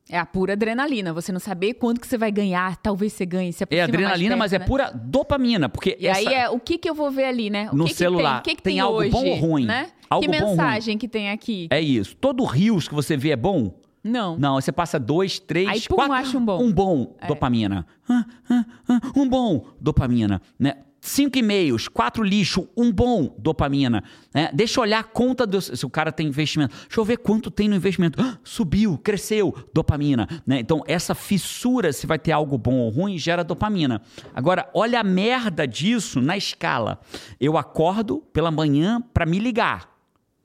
É 0.10 0.18
a 0.20 0.26
pura 0.26 0.54
adrenalina. 0.54 1.14
Você 1.14 1.32
não 1.32 1.40
saber 1.40 1.76
quanto 1.76 2.02
que 2.02 2.06
você 2.08 2.18
vai 2.18 2.32
ganhar. 2.32 2.76
Talvez 2.78 3.14
você 3.14 3.26
ganhe. 3.26 3.54
Se 3.54 3.64
É 3.70 3.82
adrenalina, 3.82 4.30
perto, 4.32 4.40
mas 4.40 4.54
é 4.54 4.60
né? 4.60 4.66
pura 4.66 4.92
dopamina. 4.92 5.70
Porque 5.70 5.98
E 6.00 6.08
essa- 6.08 6.20
aí 6.30 6.36
é 6.36 6.50
o 6.50 6.60
que 6.60 6.78
que 6.78 6.90
eu 6.90 6.94
vou 6.94 7.10
ver 7.10 7.26
ali, 7.26 7.50
né? 7.50 7.70
O 7.72 7.76
No 7.76 7.86
que 7.86 7.92
que 7.92 7.98
celular, 7.98 8.34
tem? 8.34 8.40
O 8.40 8.44
que, 8.44 8.56
que 8.58 8.62
tem 8.64 8.74
tem, 8.74 8.80
algo 8.82 9.00
hoje, 9.00 9.10
bom 9.12 9.26
ou 9.26 9.36
ruim? 9.36 9.66
Né? 9.66 9.90
Algo 10.10 10.26
que 10.26 10.30
mensagem 10.32 10.98
que 10.98 11.08
tem 11.08 11.30
aqui? 11.32 11.68
É 11.72 11.80
isso. 11.82 12.16
Todo 12.18 12.44
rios 12.44 12.88
que 12.88 12.94
você 12.94 13.16
vê 13.16 13.30
é 13.32 13.36
bom? 13.36 13.80
Não. 14.04 14.38
Não, 14.38 14.56
você 14.60 14.72
passa 14.72 15.00
dois, 15.00 15.40
três, 15.40 15.68
Aí, 15.70 15.82
pum, 15.88 15.96
quatro. 15.96 16.14
acha 16.14 16.38
um 16.38 16.44
bom. 16.46 16.62
Um 16.62 16.72
bom, 16.74 17.16
dopamina. 17.26 17.88
Ah, 18.08 18.26
ah, 18.50 18.66
ah, 18.90 19.00
Um 19.16 19.28
bom, 19.28 19.66
dopamina. 19.80 20.42
Né? 20.60 20.76
Cinco 21.06 21.38
e-mails, 21.38 21.90
quatro 21.90 22.24
lixo, 22.24 22.66
um 22.78 22.90
bom, 22.90 23.36
dopamina. 23.38 24.06
Né? 24.34 24.50
Deixa 24.54 24.80
eu 24.80 24.84
olhar 24.84 25.00
a 25.00 25.04
conta 25.04 25.46
do. 25.46 25.60
Se 25.60 25.86
o 25.86 25.90
cara 25.90 26.14
tem 26.14 26.28
investimento. 26.28 26.74
Deixa 26.74 26.98
eu 26.98 27.04
ver 27.04 27.18
quanto 27.18 27.52
tem 27.52 27.68
no 27.68 27.76
investimento. 27.76 28.22
Ah, 28.22 28.38
subiu, 28.42 28.98
cresceu, 28.98 29.54
dopamina. 29.74 30.30
Né? 30.48 30.62
Então, 30.62 30.82
essa 30.88 31.14
fissura, 31.14 31.92
se 31.92 32.08
vai 32.08 32.18
ter 32.18 32.32
algo 32.32 32.58
bom 32.58 32.76
ou 32.76 32.90
ruim, 32.90 33.18
gera 33.18 33.44
dopamina. 33.44 34.02
Agora, 34.34 34.70
olha 34.74 35.02
a 35.02 35.04
merda 35.04 35.68
disso 35.68 36.22
na 36.22 36.38
escala. 36.38 37.02
Eu 37.38 37.58
acordo 37.58 38.20
pela 38.32 38.50
manhã 38.50 39.02
para 39.14 39.26
me 39.26 39.40
ligar. 39.40 39.90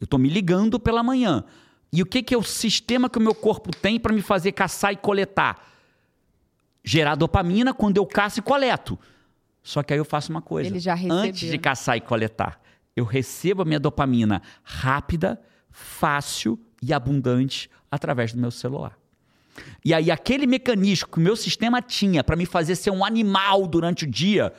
Eu 0.01 0.07
estou 0.07 0.19
me 0.19 0.29
ligando 0.29 0.81
pela 0.81 1.05
manhã. 1.05 1.45
E 1.93 2.03
o 2.03 2.07
que, 2.07 2.21
que 2.21 2.35
é 2.35 2.37
o 2.37 2.43
sistema 2.43 3.09
que 3.09 3.19
o 3.19 3.23
meu 3.23 3.35
corpo 3.35 3.71
tem 3.71 4.01
para 4.01 4.13
me 4.13 4.23
fazer 4.23 4.51
caçar 4.51 4.93
e 4.93 4.97
coletar? 4.97 5.65
Gerar 6.83 7.15
dopamina 7.15 7.73
quando 7.73 7.99
eu 7.99 8.05
caço 8.05 8.41
e 8.41 8.43
coleto. 8.43 8.99
Só 9.69 9.83
que 9.83 9.93
aí 9.93 9.99
eu 9.99 10.05
faço 10.05 10.31
uma 10.31 10.41
coisa. 10.41 10.71
Ele 10.71 10.79
já 10.79 10.95
recebeu. 10.95 11.19
Antes 11.19 11.51
de 11.51 11.59
caçar 11.59 11.95
e 11.95 12.01
coletar, 12.01 12.59
eu 12.97 13.05
recebo 13.05 13.61
a 13.61 13.65
minha 13.67 13.79
dopamina 13.79 14.41
rápida, 14.63 15.39
fácil 15.71 16.59
e 16.83 16.91
abundante 16.91 17.69
através 17.91 18.33
do 18.33 18.41
meu 18.41 18.51
celular. 18.51 18.99
E 19.85 19.93
aí 19.93 20.11
aquele 20.11 20.47
mecanismo 20.47 21.09
que 21.09 21.19
o 21.19 21.21
meu 21.21 21.37
sistema 21.37 21.83
tinha 21.83 22.25
para 22.25 22.35
me 22.35 22.47
fazer 22.47 22.77
ser 22.77 22.91
um 22.91 23.05
animal 23.05 23.67
durante 23.67 24.05
o 24.05 24.07
dia, 24.07 24.55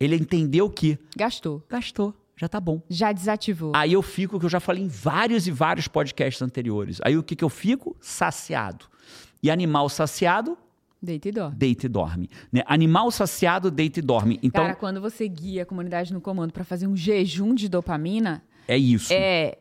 ele 0.00 0.16
entendeu 0.16 0.70
que 0.70 0.98
Gastou. 1.14 1.62
gastou, 1.68 2.14
já 2.34 2.48
tá 2.48 2.58
bom. 2.58 2.80
Já 2.88 3.12
desativou. 3.12 3.72
Aí 3.76 3.92
eu 3.92 4.00
fico, 4.00 4.40
que 4.40 4.46
eu 4.46 4.50
já 4.50 4.60
falei 4.60 4.82
em 4.82 4.88
vários 4.88 5.46
e 5.46 5.50
vários 5.50 5.86
podcasts 5.86 6.40
anteriores. 6.40 7.00
Aí 7.04 7.18
o 7.18 7.22
que, 7.22 7.36
que 7.36 7.44
eu 7.44 7.50
fico? 7.50 7.94
Saciado. 8.00 8.86
E 9.42 9.50
animal 9.50 9.90
saciado, 9.90 10.56
Deita 11.02 11.28
e 11.28 11.32
dorme. 11.32 11.56
deita 11.56 11.86
e 11.86 11.88
dorme. 11.88 12.30
Né? 12.52 12.62
Animal 12.66 13.10
saciado, 13.10 13.70
deita 13.70 13.98
e 13.98 14.02
dorme. 14.02 14.38
Então, 14.42 14.62
Cara, 14.64 14.76
quando 14.76 15.00
você 15.00 15.26
guia 15.26 15.64
a 15.64 15.66
comunidade 15.66 16.12
no 16.12 16.20
comando 16.20 16.52
pra 16.52 16.62
fazer 16.64 16.86
um 16.86 16.96
jejum 16.96 17.54
de 17.54 17.68
dopamina, 17.68 18.42
é 18.68 18.78
isso. 18.78 19.12
é 19.12 19.58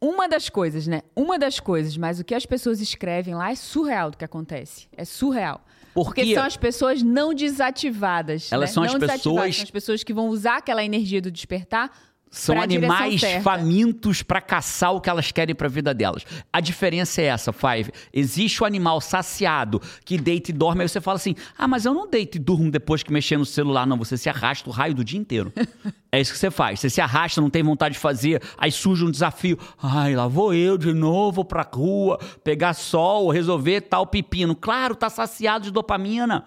uma 0.00 0.28
das 0.28 0.48
coisas, 0.48 0.88
né? 0.88 1.02
Uma 1.14 1.38
das 1.38 1.60
coisas, 1.60 1.96
mas 1.96 2.18
o 2.18 2.24
que 2.24 2.34
as 2.34 2.44
pessoas 2.44 2.80
escrevem 2.80 3.34
lá 3.36 3.52
é 3.52 3.54
surreal 3.54 4.10
do 4.10 4.16
que 4.16 4.24
acontece. 4.24 4.88
É 4.96 5.04
surreal. 5.04 5.60
Porque- 5.94 6.22
Porque 6.22 6.34
são 6.34 6.42
as 6.44 6.56
pessoas 6.56 7.02
não 7.02 7.32
desativadas. 7.32 8.50
Elas 8.50 8.70
né? 8.70 8.74
são 8.74 8.82
as 8.82 8.92
não 8.92 8.98
desativadas, 8.98 9.22
pessoas- 9.22 9.56
São 9.56 9.62
as 9.64 9.70
pessoas 9.70 10.02
que 10.02 10.12
vão 10.12 10.28
usar 10.28 10.56
aquela 10.56 10.82
energia 10.84 11.20
do 11.22 11.30
despertar 11.30 11.90
São 12.32 12.58
animais 12.58 13.20
famintos 13.42 14.22
para 14.22 14.40
caçar 14.40 14.94
o 14.94 15.02
que 15.02 15.10
elas 15.10 15.30
querem 15.30 15.54
para 15.54 15.66
a 15.66 15.70
vida 15.70 15.92
delas. 15.92 16.24
A 16.50 16.60
diferença 16.60 17.20
é 17.20 17.26
essa, 17.26 17.52
Five. 17.52 17.92
Existe 18.10 18.62
o 18.62 18.66
animal 18.66 19.02
saciado 19.02 19.82
que 20.02 20.16
deita 20.16 20.50
e 20.50 20.54
dorme, 20.54 20.80
aí 20.80 20.88
você 20.88 20.98
fala 20.98 21.16
assim: 21.16 21.36
ah, 21.58 21.68
mas 21.68 21.84
eu 21.84 21.92
não 21.92 22.08
deito 22.08 22.38
e 22.38 22.40
durmo 22.40 22.70
depois 22.70 23.02
que 23.02 23.12
mexer 23.12 23.36
no 23.36 23.44
celular. 23.44 23.86
Não, 23.86 23.98
você 23.98 24.16
se 24.16 24.30
arrasta 24.30 24.70
o 24.70 24.72
raio 24.72 24.94
do 24.94 25.04
dia 25.04 25.20
inteiro. 25.20 25.52
é 26.10 26.22
isso 26.22 26.32
que 26.32 26.38
você 26.38 26.50
faz. 26.50 26.80
Você 26.80 26.88
se 26.88 27.02
arrasta, 27.02 27.38
não 27.38 27.50
tem 27.50 27.62
vontade 27.62 27.96
de 27.96 28.00
fazer, 28.00 28.42
aí 28.56 28.72
surge 28.72 29.04
um 29.04 29.10
desafio. 29.10 29.58
Ai, 29.82 30.16
lá 30.16 30.26
vou 30.26 30.54
eu 30.54 30.78
de 30.78 30.94
novo 30.94 31.44
pra 31.44 31.68
rua, 31.70 32.18
pegar 32.42 32.72
sol, 32.72 33.28
resolver 33.28 33.82
tal 33.82 34.06
pepino. 34.06 34.56
Claro, 34.56 34.94
tá 34.94 35.10
saciado 35.10 35.64
de 35.64 35.70
dopamina. 35.70 36.46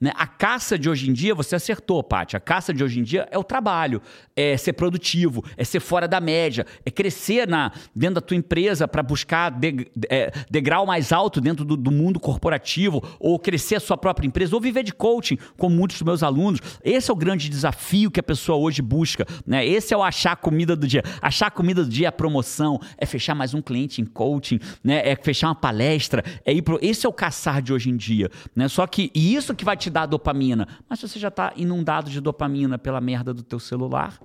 Né? 0.00 0.12
A 0.14 0.26
caça 0.26 0.78
de 0.78 0.88
hoje 0.88 1.10
em 1.10 1.12
dia, 1.12 1.34
você 1.34 1.56
acertou, 1.56 2.02
Paty. 2.02 2.36
A 2.36 2.40
caça 2.40 2.72
de 2.72 2.84
hoje 2.84 3.00
em 3.00 3.02
dia 3.02 3.28
é 3.30 3.38
o 3.38 3.44
trabalho, 3.44 4.00
é 4.36 4.56
ser 4.56 4.74
produtivo, 4.74 5.44
é 5.56 5.64
ser 5.64 5.80
fora 5.80 6.06
da 6.06 6.20
média, 6.20 6.64
é 6.84 6.90
crescer 6.90 7.48
na, 7.48 7.72
dentro 7.94 8.16
da 8.16 8.20
tua 8.20 8.36
empresa 8.36 8.86
para 8.86 9.02
buscar 9.02 9.50
de, 9.50 9.90
é, 10.08 10.32
degrau 10.50 10.86
mais 10.86 11.12
alto 11.12 11.40
dentro 11.40 11.64
do, 11.64 11.76
do, 11.76 11.90
mundo 11.90 12.20
corporativo, 12.20 13.02
ou 13.18 13.38
crescer 13.38 13.76
a 13.76 13.80
sua 13.80 13.96
própria 13.96 14.26
empresa, 14.26 14.54
ou 14.54 14.60
viver 14.60 14.84
de 14.84 14.92
coaching, 14.92 15.38
como 15.56 15.74
muitos 15.74 15.96
dos 15.96 16.06
meus 16.06 16.22
alunos. 16.22 16.60
Esse 16.84 17.10
é 17.10 17.12
o 17.12 17.16
grande 17.16 17.48
desafio 17.48 18.10
que 18.10 18.20
a 18.20 18.22
pessoa 18.22 18.58
hoje 18.58 18.80
busca. 18.80 19.26
Né? 19.46 19.66
Esse 19.66 19.92
é 19.92 19.96
o 19.96 20.02
achar 20.02 20.32
a 20.32 20.36
comida 20.36 20.76
do 20.76 20.86
dia. 20.86 21.02
Achar 21.20 21.48
a 21.48 21.50
comida 21.50 21.82
do 21.82 21.90
dia 21.90 22.06
é 22.06 22.08
a 22.08 22.12
promoção, 22.12 22.80
é 22.96 23.04
fechar 23.04 23.34
mais 23.34 23.54
um 23.54 23.60
cliente 23.60 24.00
em 24.00 24.04
coaching, 24.04 24.60
né? 24.82 25.02
é 25.04 25.16
fechar 25.16 25.48
uma 25.48 25.54
palestra, 25.54 26.22
é 26.44 26.52
ir 26.52 26.62
pro... 26.62 26.78
Esse 26.80 27.06
é 27.06 27.08
o 27.08 27.12
caçar 27.12 27.60
de 27.60 27.72
hoje 27.72 27.90
em 27.90 27.96
dia. 27.96 28.30
Né? 28.54 28.68
Só 28.68 28.86
que 28.86 29.10
e 29.14 29.34
isso 29.34 29.54
que 29.54 29.64
vai 29.64 29.76
te 29.76 29.87
dar 29.90 30.06
dopamina. 30.06 30.66
Mas 30.88 31.00
se 31.00 31.08
você 31.08 31.18
já 31.18 31.28
está 31.28 31.52
inundado 31.56 32.10
de 32.10 32.20
dopamina 32.20 32.78
pela 32.78 33.00
merda 33.00 33.32
do 33.32 33.42
teu 33.42 33.58
celular, 33.58 34.18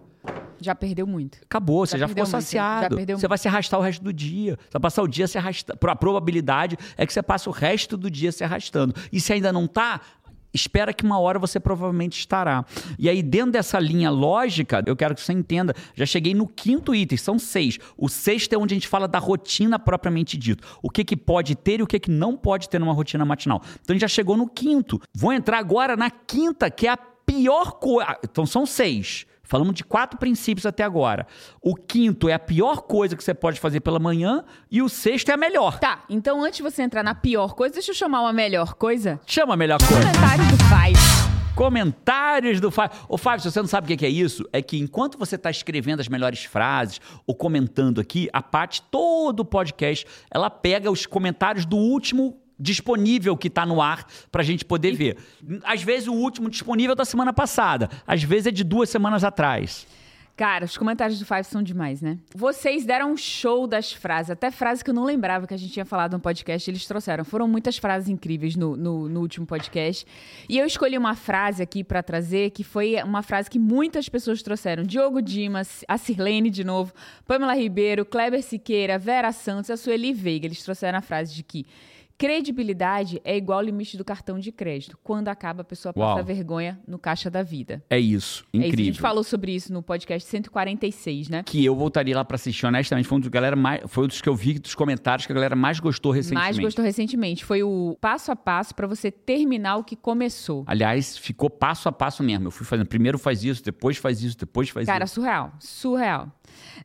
já 0.60 0.74
perdeu 0.74 1.06
muito. 1.06 1.40
Acabou, 1.44 1.86
você 1.86 1.98
já, 1.98 2.06
já 2.06 2.08
ficou 2.08 2.26
saciado. 2.26 2.98
Já 2.98 3.18
você 3.18 3.28
vai 3.28 3.38
se 3.38 3.48
arrastar 3.48 3.80
o 3.80 3.84
resto 3.84 4.04
do 4.04 4.14
dia. 4.14 4.58
Você 4.58 4.72
vai 4.74 4.82
passar 4.82 5.04
o 5.04 5.08
dia 5.08 5.28
se 5.28 5.38
arrastando. 5.38 5.78
A 5.82 5.96
probabilidade 5.96 6.78
é 6.98 7.06
que 7.06 7.14
você 7.14 7.22
passe 7.22 7.50
o 7.50 7.52
resto 7.52 7.98
do 7.98 8.10
dia 8.10 8.32
se 8.32 8.44
arrastando. 8.44 8.96
E 9.12 9.20
se 9.20 9.34
ainda 9.34 9.52
não 9.52 9.66
está, 9.66 10.00
espera 10.54 10.94
que 10.94 11.04
uma 11.04 11.20
hora 11.20 11.40
você 11.40 11.60
provavelmente 11.60 12.20
estará. 12.20 12.66
E 12.98 13.10
aí, 13.10 13.22
dentro 13.24 13.52
dessa 13.52 13.80
linha 13.80 14.10
lógica, 14.10 14.84
eu 14.86 14.96
quero 14.96 15.16
que 15.16 15.22
você 15.22 15.34
entenda, 15.34 15.76
já 15.96 16.06
cheguei 16.06 16.34
no 16.34 16.48
quinto 16.48 16.94
item, 16.94 17.18
são 17.18 17.40
seis. 17.40 17.80
O 17.98 18.08
sexto 18.08 18.54
é 18.54 18.58
onde 18.58 18.74
a 18.74 18.78
gente 18.78 18.88
fala 18.88 19.08
da 19.08 19.20
rotina 19.20 19.80
propriamente 19.80 20.38
dito. 20.38 20.66
O 20.82 20.90
que, 20.90 21.04
que 21.04 21.18
pode 21.18 21.56
ter 21.56 21.80
e 21.80 21.84
o 21.84 21.88
que, 21.88 22.00
que 22.00 22.12
não 22.12 22.38
pode 22.38 22.70
ter 22.70 22.80
numa 22.80 22.94
rotina 22.94 23.26
matinal. 23.26 23.62
Então 23.82 23.90
a 23.90 23.94
gente 23.94 24.02
já 24.02 24.08
chegou 24.08 24.38
no 24.38 24.48
quinto. 24.48 25.02
Vou 25.14 25.34
entrar 25.34 25.58
agora 25.58 25.96
na 25.96 26.10
quinta, 26.10 26.70
que 26.70 26.88
é 26.88 26.92
a 26.92 26.98
pior 26.98 27.74
coisa. 27.74 28.18
Então 28.24 28.46
são 28.46 28.66
seis. 28.66 29.26
Falamos 29.54 29.76
de 29.76 29.84
quatro 29.84 30.18
princípios 30.18 30.66
até 30.66 30.84
agora. 30.84 31.28
O 31.62 31.76
quinto 31.76 32.28
é 32.28 32.34
a 32.34 32.40
pior 32.40 32.82
coisa 32.82 33.16
que 33.16 33.24
você 33.24 33.36
pode 33.36 33.60
fazer 33.60 33.82
pela 33.82 34.00
manhã 34.00 34.44
e 34.72 34.82
o 34.82 34.90
sexto 34.90 35.30
é 35.30 35.36
a 35.36 35.38
melhor. 35.38 35.78
Tá, 35.78 36.06
então 36.10 36.44
antes 36.44 36.58
de 36.58 36.64
você 36.64 36.82
entrar 36.82 37.04
na 37.04 37.14
pior 37.14 37.54
coisa, 37.54 37.76
deixa 37.76 37.92
eu 37.92 37.96
chamar 37.96 38.22
uma 38.22 38.34
melhor 38.34 38.74
coisa. 38.74 39.22
Chama 39.28 39.54
a 39.54 39.56
melhor 39.56 39.78
coisa. 39.78 40.12
Comentários 40.12 40.48
do 40.48 40.58
Five. 40.58 41.54
Comentários 41.54 42.60
do 42.60 42.72
Five. 42.72 42.90
Ô, 43.08 43.16
Five, 43.16 43.42
se 43.42 43.52
você 43.52 43.60
não 43.60 43.68
sabe 43.68 43.94
o 43.94 43.96
que 43.96 44.04
é 44.04 44.10
isso, 44.10 44.44
é 44.52 44.60
que 44.60 44.80
enquanto 44.80 45.20
você 45.20 45.36
está 45.36 45.52
escrevendo 45.52 46.00
as 46.00 46.08
melhores 46.08 46.44
frases 46.46 47.00
ou 47.28 47.36
comentando 47.36 48.02
aqui, 48.02 48.28
a 48.34 48.42
parte 48.42 48.82
todo 48.82 49.42
o 49.42 49.46
podcast, 49.46 50.08
ela 50.32 50.50
pega 50.50 50.90
os 50.90 51.06
comentários 51.06 51.64
do 51.64 51.78
último 51.78 52.43
disponível 52.64 53.36
que 53.36 53.50
está 53.50 53.66
no 53.66 53.82
ar 53.82 54.08
para 54.32 54.42
a 54.42 54.46
gente 54.46 54.64
poder 54.64 54.94
ver. 54.96 55.18
Às 55.64 55.84
vezes 55.84 56.08
o 56.08 56.14
último 56.14 56.50
disponível 56.50 56.94
é 56.94 56.96
da 56.96 57.06
semana 57.06 57.34
passada, 57.34 57.90
às 58.08 58.24
vezes 58.24 58.48
é 58.48 58.52
de 58.52 58.64
duas 58.64 58.90
semanas 58.90 59.24
atrás. 59.24 59.86
Cara, 60.36 60.66
os 60.66 60.76
comentários 60.76 61.20
do 61.20 61.26
Five 61.28 61.44
são 61.44 61.62
demais, 61.62 62.02
né? 62.02 62.18
Vocês 62.34 62.86
deram 62.86 63.12
um 63.12 63.18
show 63.18 63.68
das 63.68 63.94
frases, 63.94 64.32
até 64.32 64.50
frases 64.50 64.82
que 64.82 64.90
eu 64.90 64.94
não 64.94 65.04
lembrava 65.04 65.46
que 65.46 65.54
a 65.54 65.58
gente 65.58 65.72
tinha 65.72 65.86
falado 65.86 66.14
no 66.14 66.20
podcast, 66.20 66.72
eles 66.72 66.88
trouxeram. 66.88 67.24
Foram 67.24 67.48
muitas 67.48 67.78
frases 67.78 68.10
incríveis 68.10 68.56
no, 68.56 68.76
no, 68.76 69.08
no 69.08 69.20
último 69.20 69.46
podcast. 69.46 70.08
E 70.50 70.58
eu 70.58 70.66
escolhi 70.66 70.98
uma 70.98 71.14
frase 71.14 71.62
aqui 71.62 71.84
para 71.84 72.02
trazer, 72.02 72.50
que 72.50 72.64
foi 72.64 72.96
uma 73.04 73.22
frase 73.22 73.48
que 73.48 73.60
muitas 73.60 74.10
pessoas 74.10 74.42
trouxeram. 74.42 74.82
Diogo 74.82 75.22
Dimas, 75.22 75.86
a 75.88 76.00
Sirlene 76.00 76.50
de 76.50 76.64
novo, 76.64 76.94
Pamela 77.28 77.54
Ribeiro, 77.54 78.04
Kleber 78.04 78.42
Siqueira, 78.42 78.98
Vera 78.98 79.32
Santos, 79.32 79.70
a 79.70 79.78
Sueli 79.78 80.14
Veiga. 80.14 80.48
Eles 80.48 80.64
trouxeram 80.64 80.98
a 80.98 81.02
frase 81.02 81.36
de 81.36 81.44
que 81.44 81.64
Credibilidade 82.18 83.22
é 83.24 83.36
igual 83.36 83.60
ao 83.60 83.66
limite 83.66 83.98
do 83.98 84.06
cartão 84.06 84.40
de 84.40 84.52
crédito. 84.52 84.98
Quando 85.04 85.28
acaba, 85.28 85.62
a 85.62 85.66
pessoa 85.66 85.94
passa 85.94 86.16
Uau. 86.18 86.24
vergonha 86.24 86.80
no 86.88 86.98
caixa 86.98 87.30
da 87.30 87.44
vida. 87.44 87.84
É 87.90 88.00
isso, 88.00 88.46
incrível. 88.54 88.66
É 88.66 88.74
isso. 88.74 88.82
A 88.82 88.86
gente 88.86 89.02
falou 89.02 89.24
sobre 89.24 89.54
isso 89.54 89.74
no 89.74 89.82
podcast 89.82 90.30
146, 90.30 91.30
né? 91.30 91.44
Que 91.44 91.66
eu 91.66 91.76
voltaria 91.76 92.16
lá 92.16 92.24
para 92.24 92.36
assistir, 92.36 92.66
honestamente, 92.66 93.08
foi 93.08 93.18
um 93.18 93.22
dos, 93.22 93.30
galera 93.30 93.56
mais, 93.56 93.82
foi 93.88 94.06
um 94.06 94.08
dos 94.08 94.22
que 94.22 94.30
eu 94.30 94.36
vi 94.36 94.60
dos 94.60 94.76
comentários 94.76 95.26
que 95.26 95.32
a 95.32 95.36
galera 95.36 95.56
mais 95.56 95.80
gostou 95.80 96.12
recentemente. 96.12 96.46
Mais 96.46 96.60
gostou 96.60 96.86
recentemente. 96.86 97.44
Foi 97.44 97.64
o 97.64 97.98
passo 98.00 98.32
a 98.32 98.36
passo 98.36 98.76
para 98.76 98.88
você 98.88 99.12
terminar 99.12 99.78
o 99.78 99.84
que 99.84 99.96
começou. 99.96 100.64
Aliás, 100.68 101.18
ficou 101.18 101.50
passo 101.50 101.90
a 101.90 101.92
passo 101.92 102.24
mesmo. 102.24 102.48
Eu 102.48 102.52
fui 102.52 102.66
fazendo, 102.66 102.88
primeiro 102.88 103.18
faz 103.18 103.44
isso, 103.44 103.64
depois 103.64 103.98
faz 103.98 104.22
isso, 104.22 104.38
depois 104.38 104.70
faz 104.70 104.86
Cara, 104.86 105.06
isso. 105.06 105.22
Cara, 105.22 105.50
surreal, 105.50 105.54
surreal. 105.60 106.32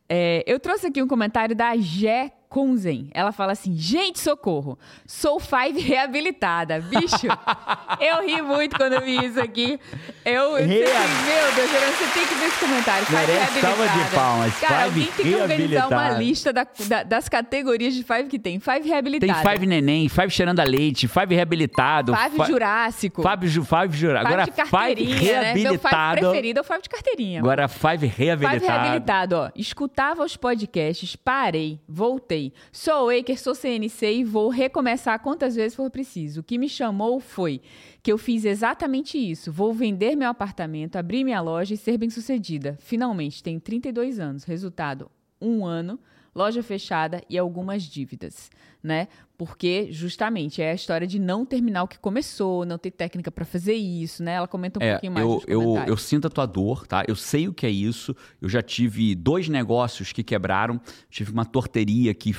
É, 0.08 0.42
eu 0.46 0.58
trouxe 0.58 0.86
aqui 0.86 1.02
um 1.02 1.08
comentário 1.08 1.54
da 1.54 1.76
Jé 1.76 2.32
Kunzen. 2.48 3.10
Ela 3.12 3.30
fala 3.30 3.52
assim: 3.52 3.76
gente, 3.76 4.18
socorro, 4.18 4.78
sou 5.06 5.38
Five 5.38 5.80
reabilitada. 5.80 6.80
Bicho, 6.80 7.26
eu 8.00 8.26
ri 8.26 8.40
muito 8.42 8.76
quando 8.76 8.94
eu 8.94 9.02
vi 9.02 9.24
isso 9.24 9.40
aqui. 9.40 9.78
Eu, 10.24 10.54
Reab... 10.54 10.66
meu 10.66 11.52
Deus, 11.54 11.70
você 11.70 12.18
tem 12.18 12.26
que 12.26 12.34
ver 12.34 12.46
esse 12.46 12.58
comentário. 12.58 13.06
Five 13.06 13.26
Merece 13.26 13.60
salva 13.60 13.88
de 13.88 14.14
palmas. 14.14 14.60
Cara, 14.60 14.84
alguém 14.84 15.06
tem 15.06 15.26
que 15.26 15.34
organizar 15.34 15.88
uma 15.88 16.10
lista 16.10 16.52
da, 16.52 16.66
da, 16.86 17.02
das 17.02 17.28
categorias 17.28 17.94
de 17.94 18.02
Five 18.02 18.28
que 18.28 18.38
tem. 18.38 18.58
Five 18.58 18.88
reabilitada. 18.88 19.42
Tem 19.42 19.52
Five 19.52 19.66
neném, 19.66 20.08
Five 20.08 20.30
cheirando 20.30 20.60
a 20.60 20.64
leite, 20.64 21.06
Five 21.06 21.34
reabilitado. 21.34 22.14
Five, 22.14 22.36
five 22.36 22.50
Jurássico. 22.50 23.22
Five, 23.22 23.48
five 23.64 23.96
Jurássico. 23.96 24.26
Agora, 24.26 24.44
de 24.44 24.50
carteirinha, 24.52 25.16
Five 25.16 25.28
reabilitado. 25.32 25.56
Né? 25.56 25.70
Meu 25.70 25.78
Five 25.78 26.20
preferido 26.20 26.58
é 26.58 26.62
o 26.62 26.64
Five 26.64 26.82
de 26.82 26.88
carteirinha. 26.88 27.40
Agora, 27.40 27.68
Five 27.68 28.06
reabilitado. 28.06 28.60
Five 28.60 28.72
reabilitado, 28.72 29.36
ó. 29.36 29.50
Escutava 29.54 30.24
os 30.24 30.36
podcasts, 30.36 31.14
parei, 31.14 31.78
voltei 31.86 32.37
Sou 32.72 33.06
Waker, 33.06 33.38
sou 33.38 33.54
CNC 33.54 34.12
e 34.12 34.24
vou 34.24 34.48
recomeçar 34.48 35.18
quantas 35.20 35.54
vezes 35.54 35.74
for 35.74 35.90
preciso. 35.90 36.40
O 36.40 36.42
que 36.42 36.58
me 36.58 36.68
chamou 36.68 37.20
foi 37.20 37.60
que 38.02 38.12
eu 38.12 38.18
fiz 38.18 38.44
exatamente 38.44 39.18
isso. 39.18 39.52
Vou 39.52 39.72
vender 39.72 40.16
meu 40.16 40.28
apartamento, 40.28 40.96
abrir 40.96 41.24
minha 41.24 41.40
loja 41.40 41.74
e 41.74 41.76
ser 41.76 41.98
bem-sucedida. 41.98 42.76
Finalmente, 42.80 43.42
tenho 43.42 43.60
32 43.60 44.18
anos. 44.18 44.44
Resultado: 44.44 45.10
um 45.40 45.64
ano, 45.64 45.98
loja 46.34 46.62
fechada 46.62 47.22
e 47.28 47.36
algumas 47.36 47.82
dívidas, 47.82 48.50
né? 48.82 49.08
Porque 49.36 49.88
justamente 49.90 50.62
é 50.62 50.70
a 50.70 50.74
história 50.74 51.06
de 51.06 51.18
não 51.18 51.44
terminar 51.44 51.82
o 51.82 51.88
que 51.88 51.98
começou, 51.98 52.64
não 52.64 52.78
ter 52.78 52.90
técnica 52.90 53.30
para 53.30 53.44
fazer 53.44 53.74
isso, 53.74 54.22
né? 54.22 54.34
Ela 54.34 54.48
comenta 54.48 54.78
um 54.78 54.82
é, 54.82 54.92
pouquinho 54.92 55.12
mais. 55.12 55.26
Eu, 55.26 55.42
eu, 55.46 55.76
eu 55.86 55.96
sinto 55.96 56.26
a 56.26 56.30
tua 56.30 56.46
dor, 56.46 56.86
tá? 56.86 57.04
Eu 57.06 57.16
sei 57.16 57.48
o 57.48 57.52
que 57.52 57.66
é 57.66 57.70
isso. 57.70 58.14
Eu 58.40 58.48
já 58.48 58.62
tive 58.62 59.14
dois 59.14 59.48
negócios 59.48 60.12
que 60.12 60.22
quebraram. 60.22 60.80
Tive 61.10 61.32
uma 61.32 61.44
torteria 61.44 62.14
que 62.14 62.34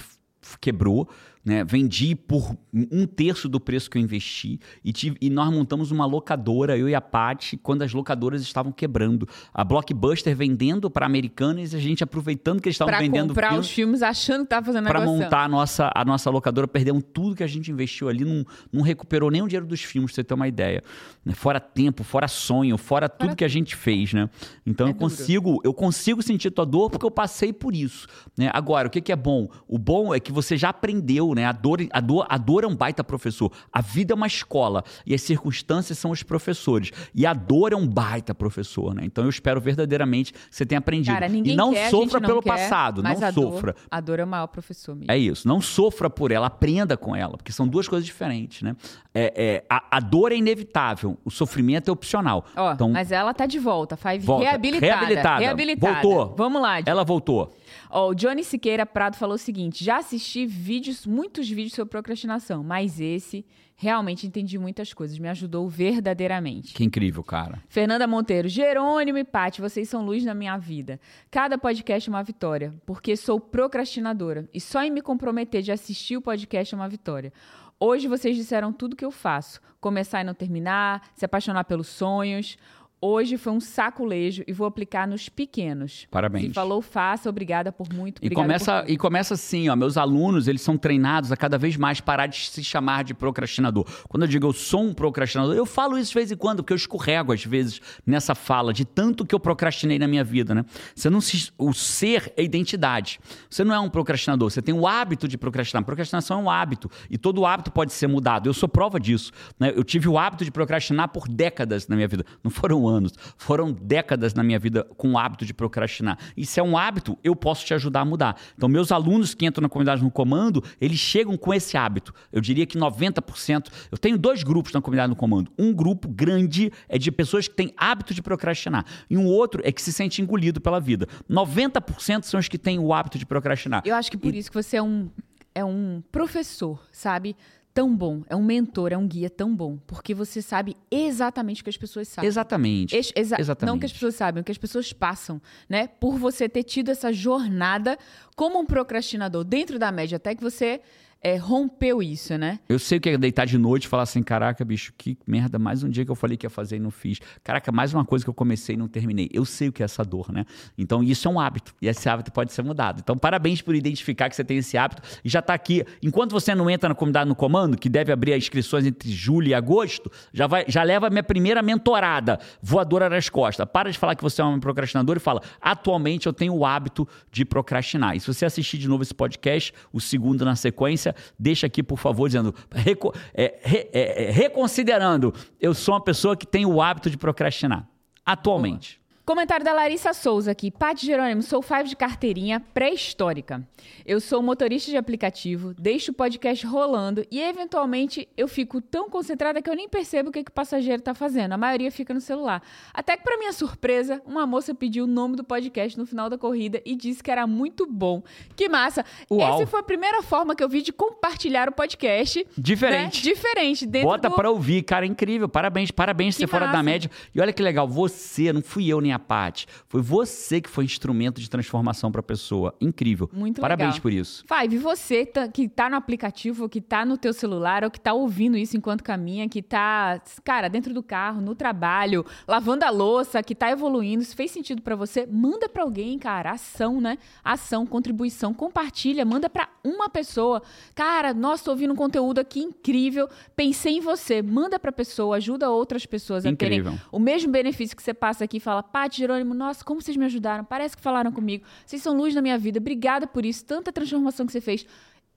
quebrou 0.61 1.09
né? 1.43 1.63
Vendi 1.63 2.15
por 2.15 2.55
um 2.73 3.05
terço 3.05 3.47
do 3.47 3.59
preço 3.59 3.89
que 3.89 3.97
eu 3.97 4.01
investi 4.01 4.59
e, 4.83 4.91
tive, 4.91 5.17
e 5.21 5.29
nós 5.29 5.51
montamos 5.51 5.91
uma 5.91 6.05
locadora, 6.05 6.77
eu 6.77 6.87
e 6.87 6.93
a 6.93 7.01
Paty, 7.01 7.57
quando 7.57 7.81
as 7.81 7.93
locadoras 7.93 8.41
estavam 8.41 8.71
quebrando. 8.71 9.27
A 9.53 9.63
Blockbuster 9.63 10.35
vendendo 10.35 10.89
para 10.89 11.05
americanos 11.05 11.73
e 11.73 11.75
a 11.75 11.79
gente 11.79 12.03
aproveitando 12.03 12.61
que 12.61 12.67
eles 12.67 12.75
estavam 12.75 12.97
vendendo 12.99 13.29
comprar 13.29 13.49
filmes, 13.49 13.65
os 13.65 13.71
filmes 13.71 14.01
achando 14.01 14.39
que 14.39 14.45
estava 14.45 14.65
fazendo 14.65 14.87
Para 14.87 15.01
montar 15.01 15.45
a 15.45 15.47
nossa, 15.47 15.91
a 15.95 16.05
nossa 16.05 16.29
locadora, 16.29 16.67
perdemos 16.67 17.03
tudo 17.13 17.35
que 17.35 17.43
a 17.43 17.47
gente 17.47 17.71
investiu 17.71 18.09
ali, 18.09 18.25
não, 18.25 18.45
não 18.71 18.81
recuperou 18.81 19.31
nem 19.31 19.41
o 19.41 19.47
dinheiro 19.47 19.65
dos 19.65 19.81
filmes, 19.81 20.11
pra 20.11 20.15
você 20.15 20.23
ter 20.23 20.33
uma 20.33 20.47
ideia. 20.47 20.83
Né? 21.25 21.33
Fora 21.33 21.59
tempo, 21.59 22.03
fora 22.03 22.27
sonho, 22.27 22.77
fora, 22.77 23.07
fora 23.07 23.09
tudo 23.09 23.35
que 23.35 23.45
a 23.45 23.47
gente 23.47 23.75
fez, 23.75 24.13
né? 24.13 24.29
Então 24.65 24.87
é 24.87 24.89
eu 24.91 24.95
consigo, 24.95 25.61
eu 25.63 25.73
consigo 25.73 26.21
sentir 26.21 26.51
tua 26.51 26.65
dor 26.65 26.89
porque 26.89 27.05
eu 27.05 27.11
passei 27.11 27.53
por 27.53 27.73
isso. 27.73 28.07
Né? 28.37 28.49
Agora, 28.53 28.87
o 28.87 28.91
que, 28.91 29.01
que 29.01 29.11
é 29.11 29.15
bom? 29.15 29.47
O 29.67 29.77
bom 29.77 30.13
é 30.13 30.19
que 30.19 30.31
você 30.31 30.57
já 30.57 30.69
aprendeu 30.69 31.28
né? 31.35 31.45
A 31.45 31.51
dor, 31.51 31.79
a, 31.91 31.99
dor, 31.99 32.25
a 32.29 32.37
dor 32.37 32.63
é 32.63 32.67
um 32.67 32.75
baita 32.75 33.03
professor. 33.03 33.51
A 33.71 33.81
vida 33.81 34.13
é 34.13 34.15
uma 34.15 34.27
escola 34.27 34.83
e 35.05 35.13
as 35.13 35.21
circunstâncias 35.21 35.97
são 35.97 36.11
os 36.11 36.23
professores. 36.23 36.91
E 37.13 37.25
a 37.25 37.33
dor 37.33 37.73
é 37.73 37.75
um 37.75 37.87
baita 37.87 38.33
professor, 38.33 38.93
né? 38.93 39.03
Então 39.05 39.23
eu 39.23 39.29
espero 39.29 39.59
verdadeiramente 39.59 40.33
que 40.33 40.39
você 40.49 40.65
tenha 40.65 40.79
aprendido. 40.79 41.13
Cara, 41.13 41.27
ninguém 41.27 41.53
e 41.53 41.55
não 41.55 41.73
quer, 41.73 41.89
sofra 41.89 42.19
não 42.19 42.27
pelo 42.27 42.41
quer, 42.41 42.49
passado, 42.49 43.03
não 43.03 43.11
a 43.11 43.31
sofra. 43.31 43.73
Dor, 43.73 43.81
a 43.89 44.01
dor 44.01 44.19
é 44.19 44.23
o 44.23 44.27
maior 44.27 44.47
professor 44.47 44.95
mesmo. 44.95 45.11
É 45.11 45.17
isso. 45.17 45.47
Não 45.47 45.61
sofra 45.61 46.09
por 46.09 46.31
ela, 46.31 46.47
aprenda 46.47 46.97
com 46.97 47.15
ela, 47.15 47.37
porque 47.37 47.51
são 47.51 47.67
duas 47.67 47.87
coisas 47.87 48.05
diferentes, 48.05 48.61
né? 48.61 48.75
É, 49.13 49.33
é 49.35 49.65
a, 49.69 49.97
a, 49.97 49.99
dor 49.99 50.31
é 50.31 50.35
inevitável, 50.35 51.17
o 51.25 51.31
sofrimento 51.31 51.89
é 51.89 51.91
opcional. 51.91 52.45
Ó, 52.55 52.73
então, 52.73 52.89
mas 52.89 53.11
ela 53.11 53.33
tá 53.33 53.45
de 53.45 53.59
volta, 53.59 53.97
volta. 54.21 54.43
reabilitada. 54.45 54.85
Reabilitada. 54.85 55.39
Reabilitada. 55.39 56.01
Voltou. 56.01 56.35
Vamos 56.37 56.61
lá. 56.61 56.79
Ela 56.85 57.03
voltou. 57.03 57.53
Ó, 57.89 58.09
o 58.09 58.13
Johnny 58.13 58.43
Siqueira 58.43 58.85
Prado 58.85 59.17
falou 59.17 59.35
o 59.35 59.39
seguinte: 59.39 59.83
já 59.83 59.97
assisti 59.97 60.45
vídeos, 60.45 61.05
muitos 61.05 61.49
vídeos 61.49 61.73
sobre 61.73 61.89
procrastinação, 61.89 62.63
mas 62.63 62.99
esse 62.99 63.45
realmente 63.75 64.27
entendi 64.27 64.59
muitas 64.59 64.93
coisas, 64.93 65.17
me 65.17 65.29
ajudou 65.29 65.67
verdadeiramente. 65.69 66.73
Que 66.73 66.83
incrível, 66.83 67.23
cara. 67.23 67.63
Fernanda 67.69 68.05
Monteiro, 68.05 68.49
Jerônimo 68.49 69.17
e 69.17 69.23
Pati, 69.23 69.61
vocês 69.61 69.87
são 69.87 70.05
luz 70.05 70.23
na 70.25 70.33
minha 70.33 70.57
vida. 70.57 70.99
Cada 71.31 71.57
podcast 71.57 72.09
é 72.09 72.11
uma 72.11 72.21
vitória, 72.21 72.73
porque 72.85 73.15
sou 73.15 73.39
procrastinadora 73.39 74.49
e 74.53 74.59
só 74.59 74.83
em 74.83 74.91
me 74.91 75.01
comprometer 75.01 75.61
de 75.61 75.71
assistir 75.71 76.17
o 76.17 76.21
podcast 76.21 76.75
é 76.75 76.77
uma 76.77 76.89
vitória. 76.89 77.31
Hoje 77.79 78.09
vocês 78.09 78.35
disseram 78.35 78.73
tudo 78.73 78.97
que 78.97 79.05
eu 79.05 79.11
faço: 79.11 79.61
começar 79.79 80.19
e 80.19 80.25
não 80.25 80.33
terminar, 80.33 81.09
se 81.15 81.23
apaixonar 81.23 81.63
pelos 81.63 81.87
sonhos. 81.87 82.57
Hoje 83.01 83.37
foi 83.37 83.53
um 83.53 83.61
saculejo 83.61 84.43
e 84.45 84.51
vou 84.51 84.67
aplicar 84.67 85.07
nos 85.07 85.29
pequenos. 85.29 86.05
Parabéns. 86.11 86.47
Se 86.47 86.53
falou, 86.53 86.81
faça. 86.81 87.29
Obrigada 87.29 87.71
por 87.71 87.87
muito. 87.93 88.19
E 88.21 88.29
começa, 88.29 88.81
por... 88.81 88.91
e 88.91 88.97
começa 88.97 89.33
assim, 89.35 89.69
ó. 89.69 89.75
Meus 89.75 89.95
alunos, 89.95 90.49
eles 90.49 90.61
são 90.61 90.77
treinados 90.77 91.31
a 91.31 91.37
cada 91.37 91.57
vez 91.57 91.77
mais 91.77 92.01
parar 92.01 92.27
de 92.27 92.37
se 92.37 92.61
chamar 92.61 93.05
de 93.05 93.13
procrastinador. 93.13 93.85
Quando 94.09 94.23
eu 94.23 94.27
digo 94.27 94.47
eu 94.47 94.51
sou 94.51 94.83
um 94.83 94.93
procrastinador, 94.93 95.55
eu 95.55 95.65
falo 95.65 95.97
isso 95.97 96.11
de 96.11 96.15
vez 96.15 96.31
em 96.31 96.35
quando, 96.35 96.57
porque 96.57 96.73
eu 96.73 96.77
escorrego 96.77 97.31
às 97.31 97.45
vezes 97.45 97.79
nessa 98.05 98.35
fala 98.35 98.73
de 98.73 98.83
tanto 98.83 99.25
que 99.25 99.33
eu 99.33 99.39
procrastinei 99.39 99.97
na 99.97 100.07
minha 100.07 100.23
vida, 100.23 100.53
né? 100.53 100.65
Você 100.93 101.09
não 101.09 101.21
se, 101.21 101.53
o 101.57 101.73
ser 101.73 102.33
é 102.35 102.43
identidade. 102.43 103.17
Você 103.49 103.63
não 103.63 103.73
é 103.73 103.79
um 103.79 103.89
procrastinador, 103.89 104.49
você 104.49 104.61
tem 104.61 104.75
o 104.75 104.85
hábito 104.85 105.25
de 105.25 105.37
procrastinar. 105.37 105.85
Procrastinação 105.85 106.39
é 106.39 106.43
um 106.43 106.49
hábito 106.49 106.91
e 107.09 107.17
todo 107.17 107.45
hábito 107.45 107.71
pode 107.71 107.93
ser 107.93 108.07
mudado. 108.07 108.49
Eu 108.49 108.53
sou 108.53 108.67
prova 108.67 108.99
disso, 108.99 109.31
né? 109.57 109.71
Eu 109.73 109.85
tive 109.85 110.09
o 110.09 110.17
hábito 110.17 110.43
de 110.43 110.51
procrastinar 110.51 111.07
por 111.07 111.29
décadas 111.29 111.87
na 111.87 111.95
minha 111.95 112.07
vida. 112.07 112.25
Não 112.43 112.51
foram 112.51 112.88
anos, 112.89 113.13
foram 113.37 113.71
décadas 113.71 114.33
na 114.33 114.43
minha 114.43 114.59
vida 114.59 114.83
com 114.97 115.13
o 115.13 115.17
hábito 115.17 115.45
de 115.45 115.53
procrastinar. 115.53 116.17
E 116.35 116.45
se 116.45 116.59
é 116.59 116.63
um 116.63 116.77
hábito, 116.77 117.17
eu 117.23 117.35
posso 117.35 117.65
te 117.65 117.73
ajudar 117.73 118.01
a 118.01 118.05
mudar. 118.05 118.35
Então, 118.57 118.67
meus 118.67 118.91
alunos 118.91 119.33
que 119.33 119.45
entram 119.45 119.61
na 119.61 119.69
comunidade 119.69 120.03
no 120.03 120.11
comando, 120.11 120.63
eles 120.81 120.97
chegam 120.97 121.37
com 121.37 121.53
esse 121.53 121.77
hábito. 121.77 122.13
Eu 122.31 122.41
diria 122.41 122.65
que 122.65 122.77
90%. 122.77 123.67
Eu 123.91 123.97
tenho 123.97 124.17
dois 124.17 124.43
grupos 124.43 124.73
na 124.73 124.81
comunidade 124.81 125.09
no 125.09 125.15
comando. 125.15 125.51
Um 125.57 125.73
grupo 125.73 126.07
grande 126.07 126.71
é 126.87 126.97
de 126.97 127.11
pessoas 127.11 127.47
que 127.47 127.55
têm 127.55 127.73
hábito 127.77 128.13
de 128.13 128.21
procrastinar. 128.21 128.85
E 129.09 129.17
um 129.17 129.25
outro 129.25 129.61
é 129.63 129.71
que 129.71 129.81
se 129.81 129.93
sente 129.93 130.21
engolido 130.21 130.59
pela 130.59 130.79
vida. 130.79 131.07
90% 131.29 132.23
são 132.23 132.39
os 132.39 132.47
que 132.47 132.57
têm 132.57 132.79
o 132.79 132.93
hábito 132.93 133.17
de 133.17 133.25
procrastinar. 133.25 133.83
Eu 133.85 133.95
acho 133.95 134.09
que 134.09 134.17
por 134.17 134.33
e... 134.33 134.37
isso 134.37 134.49
que 134.49 134.61
você 134.61 134.77
é 134.77 134.81
um, 134.81 135.09
é 135.53 135.63
um 135.63 136.01
professor, 136.11 136.81
sabe? 136.91 137.35
Tão 137.73 137.95
bom, 137.95 138.23
é 138.27 138.35
um 138.35 138.43
mentor, 138.43 138.91
é 138.91 138.97
um 138.97 139.07
guia 139.07 139.29
tão 139.29 139.55
bom, 139.55 139.77
porque 139.87 140.13
você 140.13 140.41
sabe 140.41 140.75
exatamente 140.89 141.61
o 141.61 141.63
que 141.63 141.69
as 141.69 141.77
pessoas 141.77 142.07
sabem. 142.07 142.27
Exatamente. 142.27 142.95
Ex 142.95 143.11
exa 143.15 143.39
exatamente. 143.39 143.71
Não 143.71 143.77
o 143.77 143.79
que 143.79 143.85
as 143.85 143.93
pessoas 143.93 144.15
sabem, 144.15 144.41
o 144.41 144.43
que 144.43 144.51
as 144.51 144.57
pessoas 144.57 144.91
passam, 144.91 145.41
né? 145.67 145.87
Por 145.87 146.17
você 146.17 146.49
ter 146.49 146.63
tido 146.63 146.89
essa 146.89 147.13
jornada 147.13 147.97
como 148.35 148.59
um 148.59 148.65
procrastinador 148.65 149.43
dentro 149.43 149.77
da 149.77 149.91
média, 149.91 150.17
até 150.17 150.35
que 150.35 150.41
você 150.41 150.81
é, 151.21 151.35
rompeu 151.35 152.01
isso, 152.01 152.37
né? 152.37 152.59
Eu 152.69 152.79
sei 152.79 152.97
o 152.97 153.01
que 153.01 153.09
é 153.09 153.17
deitar 153.17 153.45
de 153.45 153.57
noite 153.57 153.83
e 153.83 153.87
falar 153.87 154.03
assim: 154.03 154.23
caraca, 154.23 154.63
bicho, 154.63 154.93
que 154.97 155.17
merda, 155.27 155.59
mais 155.59 155.83
um 155.83 155.89
dia 155.89 156.05
que 156.05 156.11
eu 156.11 156.15
falei 156.15 156.37
que 156.37 156.45
ia 156.45 156.49
fazer 156.49 156.77
e 156.77 156.79
não 156.79 156.91
fiz. 156.91 157.19
Caraca, 157.43 157.71
mais 157.73 157.93
uma 157.93 158.05
coisa 158.05 158.23
que 158.23 158.29
eu 158.29 158.33
comecei 158.33 158.75
e 158.75 158.77
não 158.77 158.87
terminei. 158.87 159.29
Eu 159.33 159.43
sei 159.43 159.67
o 159.67 159.71
que 159.71 159.83
é 159.83 159.85
essa 159.85 160.03
dor, 160.03 160.31
né? 160.31 160.45
Então 160.77 161.03
isso 161.03 161.27
é 161.27 161.31
um 161.31 161.37
hábito 161.37 161.75
e 161.81 161.87
esse 161.87 162.07
hábito 162.07 162.31
pode 162.31 162.53
ser 162.53 162.61
mudado. 162.61 163.01
Então 163.03 163.17
parabéns 163.17 163.61
por 163.61 163.75
identificar 163.75 164.29
que 164.29 164.35
você 164.35 164.45
tem 164.45 164.59
esse 164.59 164.77
hábito 164.77 165.01
e 165.23 165.29
já 165.29 165.39
está 165.39 165.53
aqui. 165.53 165.83
Enquanto 166.01 166.31
você 166.31 166.55
não 166.55 166.69
entra 166.69 166.87
na 166.87 166.95
comunidade 166.95 167.27
no 167.27 167.35
comando, 167.35 167.77
que 167.77 167.89
deve 167.89 168.13
abrir 168.13 168.33
as 168.33 168.43
inscrições 168.43 168.85
entre 168.85 169.11
julho 169.11 169.49
e 169.49 169.53
agosto, 169.53 170.09
já, 170.33 170.47
vai, 170.47 170.63
já 170.69 170.83
leva 170.83 171.07
a 171.07 171.09
minha 171.09 171.23
primeira 171.23 171.61
mentorada, 171.61 172.39
voadora 172.61 173.09
nas 173.09 173.27
costas. 173.27 173.67
Para 173.69 173.91
de 173.91 173.97
falar 173.97 174.15
que 174.15 174.23
você 174.23 174.41
é 174.41 174.45
um 174.45 174.59
procrastinador 174.59 175.17
e 175.17 175.19
fala: 175.19 175.41
atualmente 175.59 176.27
eu 176.27 176.33
tenho 176.33 176.53
o 176.53 176.65
hábito 176.65 177.05
de 177.29 177.43
procrastinar. 177.43 178.15
E 178.15 178.21
se 178.21 178.27
você 178.27 178.45
assistir 178.45 178.77
de 178.77 178.87
novo 178.87 179.03
esse 179.03 179.13
podcast, 179.13 179.73
o 179.91 179.99
segundo 179.99 180.45
na 180.45 180.55
sequência, 180.55 181.08
deixa 181.37 181.67
aqui, 181.67 181.83
por 181.83 181.97
favor, 181.97 182.27
dizendo, 182.27 182.53
reco 182.71 183.13
é, 183.33 183.59
re, 183.63 183.89
é, 183.91 184.25
é, 184.25 184.31
reconsiderando, 184.31 185.33
eu 185.59 185.73
sou 185.73 185.93
uma 185.93 186.03
pessoa 186.03 186.35
que 186.35 186.45
tem 186.47 186.65
o 186.65 186.81
hábito 186.81 187.09
de 187.09 187.17
procrastinar. 187.17 187.87
Atualmente. 188.25 188.99
Comentário 189.29 189.63
da 189.63 189.73
Larissa 189.73 190.11
Souza 190.11 190.49
aqui. 190.49 190.71
Pati 190.71 191.05
Jerônimo, 191.05 191.43
sou 191.43 191.61
five 191.61 191.87
de 191.87 191.95
carteirinha 191.95 192.59
pré-histórica. 192.73 193.63
Eu 194.03 194.19
sou 194.19 194.41
motorista 194.41 194.89
de 194.89 194.97
aplicativo, 194.97 195.71
deixo 195.75 196.09
o 196.09 196.15
podcast 196.15 196.65
rolando 196.65 197.23
e, 197.29 197.39
eventualmente, 197.39 198.27
eu 198.35 198.47
fico 198.47 198.81
tão 198.81 199.07
concentrada 199.07 199.61
que 199.61 199.69
eu 199.69 199.75
nem 199.75 199.87
percebo 199.87 200.29
o 200.29 200.31
que, 200.31 200.43
que 200.43 200.49
o 200.49 200.53
passageiro 200.53 200.97
está 200.97 201.13
fazendo. 201.13 201.51
A 201.51 201.57
maioria 201.59 201.91
fica 201.91 202.11
no 202.11 202.19
celular. 202.19 202.63
Até 202.91 203.15
que, 203.15 203.23
para 203.23 203.37
minha 203.37 203.53
surpresa, 203.53 204.19
uma 204.25 204.47
moça 204.47 204.73
pediu 204.73 205.03
o 205.03 205.07
nome 205.07 205.35
do 205.35 205.43
podcast 205.43 205.95
no 205.95 206.07
final 206.07 206.27
da 206.27 206.35
corrida 206.35 206.81
e 206.83 206.95
disse 206.95 207.21
que 207.21 207.29
era 207.29 207.45
muito 207.45 207.85
bom. 207.85 208.23
Que 208.55 208.67
massa! 208.67 209.05
Uau. 209.29 209.57
Essa 209.57 209.67
foi 209.67 209.81
a 209.81 209.83
primeira 209.83 210.23
forma 210.23 210.55
que 210.55 210.63
eu 210.63 210.67
vi 210.67 210.81
de 210.81 210.91
compartilhar 210.91 211.69
o 211.69 211.71
podcast. 211.71 212.47
Diferente. 212.57 213.23
Né? 213.23 213.31
Diferente. 213.35 213.85
Bota 213.85 214.27
do... 214.27 214.33
para 214.33 214.49
ouvir, 214.49 214.81
cara, 214.81 215.05
incrível. 215.05 215.47
Parabéns, 215.47 215.91
parabéns 215.91 216.33
de 216.33 216.39
ser 216.39 216.47
fora 216.47 216.65
da 216.65 216.81
média. 216.81 217.11
E 217.35 217.39
olha 217.39 217.53
que 217.53 217.61
legal, 217.61 217.87
você, 217.87 218.51
não 218.51 218.63
fui 218.63 218.87
eu 218.87 218.99
nem 218.99 219.13
a 219.13 219.18
parte. 219.19 219.67
Foi 219.87 220.01
você 220.01 220.61
que 220.61 220.69
foi 220.69 220.85
instrumento 220.85 221.39
de 221.41 221.49
transformação 221.49 222.11
para 222.11 222.19
a 222.19 222.23
pessoa. 222.23 222.73
Incrível. 222.79 223.29
Muito 223.33 223.61
Parabéns 223.61 223.95
legal. 223.95 224.01
por 224.01 224.11
isso. 224.13 224.43
Five, 224.47 224.77
você 224.77 225.25
tá, 225.25 225.47
que 225.47 225.67
tá 225.67 225.89
no 225.89 225.95
aplicativo, 225.95 226.69
que 226.69 226.81
tá 226.81 227.05
no 227.05 227.17
teu 227.17 227.33
celular, 227.33 227.83
ou 227.83 227.91
que 227.91 227.99
tá 227.99 228.13
ouvindo 228.13 228.57
isso 228.57 228.77
enquanto 228.77 229.03
caminha, 229.03 229.47
que 229.47 229.61
tá, 229.61 230.21
cara, 230.43 230.67
dentro 230.69 230.93
do 230.93 231.03
carro, 231.03 231.41
no 231.41 231.55
trabalho, 231.55 232.25
lavando 232.47 232.85
a 232.85 232.89
louça, 232.89 233.41
que 233.43 233.55
tá 233.55 233.69
evoluindo, 233.71 234.23
se 234.23 234.35
fez 234.35 234.51
sentido 234.51 234.81
para 234.81 234.95
você, 234.95 235.25
manda 235.25 235.67
para 235.67 235.83
alguém, 235.83 236.17
cara. 236.17 236.51
Ação, 236.51 237.01
né? 237.01 237.17
Ação, 237.43 237.85
contribuição, 237.85 238.53
compartilha, 238.53 239.25
manda 239.25 239.49
para 239.49 239.69
uma 239.83 240.09
pessoa. 240.09 240.61
Cara, 240.95 241.33
nossa, 241.33 241.65
tô 241.65 241.71
ouvindo 241.71 241.93
um 241.93 241.95
conteúdo 241.95 242.39
aqui 242.39 242.61
incrível, 242.61 243.27
pensei 243.55 243.97
em 243.97 244.01
você, 244.01 244.41
manda 244.41 244.79
pra 244.79 244.91
pessoa, 244.91 245.37
ajuda 245.37 245.69
outras 245.69 246.05
pessoas 246.05 246.45
incrível. 246.45 246.79
a 246.79 246.91
terem 246.91 247.01
o 247.11 247.19
mesmo 247.19 247.51
benefício 247.51 247.95
que 247.95 248.03
você 248.03 248.13
passa 248.13 248.43
aqui 248.43 248.57
e 248.57 248.59
fala, 248.59 248.83
Paty, 248.99 249.19
Jerônimo, 249.19 249.53
nossa, 249.53 249.83
como 249.83 250.01
vocês 250.01 250.17
me 250.17 250.25
ajudaram. 250.25 250.65
Parece 250.65 250.97
que 250.97 251.01
falaram 251.01 251.31
comigo. 251.31 251.63
Vocês 251.85 252.01
são 252.01 252.17
luz 252.17 252.35
na 252.35 252.41
minha 252.41 252.57
vida. 252.57 252.79
Obrigada 252.79 253.25
por 253.25 253.45
isso. 253.45 253.63
Tanta 253.63 253.93
transformação 253.93 254.45
que 254.45 254.51
você 254.51 254.59
fez. 254.59 254.85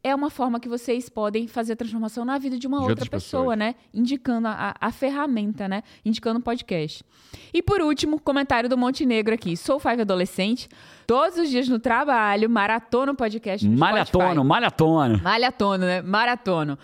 É 0.03 0.13
uma 0.13 0.31
forma 0.31 0.59
que 0.59 0.69
vocês 0.69 1.09
podem 1.09 1.47
fazer 1.47 1.75
a 1.75 1.77
transformação 1.77 2.25
na 2.25 2.37
vida 2.39 2.59
de 2.59 2.67
uma 2.67 2.79
de 2.79 2.91
outra 2.91 3.09
pessoa, 3.09 3.55
pessoas. 3.55 3.59
né? 3.59 3.77
Indicando 3.95 4.49
a, 4.49 4.75
a, 4.81 4.91
ferramenta, 4.91 5.69
né? 5.69 5.85
Indicando 6.05 6.41
o 6.41 6.43
podcast. 6.43 7.05
E 7.55 7.63
por 7.63 7.81
último, 7.81 8.19
comentário 8.19 8.69
do 8.69 8.77
Montenegro 8.77 9.33
aqui. 9.33 9.57
Sou 9.57 9.79
Five 9.79 10.03
adolescente, 10.03 10.69
todos 11.07 11.39
os 11.39 11.49
dias 11.49 11.69
no 11.69 11.79
trabalho, 11.79 12.51
maratono 12.51 13.15
podcast 13.15 13.65
no 13.65 13.79
Malhatono, 13.79 14.45
malhatono. 14.45 15.21
Malhatono, 15.23 15.85
né? 15.87 16.03
Maratono. 16.03 16.77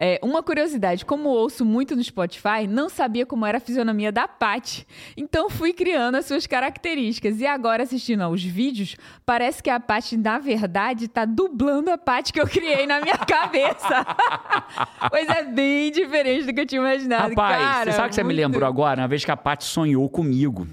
É, 0.00 0.20
uma 0.22 0.42
curiosidade, 0.42 1.04
como 1.04 1.28
ouço 1.28 1.64
muito 1.64 1.96
no 1.96 2.02
Spotify, 2.02 2.66
não 2.68 2.88
sabia 2.88 3.26
como 3.26 3.44
era 3.44 3.58
a 3.58 3.60
fisionomia 3.60 4.12
da 4.12 4.28
Paty. 4.28 4.86
Então 5.16 5.50
fui 5.50 5.72
criando 5.72 6.16
as 6.16 6.26
suas 6.26 6.46
características. 6.46 7.40
E 7.40 7.46
agora, 7.46 7.82
assistindo 7.82 8.22
aos 8.22 8.42
vídeos, 8.42 8.96
parece 9.26 9.62
que 9.62 9.70
a 9.70 9.80
Paty, 9.80 10.16
na 10.16 10.38
verdade, 10.38 11.06
está 11.06 11.24
dublando 11.24 11.90
a 11.90 11.98
Paty 11.98 12.32
que 12.32 12.40
eu 12.40 12.46
criei 12.46 12.86
na 12.86 13.00
minha 13.00 13.18
cabeça. 13.26 14.06
pois 15.10 15.28
é 15.28 15.42
bem 15.44 15.90
diferente 15.90 16.46
do 16.46 16.54
que 16.54 16.60
eu 16.60 16.66
tinha 16.66 16.80
imaginado. 16.80 17.30
Rapaz, 17.30 17.58
Cara, 17.58 17.90
você 17.90 17.96
sabe 17.96 18.08
que 18.10 18.14
você 18.14 18.24
me 18.24 18.34
lembrou 18.34 18.68
agora? 18.68 19.00
Uma 19.00 19.08
vez 19.08 19.24
que 19.24 19.30
a 19.30 19.36
Paty 19.36 19.64
sonhou 19.64 20.08
comigo. 20.08 20.66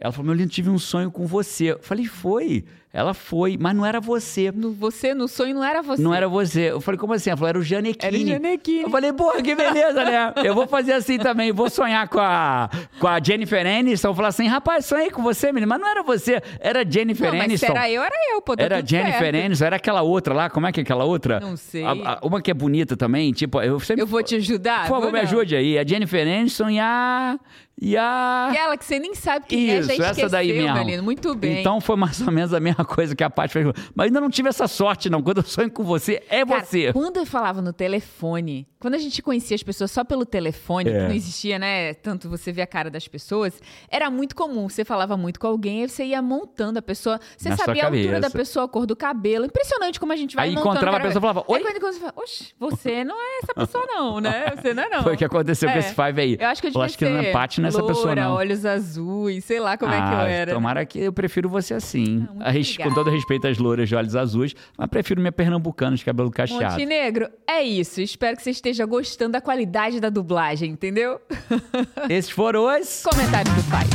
Ela 0.00 0.12
falou: 0.12 0.26
Meu 0.26 0.34
lindo, 0.34 0.50
tive 0.50 0.70
um 0.70 0.78
sonho 0.78 1.10
com 1.10 1.26
você. 1.26 1.72
Eu 1.72 1.78
falei: 1.80 2.06
Foi. 2.06 2.64
Ela 2.90 3.12
foi, 3.12 3.58
mas 3.60 3.76
não 3.76 3.84
era 3.84 4.00
você. 4.00 4.50
No, 4.50 4.72
você, 4.72 5.12
no 5.12 5.28
sonho, 5.28 5.54
não 5.54 5.62
era 5.62 5.82
você. 5.82 6.02
Não 6.02 6.14
era 6.14 6.26
você. 6.26 6.70
Eu 6.70 6.80
falei, 6.80 6.98
como 6.98 7.12
assim? 7.12 7.28
Ela 7.28 7.36
falou, 7.36 7.48
era 7.50 7.58
o 7.58 7.62
Janequine. 7.62 8.16
Era 8.16 8.16
o 8.16 8.26
Janequine. 8.26 8.82
Eu 8.82 8.90
falei, 8.90 9.12
porra, 9.12 9.42
que 9.42 9.54
beleza, 9.54 10.04
né? 10.04 10.32
Eu 10.42 10.54
vou 10.54 10.66
fazer 10.66 10.94
assim 10.94 11.18
também. 11.18 11.52
Vou 11.52 11.68
sonhar 11.68 12.08
com 12.08 12.18
a, 12.18 12.70
com 12.98 13.06
a 13.06 13.22
Jennifer 13.22 13.64
Aniston. 13.64 14.14
Falar 14.14 14.28
assim, 14.28 14.46
rapaz, 14.46 14.86
sonhei 14.86 15.10
com 15.10 15.22
você, 15.22 15.52
menino. 15.52 15.68
Mas 15.68 15.80
não 15.80 15.86
era 15.86 16.02
você, 16.02 16.42
era 16.58 16.82
Jennifer 16.82 17.30
não, 17.30 17.40
Aniston. 17.40 17.66
Mas 17.68 17.76
era 17.76 17.90
eu, 17.90 18.02
era 18.02 18.14
eu, 18.32 18.40
pô. 18.40 18.56
Tá 18.56 18.64
era 18.64 18.84
Jennifer. 18.84 19.34
Aniston, 19.34 19.64
era 19.66 19.76
aquela 19.76 20.00
outra 20.00 20.32
lá. 20.32 20.48
Como 20.48 20.66
é 20.66 20.72
que 20.72 20.80
é 20.80 20.82
aquela 20.82 21.04
outra? 21.04 21.40
Não 21.40 21.58
sei. 21.58 21.84
A, 21.84 21.90
a, 21.90 22.18
uma 22.26 22.40
que 22.40 22.50
é 22.50 22.54
bonita 22.54 22.96
também, 22.96 23.32
tipo, 23.32 23.60
eu 23.60 23.78
sempre. 23.80 24.02
Eu 24.02 24.06
vou 24.06 24.22
te 24.22 24.36
ajudar? 24.36 24.88
Por 24.88 24.96
favor, 24.96 25.12
me 25.12 25.20
ajude 25.20 25.54
aí. 25.54 25.78
A 25.78 25.84
Jennifer 25.84 26.26
Aniston 26.26 26.70
e 26.70 26.80
a. 26.80 27.38
E 27.80 27.96
a. 27.96 28.48
Aquela 28.50 28.76
que 28.76 28.84
você 28.84 28.98
nem 28.98 29.14
sabe 29.14 29.46
quem 29.46 29.70
é, 29.70 29.78
Isso, 29.78 29.92
é, 29.92 29.96
já 29.96 30.02
esqueceu, 30.04 30.26
essa 30.26 30.36
daí 30.36 30.52
mesmo. 30.52 30.74
Galino. 30.74 31.02
Muito 31.02 31.34
bem. 31.34 31.60
Então 31.60 31.80
foi 31.80 31.96
mais 31.96 32.20
ou 32.20 32.32
menos 32.32 32.52
a 32.52 32.58
mesma 32.58 32.84
coisa 32.84 33.14
que 33.14 33.22
a 33.22 33.30
Paty 33.30 33.52
fez. 33.52 33.66
Mas 33.94 34.06
ainda 34.06 34.20
não 34.20 34.28
tive 34.28 34.48
essa 34.48 34.66
sorte, 34.66 35.08
não. 35.08 35.22
Quando 35.22 35.38
eu 35.38 35.44
sonho 35.44 35.70
com 35.70 35.84
você, 35.84 36.22
é 36.28 36.44
Cara, 36.44 36.64
você. 36.64 36.92
Quando 36.92 37.18
eu 37.18 37.26
falava 37.26 37.62
no 37.62 37.72
telefone, 37.72 38.66
quando 38.78 38.94
a 38.94 38.98
gente 38.98 39.20
conhecia 39.22 39.54
as 39.54 39.62
pessoas 39.62 39.90
só 39.90 40.04
pelo 40.04 40.24
telefone, 40.24 40.88
É. 40.90 40.92
que 40.92 41.08
não 41.08 41.14
existia, 41.14 41.58
né? 41.58 41.94
Tanto 41.94 42.28
você 42.28 42.52
ver 42.52 42.62
a 42.62 42.66
cara 42.66 42.90
das 42.90 43.08
pessoas, 43.08 43.60
era 43.90 44.10
muito 44.10 44.36
comum. 44.36 44.68
Você 44.68 44.84
falava 44.84 45.16
muito 45.16 45.40
com 45.40 45.46
alguém, 45.46 45.82
aí 45.82 45.88
você 45.88 46.04
ia 46.04 46.22
montando 46.22 46.78
a 46.78 46.82
pessoa. 46.82 47.18
Você 47.36 47.48
Na 47.48 47.56
sabia 47.56 47.84
a 47.84 47.86
altura 47.86 48.20
da 48.20 48.30
pessoa, 48.30 48.64
a 48.66 48.68
cor 48.68 48.86
do 48.86 48.94
cabelo. 48.96 49.44
Impressionante 49.46 49.98
como 49.98 50.12
a 50.12 50.16
gente 50.16 50.36
vai 50.36 50.48
Aí 50.48 50.54
montando. 50.54 50.70
encontrava 50.76 50.96
a 50.98 51.00
pessoa 51.00 51.18
e 51.18 51.22
falava, 51.22 51.40
Aí 51.40 51.46
"Oi?" 51.48 51.60
quando 51.60 51.80
quando 51.80 51.92
você 51.94 52.00
fala, 52.00 52.12
oxe, 52.16 52.54
você 52.58 53.04
não 53.04 53.16
é 53.20 53.38
essa 53.42 53.54
pessoa 53.54 53.86
não, 53.86 54.20
né? 54.20 54.52
Você 54.56 54.74
não 54.74 54.82
é 54.82 54.88
não. 54.88 55.02
Foi 55.02 55.14
o 55.14 55.16
que 55.16 55.24
aconteceu 55.24 55.68
com 55.68 55.74
É. 55.76 55.78
esse 55.78 55.94
Five 55.94 56.20
aí. 56.20 56.36
Eu 56.40 56.48
acho 56.48 56.60
que 56.60 56.66
eu 56.68 56.70
devia 56.72 56.84
acho 56.86 56.98
que 56.98 57.04
não 57.08 57.22
empate 57.22 57.60
nessa 57.60 57.78
loura, 57.80 57.94
pessoa, 57.94 58.14
não. 58.14 58.34
olhos 58.34 58.64
azuis, 58.64 59.44
sei 59.44 59.58
lá 59.60 59.76
como 59.76 59.92
é 59.92 59.96
que 59.96 60.02
eu 60.14 60.18
Ah, 60.18 60.28
era. 60.28 60.52
Tomara 60.54 60.86
que 60.86 60.98
eu 61.00 61.12
prefiro 61.12 61.48
você 61.48 61.74
assim. 61.74 62.26
Ah. 62.40 62.52
Com 62.84 62.94
todo 62.94 63.10
respeito 63.10 63.46
às 63.46 63.58
louras 63.58 63.88
de 63.88 63.94
olhos 63.96 64.14
azuis, 64.14 64.54
mas 64.76 64.88
prefiro 64.88 65.20
minha 65.20 65.32
pernambucana 65.32 65.96
de 65.96 66.04
cabelo 66.04 66.30
cacheado. 66.30 66.72
Montenegro, 66.72 67.28
é 67.46 67.62
isso. 67.62 68.00
Espero 68.00 68.36
que 68.36 68.42
você 68.42 68.50
esteja 68.68 68.84
gostando 68.84 69.32
da 69.32 69.40
qualidade 69.40 69.98
da 69.98 70.10
dublagem, 70.10 70.70
entendeu? 70.72 71.20
Esses 72.08 72.30
foram 72.30 72.64
os. 72.78 73.02
Comentário 73.02 73.50
do 73.54 73.62
pai. 73.70 73.86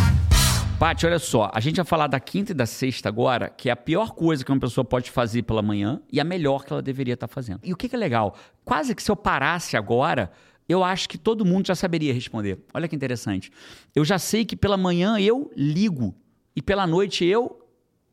Paty, 0.80 1.06
olha 1.06 1.20
só, 1.20 1.52
a 1.54 1.60
gente 1.60 1.76
vai 1.78 1.86
falar 1.86 2.08
da 2.08 2.20
quinta 2.20 2.52
e 2.52 2.56
da 2.56 2.66
sexta 2.66 3.08
agora, 3.08 3.50
que 3.50 3.70
é 3.70 3.72
a 3.72 3.76
pior 3.76 4.12
coisa 4.14 4.44
que 4.44 4.52
uma 4.52 4.60
pessoa 4.60 4.84
pode 4.84 5.12
fazer 5.12 5.44
pela 5.44 5.62
manhã 5.62 6.02
e 6.12 6.20
a 6.20 6.24
melhor 6.24 6.66
que 6.66 6.74
ela 6.74 6.82
deveria 6.82 7.14
estar 7.14 7.28
fazendo. 7.28 7.60
E 7.64 7.72
o 7.72 7.78
que, 7.78 7.88
que 7.88 7.96
é 7.96 8.00
legal? 8.00 8.36
Quase 8.66 8.94
que 8.96 9.02
se 9.04 9.10
eu 9.12 9.16
parasse 9.16 9.78
agora, 9.78 10.32
eu 10.68 10.84
acho 10.84 11.08
que 11.08 11.18
todo 11.18 11.46
mundo 11.46 11.68
já 11.68 11.76
saberia 11.76 12.14
responder. 12.14 12.60
Olha 12.74 12.88
que 12.88 12.96
interessante. 12.96 13.52
Eu 13.96 14.04
já 14.04 14.18
sei 14.18 14.44
que 14.44 14.56
pela 14.56 14.76
manhã 14.76 15.20
eu 15.20 15.52
ligo 15.56 16.16
e 16.56 16.62
pela 16.62 16.88
noite 16.88 17.24
eu 17.24 17.60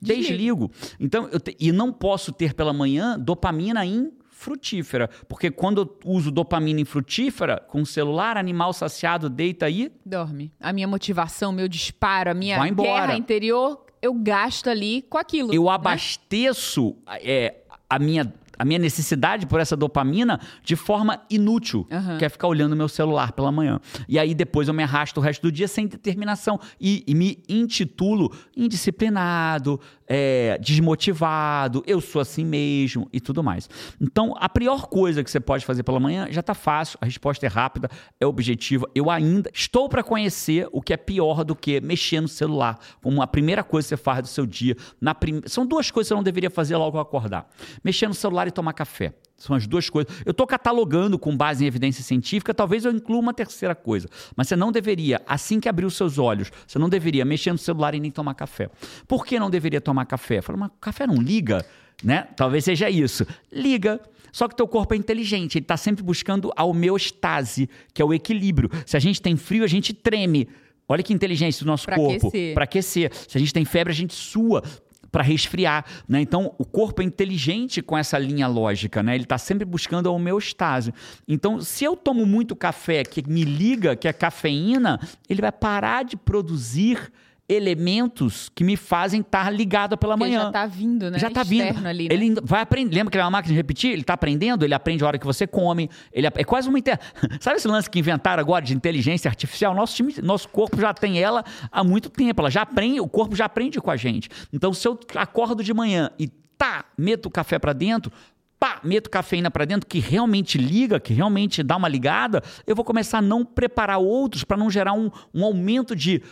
Desligo. 0.00 0.28
desligo. 0.28 0.70
Então, 1.00 1.28
eu 1.32 1.40
te- 1.40 1.56
e 1.58 1.72
não 1.72 1.90
posso 1.92 2.30
ter 2.32 2.54
pela 2.54 2.72
manhã 2.72 3.18
dopamina 3.18 3.84
em 3.84 4.12
frutífera, 4.40 5.10
porque 5.28 5.50
quando 5.50 5.82
eu 5.82 6.10
uso 6.10 6.30
dopamina 6.30 6.80
em 6.80 6.84
frutífera, 6.86 7.62
com 7.68 7.82
o 7.82 7.86
celular, 7.86 8.38
animal 8.38 8.72
saciado 8.72 9.28
deita 9.28 9.66
aí, 9.66 9.92
Dorme. 10.04 10.50
A 10.58 10.72
minha 10.72 10.88
motivação, 10.88 11.52
meu 11.52 11.68
disparo, 11.68 12.30
a 12.30 12.34
minha 12.34 12.58
guerra 12.70 13.14
interior, 13.14 13.84
eu 14.00 14.14
gasto 14.14 14.70
ali 14.70 15.02
com 15.02 15.18
aquilo. 15.18 15.52
eu 15.52 15.64
né? 15.64 15.70
abasteço 15.70 16.96
é, 17.06 17.56
a, 17.88 17.98
minha, 17.98 18.32
a 18.60 18.64
minha 18.64 18.78
necessidade 18.78 19.46
por 19.46 19.58
essa 19.58 19.74
dopamina 19.74 20.38
de 20.62 20.76
forma 20.76 21.22
inútil, 21.30 21.86
Aham. 21.90 22.18
que 22.18 22.26
é 22.26 22.28
ficar 22.28 22.46
olhando 22.46 22.76
meu 22.76 22.88
celular 22.88 23.32
pela 23.32 23.50
manhã. 23.50 23.80
E 24.06 24.18
aí 24.18 24.34
depois 24.34 24.68
eu 24.68 24.74
me 24.74 24.82
arrasto 24.82 25.18
o 25.18 25.22
resto 25.22 25.40
do 25.40 25.50
dia 25.50 25.66
sem 25.66 25.86
determinação 25.86 26.60
e, 26.78 27.02
e 27.06 27.14
me 27.14 27.42
intitulo 27.48 28.30
indisciplinado, 28.54 29.80
é, 30.06 30.58
desmotivado, 30.60 31.82
eu 31.86 32.02
sou 32.02 32.20
assim 32.20 32.44
mesmo 32.44 33.08
e 33.10 33.18
tudo 33.18 33.42
mais. 33.42 33.70
Então, 33.98 34.34
a 34.38 34.48
pior 34.48 34.88
coisa 34.88 35.24
que 35.24 35.30
você 35.30 35.40
pode 35.40 35.64
fazer 35.64 35.82
pela 35.82 35.98
manhã 35.98 36.26
já 36.30 36.42
tá 36.42 36.52
fácil, 36.52 36.98
a 37.00 37.06
resposta 37.06 37.46
é 37.46 37.48
rápida, 37.48 37.88
é 38.20 38.26
objetiva. 38.26 38.86
Eu 38.94 39.08
ainda 39.08 39.50
estou 39.54 39.88
para 39.88 40.02
conhecer 40.02 40.68
o 40.70 40.82
que 40.82 40.92
é 40.92 40.98
pior 40.98 41.44
do 41.44 41.56
que 41.56 41.80
mexer 41.80 42.20
no 42.20 42.28
celular, 42.28 42.78
como 43.00 43.22
a 43.22 43.26
primeira 43.26 43.64
coisa 43.64 43.86
que 43.86 43.88
você 43.90 43.96
faz 43.96 44.20
do 44.20 44.28
seu 44.28 44.44
dia. 44.44 44.76
Na 45.00 45.14
prim... 45.14 45.40
São 45.46 45.64
duas 45.64 45.90
coisas 45.90 46.08
que 46.08 46.12
você 46.12 46.14
não 46.14 46.22
deveria 46.22 46.50
fazer 46.50 46.76
logo 46.76 46.98
ao 46.98 47.02
acordar: 47.02 47.48
mexer 47.82 48.08
no 48.08 48.14
celular 48.14 48.49
e 48.50 48.52
tomar 48.52 48.74
café. 48.74 49.14
São 49.40 49.56
as 49.56 49.66
duas 49.66 49.88
coisas. 49.88 50.12
Eu 50.26 50.32
estou 50.32 50.46
catalogando 50.46 51.18
com 51.18 51.34
base 51.34 51.64
em 51.64 51.66
evidência 51.66 52.04
científica, 52.04 52.52
talvez 52.52 52.84
eu 52.84 52.92
inclua 52.92 53.18
uma 53.18 53.32
terceira 53.32 53.74
coisa. 53.74 54.06
Mas 54.36 54.48
você 54.48 54.54
não 54.54 54.70
deveria, 54.70 55.22
assim 55.26 55.58
que 55.58 55.68
abrir 55.68 55.86
os 55.86 55.96
seus 55.96 56.18
olhos, 56.18 56.52
você 56.66 56.78
não 56.78 56.90
deveria 56.90 57.24
mexer 57.24 57.50
no 57.50 57.58
celular 57.58 57.94
e 57.94 58.00
nem 58.00 58.10
tomar 58.10 58.34
café. 58.34 58.68
Por 59.08 59.24
que 59.24 59.40
não 59.40 59.48
deveria 59.48 59.80
tomar 59.80 60.04
café? 60.04 60.42
Fala, 60.42 60.58
mas 60.58 60.70
café 60.78 61.06
não 61.06 61.16
liga, 61.16 61.64
né? 62.04 62.28
Talvez 62.36 62.64
seja 62.64 62.90
isso. 62.90 63.26
Liga. 63.50 63.98
Só 64.30 64.46
que 64.46 64.54
teu 64.54 64.68
corpo 64.68 64.94
é 64.94 64.96
inteligente, 64.96 65.56
ele 65.56 65.64
está 65.64 65.76
sempre 65.76 66.04
buscando 66.04 66.52
a 66.54 66.62
homeostase, 66.62 67.68
que 67.92 68.00
é 68.00 68.04
o 68.04 68.14
equilíbrio. 68.14 68.70
Se 68.86 68.96
a 68.96 69.00
gente 69.00 69.20
tem 69.20 69.36
frio, 69.36 69.64
a 69.64 69.66
gente 69.66 69.92
treme. 69.92 70.48
Olha 70.86 71.02
que 71.02 71.12
inteligência 71.12 71.64
do 71.64 71.66
nosso 71.66 71.86
Pra 71.86 71.96
corpo. 71.96 72.30
Para 72.54 72.64
aquecer. 72.64 73.10
Se 73.28 73.38
a 73.38 73.40
gente 73.40 73.54
tem 73.54 73.64
febre, 73.64 73.92
a 73.92 73.96
gente 73.96 74.14
sua 74.14 74.62
para 75.10 75.22
resfriar, 75.22 75.84
né? 76.08 76.20
Então, 76.20 76.54
o 76.58 76.64
corpo 76.64 77.02
é 77.02 77.04
inteligente 77.04 77.82
com 77.82 77.96
essa 77.96 78.18
linha 78.18 78.46
lógica, 78.46 79.02
né? 79.02 79.14
Ele 79.14 79.24
está 79.24 79.38
sempre 79.38 79.64
buscando 79.64 80.08
a 80.08 80.12
homeostase. 80.12 80.94
Então, 81.26 81.60
se 81.60 81.84
eu 81.84 81.96
tomo 81.96 82.24
muito 82.24 82.54
café 82.54 83.02
que 83.02 83.28
me 83.28 83.44
liga, 83.44 83.96
que 83.96 84.08
é 84.08 84.12
cafeína, 84.12 85.00
ele 85.28 85.40
vai 85.40 85.52
parar 85.52 86.04
de 86.04 86.16
produzir 86.16 87.10
elementos 87.50 88.48
que 88.54 88.62
me 88.62 88.76
fazem 88.76 89.20
estar 89.20 89.50
ligado 89.50 89.98
pela 89.98 90.16
Porque 90.16 90.30
manhã. 90.30 90.44
já 90.44 90.52
tá 90.52 90.66
vindo, 90.66 91.10
né? 91.10 91.18
Já 91.18 91.30
tá 91.30 91.42
Externo 91.42 91.74
vindo. 91.74 91.86
ali, 91.86 92.08
né? 92.08 92.14
Ele 92.14 92.34
vai 92.42 92.62
aprender. 92.62 92.94
Lembra 92.94 93.10
que 93.10 93.16
ele 93.16 93.22
é 93.22 93.24
uma 93.24 93.30
máquina 93.30 93.52
de 93.52 93.56
repetir? 93.56 93.92
Ele 93.92 94.04
tá 94.04 94.14
aprendendo, 94.14 94.64
ele 94.64 94.72
aprende 94.72 95.02
a 95.02 95.06
hora 95.08 95.18
que 95.18 95.26
você 95.26 95.46
come. 95.46 95.90
Ele 96.12 96.26
é 96.26 96.30
é 96.36 96.44
quase 96.44 96.68
uma. 96.68 96.78
Inter... 96.78 96.98
Sabe 97.40 97.56
esse 97.56 97.66
lance 97.66 97.90
que 97.90 97.98
inventaram 97.98 98.40
agora 98.40 98.64
de 98.64 98.72
inteligência 98.72 99.28
artificial? 99.28 99.74
Nosso, 99.74 99.96
time, 99.96 100.14
nosso 100.22 100.48
corpo 100.48 100.80
já 100.80 100.94
tem 100.94 101.20
ela 101.20 101.44
há 101.72 101.82
muito 101.82 102.08
tempo. 102.08 102.40
Ela 102.40 102.50
já 102.50 102.62
aprende, 102.62 103.00
o 103.00 103.08
corpo 103.08 103.34
já 103.34 103.46
aprende 103.46 103.80
com 103.80 103.90
a 103.90 103.96
gente. 103.96 104.28
Então, 104.52 104.72
se 104.72 104.86
eu 104.86 104.98
acordo 105.16 105.64
de 105.64 105.74
manhã 105.74 106.10
e 106.18 106.28
tá, 106.56 106.84
meto 106.96 107.26
o 107.26 107.30
café 107.30 107.58
para 107.58 107.72
dentro. 107.72 108.12
Pá, 108.60 108.78
meto 108.84 109.08
cafeína 109.08 109.50
para 109.50 109.64
dentro, 109.64 109.88
que 109.88 109.98
realmente 109.98 110.58
liga, 110.58 111.00
que 111.00 111.14
realmente 111.14 111.62
dá 111.62 111.76
uma 111.78 111.88
ligada, 111.88 112.42
eu 112.66 112.76
vou 112.76 112.84
começar 112.84 113.16
a 113.18 113.22
não 113.22 113.42
preparar 113.42 113.98
outros 113.98 114.44
para 114.44 114.58
não 114.58 114.70
gerar 114.70 114.92
um, 114.92 115.10
um 115.32 115.42
aumento 115.42 115.96
de 115.96 116.22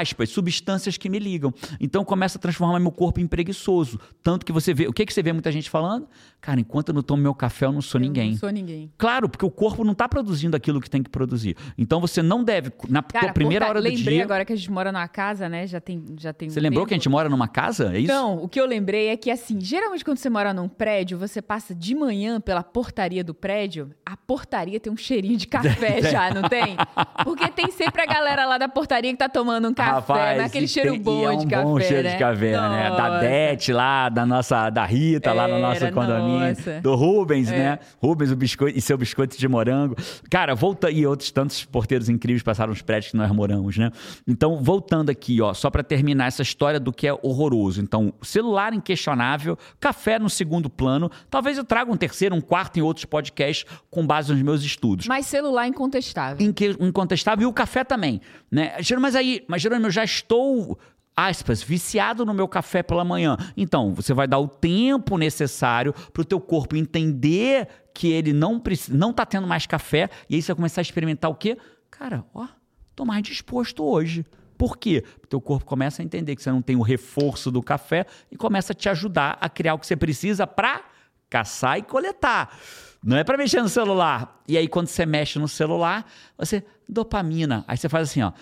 aspas, 0.00 0.30
substâncias 0.30 0.96
que 0.96 1.08
me 1.08 1.18
ligam. 1.18 1.52
Então 1.80 2.04
começa 2.04 2.38
a 2.38 2.40
transformar 2.40 2.78
meu 2.80 2.90
corpo 2.92 3.20
em 3.20 3.26
preguiçoso. 3.26 3.98
Tanto 4.22 4.44
que 4.44 4.52
você 4.52 4.72
vê. 4.74 4.86
O 4.86 4.92
que, 4.92 5.04
que 5.06 5.12
você 5.12 5.22
vê 5.22 5.32
muita 5.32 5.50
gente 5.52 5.68
falando? 5.70 6.08
Cara, 6.40 6.60
enquanto 6.60 6.88
eu 6.90 6.94
não 6.94 7.02
tomo 7.02 7.22
meu 7.22 7.34
café, 7.34 7.64
eu 7.66 7.72
não 7.72 7.80
sou 7.80 7.98
Eu 8.00 8.06
ninguém. 8.06 8.32
Não 8.32 8.38
sou 8.38 8.50
ninguém. 8.50 8.92
Claro, 8.98 9.28
porque 9.28 9.44
o 9.44 9.50
corpo 9.50 9.82
não 9.84 9.92
está 9.92 10.08
produzindo 10.08 10.56
aquilo 10.56 10.80
que 10.80 10.90
tem 10.90 11.02
que 11.02 11.08
produzir. 11.10 11.56
Então 11.78 12.00
você 12.00 12.22
não 12.22 12.44
deve, 12.44 12.70
na 12.88 13.02
Cara, 13.02 13.32
primeira 13.32 13.66
hora 13.68 13.80
do 13.80 13.84
lembrei 13.84 14.14
dia. 14.16 14.24
agora 14.24 14.44
que 14.44 14.52
a 14.52 14.56
gente 14.56 14.70
mora 14.70 14.92
numa 14.92 15.08
casa, 15.08 15.48
né? 15.48 15.66
Já 15.66 15.80
tem, 15.80 16.04
já 16.18 16.32
tem 16.32 16.50
Você 16.50 16.60
um 16.60 16.62
lembrou 16.62 16.82
tempo. 16.82 16.88
que 16.88 16.94
a 16.94 16.96
gente 16.98 17.08
mora 17.08 17.28
numa 17.28 17.48
casa? 17.48 17.94
É 17.96 18.00
isso? 18.00 18.12
Não, 18.12 18.42
o 18.42 18.48
que 18.48 18.60
eu 18.60 18.66
lembrei 18.66 19.08
é 19.08 19.16
que, 19.16 19.30
assim, 19.30 19.58
geralmente 19.60 20.04
quando 20.04 20.18
você 20.18 20.28
mora 20.28 20.52
num 20.52 20.68
prédio, 20.68 21.16
você 21.18 21.40
passa 21.40 21.74
de 21.74 21.94
manhã 21.94 22.40
pela 22.40 22.62
portaria 22.62 23.24
do 23.24 23.32
prédio, 23.34 23.90
a 24.04 24.16
portaria 24.16 24.78
tem 24.78 24.92
um 24.92 24.96
cheirinho 24.96 25.36
de 25.38 25.46
café 25.48 26.02
já, 26.02 26.30
não 26.32 26.48
tem? 26.48 26.76
Porque 27.24 27.48
tem 27.48 27.70
sempre 27.70 28.02
a 28.02 28.06
galera 28.06 28.44
lá 28.44 28.58
da 28.58 28.68
portaria 28.68 29.10
que 29.12 29.18
tá 29.18 29.28
tomando 29.28 29.68
um 29.68 29.74
café, 29.74 29.83
Rapaz, 29.92 30.38
naquele 30.38 30.64
e 30.64 30.68
cheiro 30.68 30.92
tem- 30.92 31.02
bom 31.02 31.24
é 31.28 31.32
um 31.32 31.38
de 31.38 31.46
café, 31.46 31.62
bom 31.64 31.80
cheiro 31.80 32.02
né? 32.04 32.12
de 32.12 32.18
café, 32.18 32.50
né? 32.52 32.90
Da. 32.90 33.20
Dete 33.20 33.72
lá, 33.72 34.08
da 34.08 34.26
nossa, 34.26 34.70
da 34.70 34.84
Rita 34.84 35.32
lá 35.32 35.46
no 35.48 35.58
nosso 35.58 35.84
Era, 35.84 35.92
condomínio, 35.92 36.48
nossa. 36.48 36.80
do 36.80 36.94
Rubens, 36.94 37.50
É. 37.50 37.56
né? 37.58 37.78
Rubens 38.02 38.30
o 38.30 38.36
biscoito 38.36 38.78
e 38.78 38.80
seu 38.80 38.96
biscoito 38.98 39.36
de 39.38 39.48
morango. 39.48 39.96
Cara, 40.30 40.54
volta 40.54 40.90
e 40.90 41.06
outros 41.06 41.30
tantos 41.30 41.64
porteiros 41.64 42.08
incríveis 42.08 42.42
passaram 42.42 42.72
os 42.72 42.82
prédios 42.82 43.12
que 43.12 43.16
nós 43.16 43.30
moramos, 43.32 43.76
né? 43.76 43.90
Então, 44.26 44.62
voltando 44.62 45.10
aqui, 45.10 45.40
ó, 45.40 45.52
só 45.54 45.70
para 45.70 45.82
terminar 45.82 46.26
essa 46.26 46.42
história 46.42 46.78
do 46.80 46.92
que 46.92 47.06
é 47.06 47.12
horroroso. 47.22 47.80
Então, 47.80 48.12
celular 48.22 48.72
inquestionável, 48.72 49.58
café 49.80 50.18
no 50.18 50.28
segundo 50.30 50.68
plano. 50.70 51.10
Talvez 51.30 51.58
eu 51.58 51.64
traga 51.64 51.90
um 51.90 51.96
terceiro, 51.96 52.34
um 52.34 52.40
quarto 52.40 52.78
em 52.78 52.82
outros 52.82 53.04
podcasts 53.04 53.64
com 53.90 54.06
base 54.06 54.32
nos 54.32 54.42
meus 54.42 54.62
estudos 54.62 55.06
Mas 55.06 55.26
celular 55.26 55.66
incontestável. 55.66 56.44
inque- 56.46 56.76
incontestável 56.80 57.42
e 57.42 57.46
o 57.46 57.52
café 57.52 57.84
também, 57.84 58.20
né? 58.50 58.72
Mas 59.00 59.14
aí, 59.16 59.44
mas 59.48 59.63
Jerônimo, 59.64 59.88
eu 59.88 59.92
já 59.92 60.04
estou 60.04 60.78
aspas, 61.16 61.62
viciado 61.62 62.24
no 62.24 62.34
meu 62.34 62.48
café 62.48 62.82
pela 62.82 63.04
manhã. 63.04 63.36
Então, 63.56 63.94
você 63.94 64.12
vai 64.12 64.26
dar 64.26 64.38
o 64.38 64.48
tempo 64.48 65.16
necessário 65.16 65.92
para 66.12 66.22
o 66.22 66.24
teu 66.24 66.40
corpo 66.40 66.76
entender 66.76 67.68
que 67.94 68.10
ele 68.10 68.32
não 68.32 68.58
precisa, 68.58 68.96
não 68.96 69.12
tá 69.12 69.24
tendo 69.24 69.46
mais 69.46 69.66
café 69.66 70.10
e 70.28 70.34
aí 70.34 70.42
você 70.42 70.48
vai 70.48 70.56
começar 70.56 70.80
a 70.80 70.82
experimentar 70.82 71.30
o 71.30 71.34
quê? 71.34 71.56
Cara, 71.90 72.24
ó, 72.34 72.48
tô 72.96 73.04
mais 73.04 73.22
disposto 73.22 73.84
hoje. 73.84 74.26
Por 74.58 74.76
quê? 74.76 75.04
O 75.22 75.26
teu 75.26 75.40
corpo 75.40 75.64
começa 75.64 76.02
a 76.02 76.04
entender 76.04 76.34
que 76.34 76.42
você 76.42 76.50
não 76.50 76.62
tem 76.62 76.76
o 76.76 76.82
reforço 76.82 77.50
do 77.50 77.62
café 77.62 78.06
e 78.30 78.36
começa 78.36 78.72
a 78.72 78.76
te 78.76 78.88
ajudar 78.88 79.38
a 79.40 79.48
criar 79.48 79.74
o 79.74 79.78
que 79.78 79.86
você 79.86 79.96
precisa 79.96 80.46
para 80.46 80.82
caçar 81.30 81.78
e 81.78 81.82
coletar. 81.82 82.56
Não 83.04 83.16
é 83.16 83.24
para 83.24 83.36
mexer 83.36 83.60
no 83.60 83.68
celular. 83.68 84.42
E 84.48 84.56
aí, 84.56 84.66
quando 84.66 84.86
você 84.86 85.04
mexe 85.04 85.38
no 85.38 85.48
celular, 85.48 86.06
você. 86.38 86.64
Dopamina. 86.88 87.64
Aí 87.66 87.76
você 87.76 87.88
faz 87.88 88.10
assim, 88.10 88.22
ó. 88.22 88.32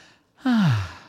Ah. 0.44 1.01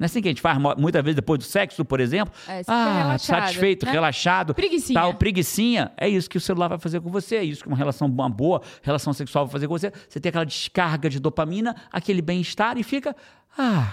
Não 0.00 0.04
é 0.04 0.06
assim 0.06 0.22
que 0.22 0.28
a 0.28 0.30
gente 0.30 0.40
faz 0.40 0.56
muitas 0.78 1.04
vezes 1.04 1.14
depois 1.16 1.38
do 1.38 1.44
sexo, 1.44 1.84
por 1.84 2.00
exemplo? 2.00 2.32
É, 2.48 2.62
ah, 2.66 3.02
relaxado, 3.02 3.40
satisfeito, 3.42 3.84
né? 3.84 3.92
relaxado. 3.92 4.54
Preguicinha. 4.54 4.98
Tal, 4.98 5.12
preguicinha. 5.12 5.92
É 5.94 6.08
isso 6.08 6.30
que 6.30 6.38
o 6.38 6.40
celular 6.40 6.68
vai 6.68 6.78
fazer 6.78 7.02
com 7.02 7.10
você. 7.10 7.36
É 7.36 7.44
isso 7.44 7.60
que 7.62 7.68
uma 7.68 7.76
relação, 7.76 8.08
uma 8.08 8.30
boa 8.30 8.62
relação 8.80 9.12
sexual 9.12 9.44
vai 9.44 9.52
fazer 9.52 9.68
com 9.68 9.74
você. 9.78 9.92
Você 10.08 10.18
tem 10.18 10.30
aquela 10.30 10.46
descarga 10.46 11.10
de 11.10 11.20
dopamina, 11.20 11.76
aquele 11.92 12.22
bem-estar 12.22 12.78
e 12.78 12.82
fica. 12.82 13.14
Ah, 13.58 13.92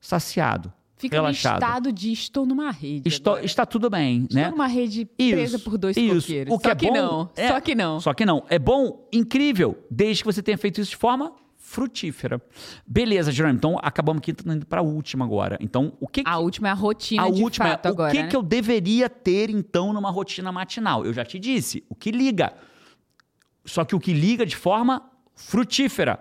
saciado. 0.00 0.72
Fica 0.96 1.16
relaxado. 1.16 1.60
no 1.60 1.66
estado 1.66 1.92
de 1.92 2.12
estou 2.12 2.46
numa 2.46 2.70
rede. 2.70 3.06
Estou- 3.06 3.38
está 3.40 3.66
tudo 3.66 3.90
bem, 3.90 4.22
Estou 4.22 4.36
né? 4.40 4.50
numa 4.50 4.66
rede 4.66 5.04
presa 5.04 5.58
por 5.58 5.76
dois 5.76 5.94
isso. 5.94 6.22
coqueiros. 6.22 6.54
O 6.54 6.58
que 6.58 6.64
Só 6.64 6.70
é 6.72 6.74
que 6.74 6.86
bom, 6.86 6.94
não. 6.94 7.30
é- 7.36 7.48
Só 7.48 7.60
que 7.60 7.74
não. 7.74 8.00
Só 8.00 8.14
que 8.14 8.24
não. 8.24 8.44
É 8.48 8.58
bom, 8.58 9.06
incrível, 9.12 9.76
desde 9.90 10.22
que 10.22 10.26
você 10.32 10.42
tenha 10.42 10.56
feito 10.56 10.80
isso 10.80 10.92
de 10.92 10.96
forma 10.96 11.32
frutífera. 11.74 12.40
Beleza, 12.86 13.32
Jerônimo. 13.32 13.58
Então 13.58 13.78
acabamos 13.82 14.20
aqui 14.20 14.32
tô 14.32 14.50
indo 14.50 14.64
para 14.64 14.80
a 14.80 14.82
última 14.82 15.24
agora. 15.24 15.58
Então, 15.60 15.92
o 16.00 16.06
que, 16.06 16.22
que 16.22 16.30
A 16.30 16.38
última 16.38 16.68
é 16.68 16.70
a 16.70 16.74
rotina 16.74 17.24
a 17.24 17.30
de 17.30 17.42
última 17.42 17.70
fato 17.70 17.86
é 17.86 17.88
agora, 17.88 18.12
o 18.12 18.16
que, 18.16 18.22
né? 18.22 18.28
que 18.28 18.36
eu 18.36 18.42
deveria 18.42 19.10
ter 19.10 19.50
então 19.50 19.92
numa 19.92 20.10
rotina 20.10 20.52
matinal? 20.52 21.04
Eu 21.04 21.12
já 21.12 21.24
te 21.24 21.36
disse, 21.36 21.84
o 21.88 21.94
que 21.94 22.12
liga. 22.12 22.52
Só 23.64 23.84
que 23.84 23.96
o 23.96 24.00
que 24.00 24.12
liga 24.12 24.46
de 24.46 24.54
forma 24.54 25.02
frutífera, 25.34 26.20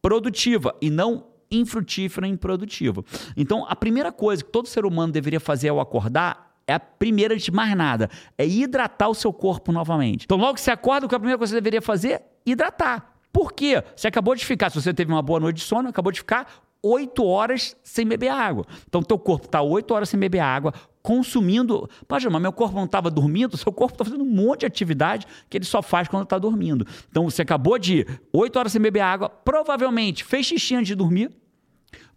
produtiva 0.00 0.74
e 0.80 0.88
não 0.88 1.26
infrutífera 1.50 2.26
e 2.26 2.30
improdutiva. 2.30 3.04
Então, 3.36 3.66
a 3.68 3.76
primeira 3.76 4.10
coisa 4.10 4.42
que 4.42 4.50
todo 4.50 4.66
ser 4.66 4.86
humano 4.86 5.12
deveria 5.12 5.40
fazer 5.40 5.68
ao 5.68 5.80
acordar 5.80 6.56
é 6.66 6.72
a 6.72 6.80
primeira 6.80 7.36
de 7.36 7.52
mais 7.52 7.76
nada, 7.76 8.08
é 8.38 8.46
hidratar 8.46 9.08
o 9.08 9.14
seu 9.14 9.34
corpo 9.34 9.70
novamente. 9.70 10.24
Então, 10.24 10.38
logo 10.38 10.54
que 10.54 10.62
você 10.62 10.70
acorda, 10.70 11.04
o 11.04 11.08
que 11.10 11.14
a 11.14 11.18
primeira 11.18 11.36
coisa 11.36 11.50
que 11.50 11.56
você 11.56 11.60
deveria 11.60 11.82
fazer? 11.82 12.22
Hidratar. 12.46 13.13
Por 13.34 13.52
quê? 13.52 13.82
Você 13.96 14.06
acabou 14.06 14.32
de 14.36 14.46
ficar, 14.46 14.70
se 14.70 14.80
você 14.80 14.94
teve 14.94 15.12
uma 15.12 15.20
boa 15.20 15.40
noite 15.40 15.56
de 15.56 15.62
sono, 15.62 15.88
acabou 15.88 16.12
de 16.12 16.20
ficar 16.20 16.46
oito 16.80 17.24
horas 17.24 17.76
sem 17.82 18.06
beber 18.06 18.28
água. 18.28 18.64
Então, 18.88 19.02
teu 19.02 19.18
corpo 19.18 19.46
está 19.46 19.60
oito 19.60 19.92
horas 19.92 20.08
sem 20.08 20.20
beber 20.20 20.38
água, 20.38 20.72
consumindo. 21.02 21.90
Pode, 22.06 22.28
mas 22.30 22.40
meu 22.40 22.52
corpo 22.52 22.76
não 22.76 22.84
estava 22.84 23.10
dormindo, 23.10 23.56
seu 23.58 23.72
corpo 23.72 23.94
está 23.94 24.04
fazendo 24.04 24.22
um 24.22 24.30
monte 24.30 24.60
de 24.60 24.66
atividade 24.66 25.26
que 25.50 25.58
ele 25.58 25.64
só 25.64 25.82
faz 25.82 26.06
quando 26.06 26.22
está 26.22 26.38
dormindo. 26.38 26.86
Então, 27.10 27.28
você 27.28 27.42
acabou 27.42 27.76
de 27.76 28.06
oito 28.32 28.56
horas 28.56 28.70
sem 28.70 28.80
beber 28.80 29.00
água, 29.00 29.28
provavelmente 29.28 30.22
fez 30.22 30.46
xixi 30.46 30.76
antes 30.76 30.86
de 30.86 30.94
dormir, 30.94 31.28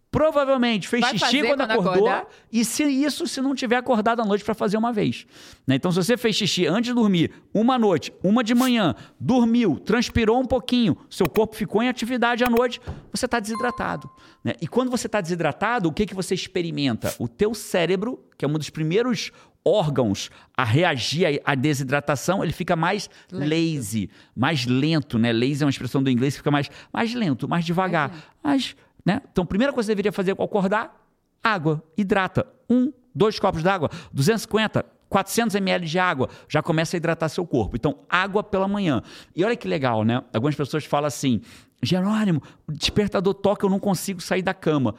provavelmente 0.09 0.87
fez 0.87 1.01
Vai 1.01 1.17
xixi 1.17 1.39
quando, 1.41 1.57
quando 1.57 1.71
acordou. 1.71 1.93
acordar? 1.93 2.27
E 2.51 2.63
se 2.63 2.83
isso 2.83 3.27
se 3.27 3.41
não 3.41 3.53
tiver 3.53 3.75
acordado 3.75 4.21
à 4.21 4.25
noite 4.25 4.43
para 4.43 4.53
fazer 4.53 4.77
uma 4.77 4.91
vez. 4.91 5.25
né? 5.65 5.75
Então, 5.75 5.91
se 5.91 5.97
você 5.97 6.15
fez 6.17 6.35
xixi 6.35 6.65
antes 6.65 6.89
de 6.89 6.93
dormir, 6.93 7.31
uma 7.53 7.77
noite, 7.77 8.13
uma 8.23 8.43
de 8.43 8.55
manhã, 8.55 8.95
dormiu, 9.19 9.77
transpirou 9.79 10.39
um 10.39 10.45
pouquinho, 10.45 10.97
seu 11.09 11.27
corpo 11.29 11.55
ficou 11.55 11.83
em 11.83 11.89
atividade 11.89 12.43
à 12.43 12.49
noite, 12.49 12.79
você 13.11 13.25
está 13.25 13.39
desidratado. 13.39 14.09
né? 14.43 14.53
E 14.61 14.67
quando 14.67 14.89
você 14.89 15.07
está 15.07 15.19
desidratado, 15.21 15.89
o 15.89 15.91
que, 15.93 16.05
que 16.05 16.15
você 16.15 16.33
experimenta? 16.33 17.13
O 17.19 17.27
teu 17.27 17.53
cérebro, 17.53 18.19
que 18.37 18.45
é 18.45 18.47
um 18.47 18.53
dos 18.53 18.69
primeiros 18.69 19.31
órgãos 19.65 20.29
a 20.55 20.63
reagir 20.63 21.41
à 21.43 21.53
desidratação, 21.53 22.41
ele 22.41 22.53
fica 22.53 22.73
mais 22.75 23.09
Lento. 23.29 23.49
lazy, 23.49 24.09
mais 24.33 24.65
lento, 24.65 25.19
né? 25.19 25.33
Lazy 25.33 25.63
é 25.63 25.65
uma 25.65 25.69
expressão 25.69 26.01
do 26.01 26.09
inglês 26.09 26.35
que 26.35 26.39
fica 26.39 26.49
mais, 26.51 26.69
mais 26.93 27.13
lento, 27.13 27.49
mais 27.49 27.65
devagar. 27.65 28.33
Mais, 28.41 28.77
né? 29.07 29.21
Então, 29.31 29.45
a 29.45 29.47
primeira 29.47 29.71
coisa 29.71 29.85
que 29.85 29.91
você 29.91 29.95
deveria 29.95 30.11
fazer 30.11 30.35
ao 30.37 30.43
acordar, 30.43 31.01
água, 31.41 31.81
hidrata. 31.95 32.45
Um, 32.69 32.91
dois 33.15 33.39
copos 33.39 33.63
d'água, 33.63 33.89
250, 34.11 34.85
400 35.07 35.55
ml 35.55 35.85
de 35.85 35.97
água, 35.97 36.27
já 36.49 36.61
começa 36.61 36.97
a 36.97 36.97
hidratar 36.97 37.29
seu 37.29 37.47
corpo. 37.47 37.77
Então, 37.77 37.99
água 38.09 38.43
pela 38.43 38.67
manhã. 38.67 39.01
E 39.33 39.45
olha 39.45 39.55
que 39.55 39.65
legal, 39.65 40.03
né? 40.03 40.21
Algumas 40.33 40.55
pessoas 40.55 40.83
falam 40.83 41.07
assim, 41.07 41.39
Jerônimo, 41.81 42.43
o 42.67 42.73
despertador 42.73 43.33
toca, 43.33 43.65
eu 43.65 43.69
não 43.69 43.79
consigo 43.79 44.19
sair 44.19 44.41
da 44.41 44.53
cama. 44.53 44.95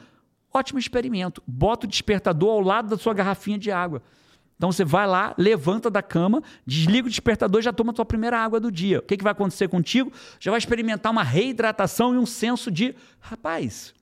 Ótimo 0.51 0.79
experimento. 0.79 1.43
Bota 1.45 1.85
o 1.85 1.89
despertador 1.89 2.49
ao 2.49 2.61
lado 2.61 2.89
da 2.89 2.97
sua 2.97 3.13
garrafinha 3.13 3.59
de 3.59 3.69
água. 3.69 4.01
Então 4.59 4.73
você 4.73 4.83
vai 4.83 5.07
lá, 5.07 5.33
levanta 5.37 5.89
da 5.89 6.01
cama, 6.01 6.43
desliga 6.65 7.07
o 7.07 7.09
despertador 7.09 7.61
e 7.61 7.63
já 7.63 7.71
toma 7.71 7.91
a 7.91 7.95
tua 7.95 8.03
primeira 8.03 8.37
água 8.37 8.59
do 8.59 8.69
dia. 8.69 8.99
O 8.99 9.01
que, 9.01 9.15
que 9.15 9.23
vai 9.23 9.31
acontecer 9.31 9.69
contigo? 9.69 10.11
Já 10.37 10.51
vai 10.51 10.57
experimentar 10.57 11.13
uma 11.13 11.23
reidratação 11.23 12.13
e 12.13 12.17
um 12.17 12.25
senso 12.25 12.69
de, 12.69 12.93
rapaz, 13.21 13.93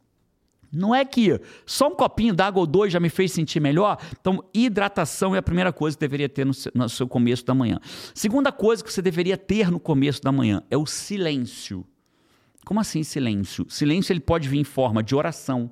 não 0.72 0.94
é 0.94 1.06
que 1.06 1.40
só 1.66 1.88
um 1.88 1.96
copinho 1.96 2.34
d'água 2.34 2.60
ou 2.60 2.68
dois 2.68 2.92
já 2.92 3.00
me 3.00 3.10
fez 3.10 3.32
sentir 3.32 3.60
melhor? 3.60 3.98
Então, 4.20 4.44
hidratação 4.54 5.36
é 5.36 5.40
a 5.40 5.44
primeira 5.44 5.72
coisa 5.72 5.96
que 5.96 6.02
deveria 6.02 6.28
ter 6.28 6.46
no 6.46 6.54
seu, 6.54 6.72
no 6.76 6.90
seu 6.90 7.08
começo 7.08 7.46
da 7.46 7.54
manhã. 7.54 7.80
Segunda 8.14 8.52
coisa 8.52 8.84
que 8.84 8.92
você 8.92 9.02
deveria 9.02 9.38
ter 9.38 9.72
no 9.72 9.80
começo 9.80 10.22
da 10.22 10.32
manhã 10.32 10.62
é 10.70 10.78
o 10.78 10.86
silêncio. 10.86 11.86
Como 12.66 12.80
assim 12.80 13.02
silêncio? 13.04 13.66
Silêncio 13.70 14.12
ele 14.12 14.20
pode 14.20 14.50
vir 14.50 14.60
em 14.60 14.64
forma 14.64 15.02
de 15.02 15.16
oração, 15.16 15.72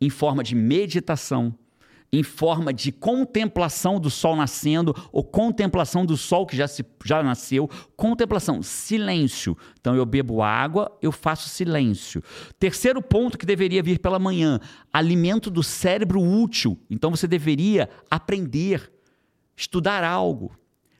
em 0.00 0.08
forma 0.08 0.44
de 0.44 0.54
meditação, 0.54 1.54
em 2.12 2.22
forma 2.22 2.72
de 2.72 2.90
contemplação 2.90 4.00
do 4.00 4.10
sol 4.10 4.34
nascendo 4.34 4.94
ou 5.12 5.22
contemplação 5.22 6.04
do 6.04 6.16
sol 6.16 6.44
que 6.44 6.56
já, 6.56 6.66
se, 6.66 6.84
já 7.04 7.22
nasceu. 7.22 7.68
Contemplação, 7.96 8.62
silêncio. 8.62 9.56
Então 9.80 9.94
eu 9.94 10.04
bebo 10.04 10.42
água, 10.42 10.96
eu 11.00 11.12
faço 11.12 11.48
silêncio. 11.48 12.22
Terceiro 12.58 13.00
ponto 13.00 13.38
que 13.38 13.46
deveria 13.46 13.82
vir 13.82 14.00
pela 14.00 14.18
manhã: 14.18 14.58
alimento 14.92 15.50
do 15.50 15.62
cérebro 15.62 16.20
útil. 16.20 16.78
Então 16.90 17.10
você 17.10 17.28
deveria 17.28 17.88
aprender, 18.10 18.90
estudar 19.56 20.02
algo, 20.02 20.56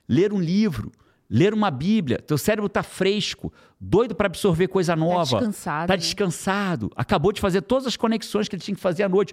ler 0.09 0.33
um 0.33 0.41
livro. 0.41 0.93
Ler 1.31 1.55
uma 1.55 1.71
Bíblia, 1.71 2.19
teu 2.19 2.37
cérebro 2.37 2.67
está 2.67 2.83
fresco, 2.83 3.53
doido 3.81 4.17
para 4.17 4.27
absorver 4.27 4.67
coisa 4.67 4.97
nova. 4.97 5.39
descansado, 5.39 5.87
Tá 5.87 5.93
né? 5.95 5.97
descansado. 5.97 6.91
Acabou 6.97 7.31
de 7.33 7.41
fazer 7.41 7.63
todas 7.63 7.87
as 7.87 7.97
conexões 7.97 8.49
que 8.49 8.57
ele 8.57 8.63
tinha 8.63 8.75
que 8.75 8.81
fazer 8.81 9.05
à 9.05 9.09
noite. 9.09 9.33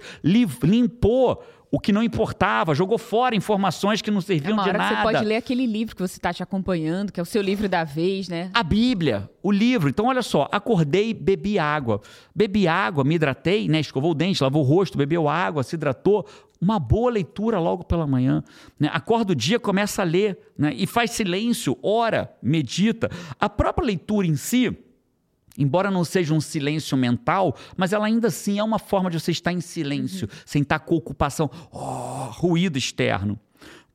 Limpou 0.63 1.43
o 1.69 1.79
que 1.79 1.91
não 1.91 2.01
importava, 2.01 2.73
jogou 2.73 2.97
fora 2.97 3.35
informações 3.35 4.01
que 4.01 4.09
não 4.09 4.19
É 4.19 4.21
serviam 4.21 4.53
uma 4.53 4.63
de 4.63 4.71
nada. 4.71 4.87
que 4.89 4.95
você 4.95 5.01
pode 5.01 5.25
ler 5.25 5.35
aquele 5.35 5.65
livro 5.65 5.95
que 5.95 6.01
você 6.01 6.17
está 6.17 6.31
te 6.31 6.41
acompanhando, 6.41 7.11
que 7.11 7.19
é 7.19 7.23
o 7.23 7.25
seu 7.25 7.41
livro 7.41 7.67
da 7.67 7.83
vez, 7.83 8.29
né? 8.29 8.49
A 8.53 8.63
Bíblia, 8.63 9.29
o 9.43 9.51
livro. 9.51 9.89
Então, 9.89 10.05
olha 10.05 10.21
só, 10.21 10.47
acordei, 10.49 11.13
bebi 11.13 11.59
água. 11.59 11.99
Bebi 12.33 12.69
água, 12.69 13.03
me 13.03 13.15
hidratei, 13.15 13.67
né? 13.67 13.81
Escovou 13.81 14.11
o 14.11 14.15
dente, 14.15 14.41
lavou 14.41 14.63
o 14.63 14.65
rosto, 14.65 14.97
bebeu 14.97 15.27
água, 15.27 15.61
se 15.61 15.75
hidratou. 15.75 16.25
Uma 16.59 16.79
boa 16.79 17.11
leitura 17.11 17.59
logo 17.59 17.83
pela 17.83 18.07
manhã. 18.07 18.43
Né? 18.79 18.89
Acorda 18.91 19.33
o 19.33 19.35
dia, 19.35 19.59
começa 19.59 20.01
a 20.01 20.05
ler, 20.05 20.39
né? 20.57 20.73
E 20.75 20.87
faz 20.87 21.11
silêncio, 21.11 21.77
ora, 21.83 22.35
medita. 22.41 23.09
A 23.39 23.47
própria 23.47 23.85
leitura 23.85 24.25
em 24.25 24.35
si, 24.35 24.75
embora 25.57 25.91
não 25.91 26.03
seja 26.03 26.33
um 26.33 26.41
silêncio 26.41 26.97
mental, 26.97 27.55
mas 27.75 27.93
ela 27.93 28.05
ainda 28.05 28.27
assim 28.29 28.59
é 28.59 28.63
uma 28.63 28.79
forma 28.79 29.09
de 29.09 29.19
você 29.19 29.31
estar 29.31 29.53
em 29.53 29.61
silêncio, 29.61 30.27
sem 30.45 30.61
estar 30.61 30.79
com 30.79 30.95
ocupação, 30.95 31.49
oh, 31.71 32.29
ruído 32.31 32.77
externo. 32.77 33.39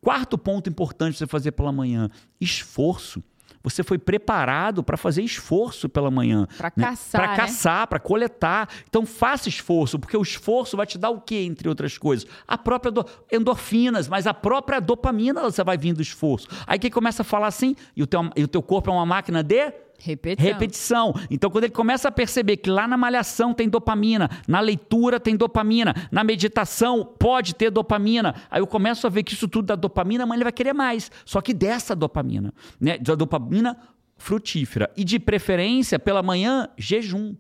Quarto 0.01 0.37
ponto 0.37 0.69
importante 0.69 1.13
de 1.13 1.19
você 1.19 1.27
fazer 1.27 1.53
pela 1.53 1.73
manhã: 1.73 2.11
esforço. 2.41 3.23
Você 3.63 3.83
foi 3.83 3.99
preparado 3.99 4.83
para 4.83 4.97
fazer 4.97 5.23
esforço 5.23 5.89
pela 5.89 6.11
manhã. 6.11 6.47
Pra 6.57 6.71
caçar, 6.71 7.21
Para 7.21 7.31
né? 7.33 7.37
caçar, 7.37 7.87
para 7.87 7.99
coletar. 7.99 8.69
Então 8.89 9.05
faça 9.07 9.49
esforço, 9.49 9.99
porque 9.99 10.17
o 10.17 10.23
esforço 10.23 10.77
vai 10.77 10.87
te 10.87 10.99
dar 10.99 11.11
o 11.11 11.21
quê, 11.21 11.45
entre 11.47 11.69
outras 11.69 11.97
coisas? 11.99 12.27
A 12.47 12.57
própria 12.59 12.91
do- 12.93 13.07
endorfinas, 13.31 14.09
mas 14.09 14.27
a 14.27 14.35
própria 14.35 14.81
dopamina 14.81 15.43
você 15.43 15.63
vai 15.65 15.77
vir 15.77 15.93
do 15.95 16.03
esforço. 16.03 16.47
Aí 16.67 16.79
que 16.79 16.91
começa 16.91 17.23
a 17.23 17.25
falar 17.25 17.49
assim, 17.49 17.75
e 17.97 18.03
o 18.03 18.07
teu, 18.07 18.31
e 18.37 18.45
o 18.45 18.49
teu 18.49 18.63
corpo 18.63 18.91
é 18.91 18.93
uma 18.93 19.07
máquina 19.07 19.43
de 19.43 19.73
Repetição. 20.05 20.53
repetição. 20.53 21.15
Então, 21.31 21.49
quando 21.49 21.65
ele 21.65 21.73
começa 21.73 22.09
a 22.09 22.13
perceber 22.13 22.57
que 22.57 22.69
lá 22.69 22.89
na 22.89 22.97
malhação 22.97 23.55
tem 23.55 23.69
dopamina, 23.69 24.29
na 24.49 24.59
leitura 24.59 25.21
tem 25.21 25.37
dopamina, 25.37 25.95
na 26.11 26.25
meditação 26.25 27.05
pode 27.05 27.55
ter 27.55 27.71
dopamina, 27.71 28.35
aí 28.51 28.61
eu 28.61 28.67
começo 28.67 29.07
a 29.07 29.11
ver 29.11 29.23
que 29.23 29.33
isso 29.33 29.47
tudo 29.47 29.67
dá 29.67 29.77
dopamina, 29.77 30.27
mas 30.27 30.37
ele 30.37 30.45
vai 30.45 30.53
querer 30.53 30.73
mais. 30.73 31.09
Só 31.25 31.41
que 31.41 31.55
dessa 31.55 31.95
dopamina, 31.95 32.53
né? 32.81 32.99
Da 32.99 33.15
dopamina 33.15 33.77
frutífera. 34.17 34.91
E 34.97 35.05
de 35.05 35.21
preferência, 35.21 35.99
pela 35.99 36.23
manhã, 36.23 36.69
jejum. 36.77 37.35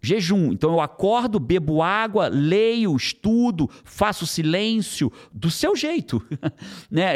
Jejum. 0.00 0.52
Então 0.52 0.72
eu 0.72 0.80
acordo, 0.80 1.40
bebo 1.40 1.82
água, 1.82 2.28
leio, 2.28 2.94
estudo, 2.96 3.68
faço 3.84 4.26
silêncio, 4.26 5.12
do 5.32 5.50
seu 5.50 5.74
jeito. 5.74 6.22
né? 6.90 7.14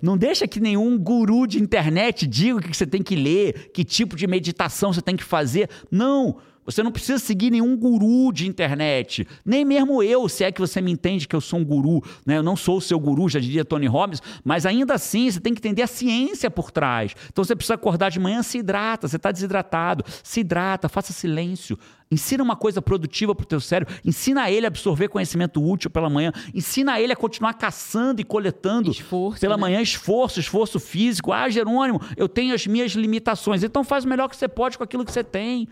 Não 0.00 0.16
deixa 0.16 0.48
que 0.48 0.60
nenhum 0.60 0.98
guru 0.98 1.46
de 1.46 1.60
internet 1.60 2.26
diga 2.26 2.58
o 2.58 2.60
que 2.60 2.74
você 2.74 2.86
tem 2.86 3.02
que 3.02 3.14
ler, 3.14 3.70
que 3.72 3.84
tipo 3.84 4.16
de 4.16 4.26
meditação 4.26 4.92
você 4.92 5.02
tem 5.02 5.16
que 5.16 5.24
fazer. 5.24 5.68
Não. 5.90 6.36
Você 6.64 6.82
não 6.82 6.90
precisa 6.90 7.18
seguir 7.18 7.50
nenhum 7.50 7.76
guru 7.76 8.32
de 8.32 8.46
internet. 8.46 9.26
Nem 9.44 9.64
mesmo 9.64 10.02
eu, 10.02 10.28
se 10.28 10.44
é 10.44 10.52
que 10.52 10.60
você 10.60 10.80
me 10.80 10.90
entende 10.90 11.28
que 11.28 11.36
eu 11.36 11.40
sou 11.40 11.58
um 11.58 11.64
guru. 11.64 12.02
Né? 12.24 12.38
Eu 12.38 12.42
não 12.42 12.56
sou 12.56 12.78
o 12.78 12.80
seu 12.80 12.98
guru, 12.98 13.28
já 13.28 13.38
diria 13.40 13.64
Tony 13.64 13.86
Robbins, 13.86 14.22
mas 14.44 14.64
ainda 14.64 14.94
assim 14.94 15.30
você 15.30 15.40
tem 15.40 15.52
que 15.52 15.60
entender 15.60 15.82
a 15.82 15.86
ciência 15.86 16.50
por 16.50 16.70
trás. 16.70 17.14
Então 17.30 17.44
você 17.44 17.54
precisa 17.54 17.74
acordar 17.74 18.10
de 18.10 18.18
manhã, 18.18 18.42
se 18.42 18.58
hidrata, 18.58 19.08
você 19.08 19.16
está 19.16 19.30
desidratado. 19.30 20.04
Se 20.22 20.40
hidrata, 20.40 20.88
faça 20.88 21.12
silêncio. 21.12 21.78
Ensina 22.10 22.44
uma 22.44 22.54
coisa 22.54 22.80
produtiva 22.80 23.34
para 23.34 23.44
o 23.44 23.46
teu 23.46 23.60
cérebro. 23.60 23.94
Ensina 24.04 24.50
ele 24.50 24.66
a 24.66 24.68
absorver 24.68 25.08
conhecimento 25.08 25.62
útil 25.62 25.90
pela 25.90 26.08
manhã. 26.08 26.32
Ensina 26.54 27.00
ele 27.00 27.12
a 27.12 27.16
continuar 27.16 27.54
caçando 27.54 28.20
e 28.20 28.24
coletando 28.24 28.90
Esforço, 28.90 29.40
pela 29.40 29.56
né? 29.56 29.60
manhã. 29.60 29.80
Esforço, 29.80 30.38
esforço 30.38 30.78
físico. 30.78 31.32
Ah, 31.32 31.48
Jerônimo, 31.48 32.00
eu 32.16 32.28
tenho 32.28 32.54
as 32.54 32.66
minhas 32.66 32.92
limitações. 32.92 33.64
Então 33.64 33.82
faz 33.82 34.04
o 34.04 34.08
melhor 34.08 34.28
que 34.28 34.36
você 34.36 34.46
pode 34.46 34.78
com 34.78 34.84
aquilo 34.84 35.04
que 35.04 35.12
você 35.12 35.24
tem. 35.24 35.68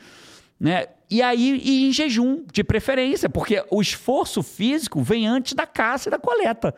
Né? 0.63 0.87
E 1.11 1.21
aí, 1.21 1.61
e 1.61 1.89
em 1.89 1.93
jejum, 1.93 2.45
de 2.53 2.63
preferência, 2.63 3.29
porque 3.29 3.65
o 3.69 3.83
esforço 3.83 4.45
físico 4.45 5.03
vem 5.03 5.27
antes 5.27 5.55
da 5.55 5.67
caça 5.67 6.09
e 6.09 6.13
da 6.13 6.21
coleta. 6.21 6.73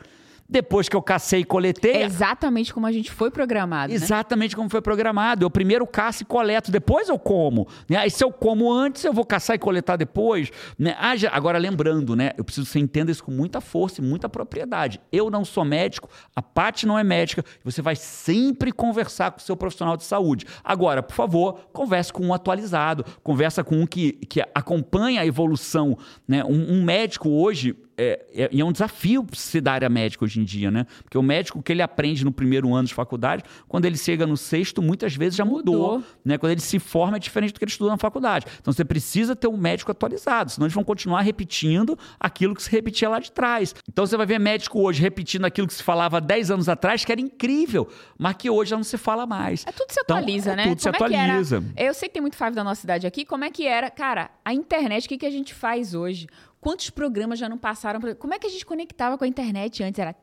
Depois 0.47 0.89
que 0.91 0.95
eu 0.95 1.01
cacei 1.03 1.41
e 1.41 1.45
coletei, 1.45 1.93
É 1.97 2.03
exatamente 2.05 2.73
como 2.73 2.87
a 2.87 2.93
gente 2.93 3.11
foi 3.11 3.31
programado, 3.31 3.89
né? 3.91 3.97
Exatamente 3.97 4.55
como 4.55 4.69
foi 4.69 4.83
programado. 4.83 5.45
Eu 5.45 5.51
primeiro 5.51 5.87
caço 5.87 6.23
e 6.23 6.27
coleto, 6.27 6.71
depois 6.71 7.09
eu 7.09 7.19
como. 7.19 7.67
Né? 7.89 7.97
Aí 7.97 8.11
se 8.11 8.23
eu 8.23 8.31
como 8.31 8.71
antes, 8.71 9.03
eu 9.05 9.13
vou 9.13 9.25
caçar 9.25 9.57
e 9.57 9.59
coletar 9.59 9.97
depois. 9.97 10.51
Né? 10.79 10.95
Ah, 10.99 11.17
já- 11.17 11.31
agora 11.33 11.57
lembrando, 11.57 12.15
né? 12.15 12.33
Eu 12.37 12.45
preciso 12.45 12.67
que 12.67 12.73
você 12.73 12.79
entenda 12.79 13.11
isso 13.11 13.25
com 13.25 13.31
muita 13.33 13.61
força 13.61 14.03
e 14.03 14.05
muita 14.05 14.29
propriedade. 14.29 15.01
Eu 15.11 15.31
não 15.31 15.45
sou 15.47 15.65
médico, 15.65 16.11
a 16.37 16.43
Paty 16.43 16.87
não 16.87 16.99
é 16.99 17.03
médica. 17.03 17.43
Você 17.65 17.81
vai 17.81 17.97
sempre 17.97 18.71
conversar 18.71 19.31
com 19.31 19.39
o 19.39 19.43
seu 19.43 19.57
profissional 19.57 19.97
de 19.97 20.05
saúde. 20.05 20.45
Agora, 20.63 21.03
por 21.03 21.15
favor, 21.15 21.61
converse 21.73 22.13
com 22.13 22.23
um 22.27 22.35
atualizado, 22.35 23.03
conversa 23.23 23.65
com 23.65 23.77
um 23.81 23.87
que, 23.87 24.13
que 24.13 24.43
acompanha 24.55 25.23
a 25.23 25.27
evolução. 25.27 25.97
Né? 26.29 26.45
Um, 26.45 26.75
um 26.75 26.85
médico 26.85 27.31
hoje 27.31 27.75
é, 27.97 28.25
é, 28.35 28.49
e 28.51 28.61
é 28.61 28.65
um 28.65 28.73
desafio 28.73 29.27
se 29.33 29.61
dar 29.61 29.75
área 29.75 29.89
médica 29.89 30.25
hoje 30.25 30.41
em 30.41 30.45
dia, 30.45 30.71
né? 30.71 30.87
Porque 31.03 31.17
o 31.17 31.23
médico 31.23 31.63
que 31.63 31.73
ele 31.73 31.83
aprende 31.83 32.25
no 32.25 32.33
primeiro 32.33 32.75
ano 32.75 32.89
de 32.89 32.95
faculdade, 32.95 33.45
quando 33.69 33.85
ele 33.85 33.97
chega 33.97 34.27
no 34.27 34.37
sexto, 34.37 34.83
muitas 34.83 35.15
vezes 35.15 35.37
já 35.37 35.45
mudou. 35.45 35.99
mudou. 35.99 36.05
Né? 36.25 36.37
Quando 36.39 36.53
ele 36.53 36.61
se 36.61 36.79
forma, 36.79 37.17
é 37.17 37.21
diferente 37.21 37.53
do 37.53 37.59
que 37.59 37.65
ele 37.65 37.71
estuda 37.71 37.91
na 37.91 37.97
faculdade. 37.97 38.47
Então 38.61 38.73
você 38.73 38.85
precisa 38.85 39.37
ter 39.37 39.49
um 39.49 39.57
médico 39.57 39.91
atualizado, 39.91 40.51
senão 40.51 40.67
eles 40.67 40.75
vão 40.75 40.85
continuar 40.85 41.21
repetindo 41.21 41.99
aquilo 42.19 42.55
que 42.55 42.63
se 42.63 42.71
repetia 42.71 43.09
lá 43.09 43.21
de 43.21 43.31
trás. 43.31 43.75
Então 43.89 44.07
você 44.07 44.17
vai 44.17 44.27
ver 44.27 44.39
médico 44.39 44.81
hoje 44.81 45.01
repetindo 45.01 45.45
aquilo 45.45 45.67
que 45.67 45.75
se 45.75 45.83
falava 45.83 46.21
10 46.21 46.51
anos 46.51 46.69
atrás, 46.69 47.05
que 47.05 47.13
era 47.13 47.21
incrível, 47.21 47.89
mas 48.19 48.37
que 48.37 48.51
hoje 48.51 48.71
já 48.71 48.77
não 48.77 48.85
se 48.85 48.99
fala 48.99 49.27
mais. 49.27 49.65
É 49.67 49.73
tudo 49.73 49.93
se 49.93 50.01
então, 50.01 50.17
atualiza, 50.17 50.53
então, 50.53 50.57
né? 50.57 50.63
Tudo 50.75 50.83
como 50.83 51.09
se 51.09 51.15
é 51.15 51.21
atualiza. 51.21 51.65
Eu 51.77 51.95
sei 51.95 52.09
que 52.09 52.15
tem 52.15 52.23
muito 52.23 52.35
Five 52.35 52.53
da 52.53 52.65
nossa 52.65 52.81
cidade 52.81 53.07
aqui. 53.07 53.25
Como 53.25 53.45
é 53.45 53.51
que 53.51 53.67
era? 53.67 53.89
Cara, 53.91 54.31
a 54.45 54.53
internet, 54.53 55.07
o 55.07 55.09
que, 55.09 55.19
que 55.19 55.27
a 55.27 55.31
gente 55.31 55.55
faz 55.55 55.95
hoje? 55.95 56.27
Quantos 56.65 56.89
programas 56.89 57.39
já 57.39 57.47
não 57.47 57.59
passaram? 57.59 58.01
Como 58.19 58.33
é 58.33 58.39
que 58.39 58.47
a 58.47 58.51
gente 58.51 58.65
conectava 58.65 59.19
com 59.19 59.25
a 59.25 59.29
internet 59.29 59.83
antes? 59.83 59.99
Era. 59.99 60.17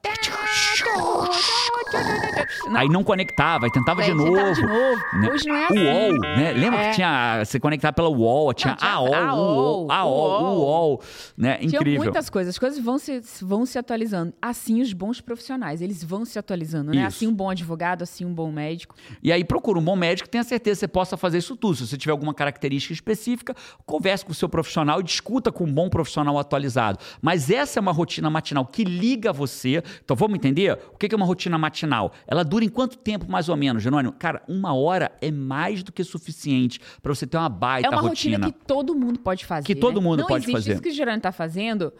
Não. 2.67 2.79
Aí 2.79 2.89
não 2.89 3.03
conectava, 3.03 3.65
aí 3.65 3.71
tentava, 3.71 4.01
de, 4.01 4.11
novo, 4.11 4.31
tentava 4.31 4.53
de 4.53 4.61
novo. 4.65 5.01
Né? 5.13 5.29
Hoje 5.31 5.47
não 5.47 5.55
é 5.55 5.65
assim. 5.65 5.77
UOL, 5.77 6.19
né? 6.19 6.51
Lembra 6.53 6.79
é. 6.79 6.89
que 6.89 6.95
tinha. 6.95 7.45
Você 7.45 7.59
conectava 7.59 7.93
pela 7.93 8.09
UOL, 8.09 8.53
tinha, 8.55 8.75
tinha 8.75 8.91
AOL, 8.91 9.13
AOL, 9.13 9.91
AOL, 9.91 10.57
UOL, 10.57 11.01
né? 11.37 11.59
Incrível. 11.61 11.83
Tinha 11.83 11.99
muitas 11.99 12.29
coisas. 12.29 12.55
As 12.55 12.59
coisas 12.59 12.83
vão 12.83 12.97
se, 12.97 13.21
vão 13.41 13.65
se 13.65 13.77
atualizando. 13.77 14.33
Assim 14.41 14.81
os 14.81 14.93
bons 14.93 15.21
profissionais, 15.21 15.79
eles 15.79 16.03
vão 16.03 16.25
se 16.25 16.39
atualizando, 16.39 16.91
né? 16.91 16.97
Isso. 16.97 17.07
Assim 17.07 17.27
um 17.27 17.33
bom 17.33 17.51
advogado, 17.51 18.01
assim 18.01 18.25
um 18.25 18.33
bom 18.33 18.51
médico. 18.51 18.95
E 19.21 19.31
aí 19.31 19.43
procura 19.43 19.77
um 19.77 19.83
bom 19.83 19.95
médico 19.95 20.27
tenha 20.27 20.43
certeza 20.43 20.77
que 20.77 20.79
você 20.79 20.87
possa 20.87 21.17
fazer 21.17 21.37
isso 21.37 21.55
tudo. 21.55 21.75
Se 21.75 21.87
você 21.87 21.97
tiver 21.97 22.11
alguma 22.11 22.33
característica 22.33 22.93
específica, 22.93 23.55
converse 23.85 24.25
com 24.25 24.31
o 24.31 24.35
seu 24.35 24.49
profissional 24.49 25.01
e 25.01 25.03
discuta 25.03 25.51
com 25.51 25.65
um 25.65 25.71
bom 25.71 25.89
profissional 25.89 26.30
atualizado. 26.38 26.99
Mas 27.21 27.49
essa 27.49 27.79
é 27.79 27.82
uma 27.82 27.91
rotina 27.91 28.29
matinal 28.29 28.65
que 28.65 28.84
liga 28.84 29.32
você. 29.32 29.84
Então 30.03 30.15
vamos 30.15 30.36
entender? 30.36 30.77
O 30.93 30.97
que 30.97 31.13
é 31.13 31.15
uma 31.15 31.25
rotina 31.25 31.57
matinal? 31.57 32.11
Ela 32.27 32.43
dura 32.43 32.65
em 32.65 32.69
quanto 32.69 32.97
tempo, 32.97 33.29
mais 33.29 33.49
ou 33.49 33.57
menos, 33.57 33.84
Jerônimo? 33.84 34.13
Cara, 34.13 34.41
uma 34.47 34.73
hora 34.73 35.11
é 35.21 35.32
mais 35.32 35.84
do 35.84 35.91
que 35.91 36.03
suficiente 36.03 36.79
para 37.01 37.13
você 37.13 37.25
ter 37.27 37.38
uma 37.38 37.49
baita 37.49 37.88
rotina. 37.88 37.95
É 37.95 38.01
uma 38.01 38.09
rotina. 38.09 38.38
rotina 38.38 38.51
que 38.51 38.65
todo 38.65 38.95
mundo 38.95 39.19
pode 39.19 39.45
fazer. 39.45 39.65
Que 39.65 39.75
todo 39.75 39.99
né? 39.99 40.07
mundo 40.07 40.19
Não 40.19 40.27
pode 40.27 40.51
fazer. 40.51 40.73
Isso 40.73 40.82
que 40.82 40.89
o 40.89 40.93
Jerônimo 40.93 41.17
está 41.17 41.32
fazendo 41.32 41.93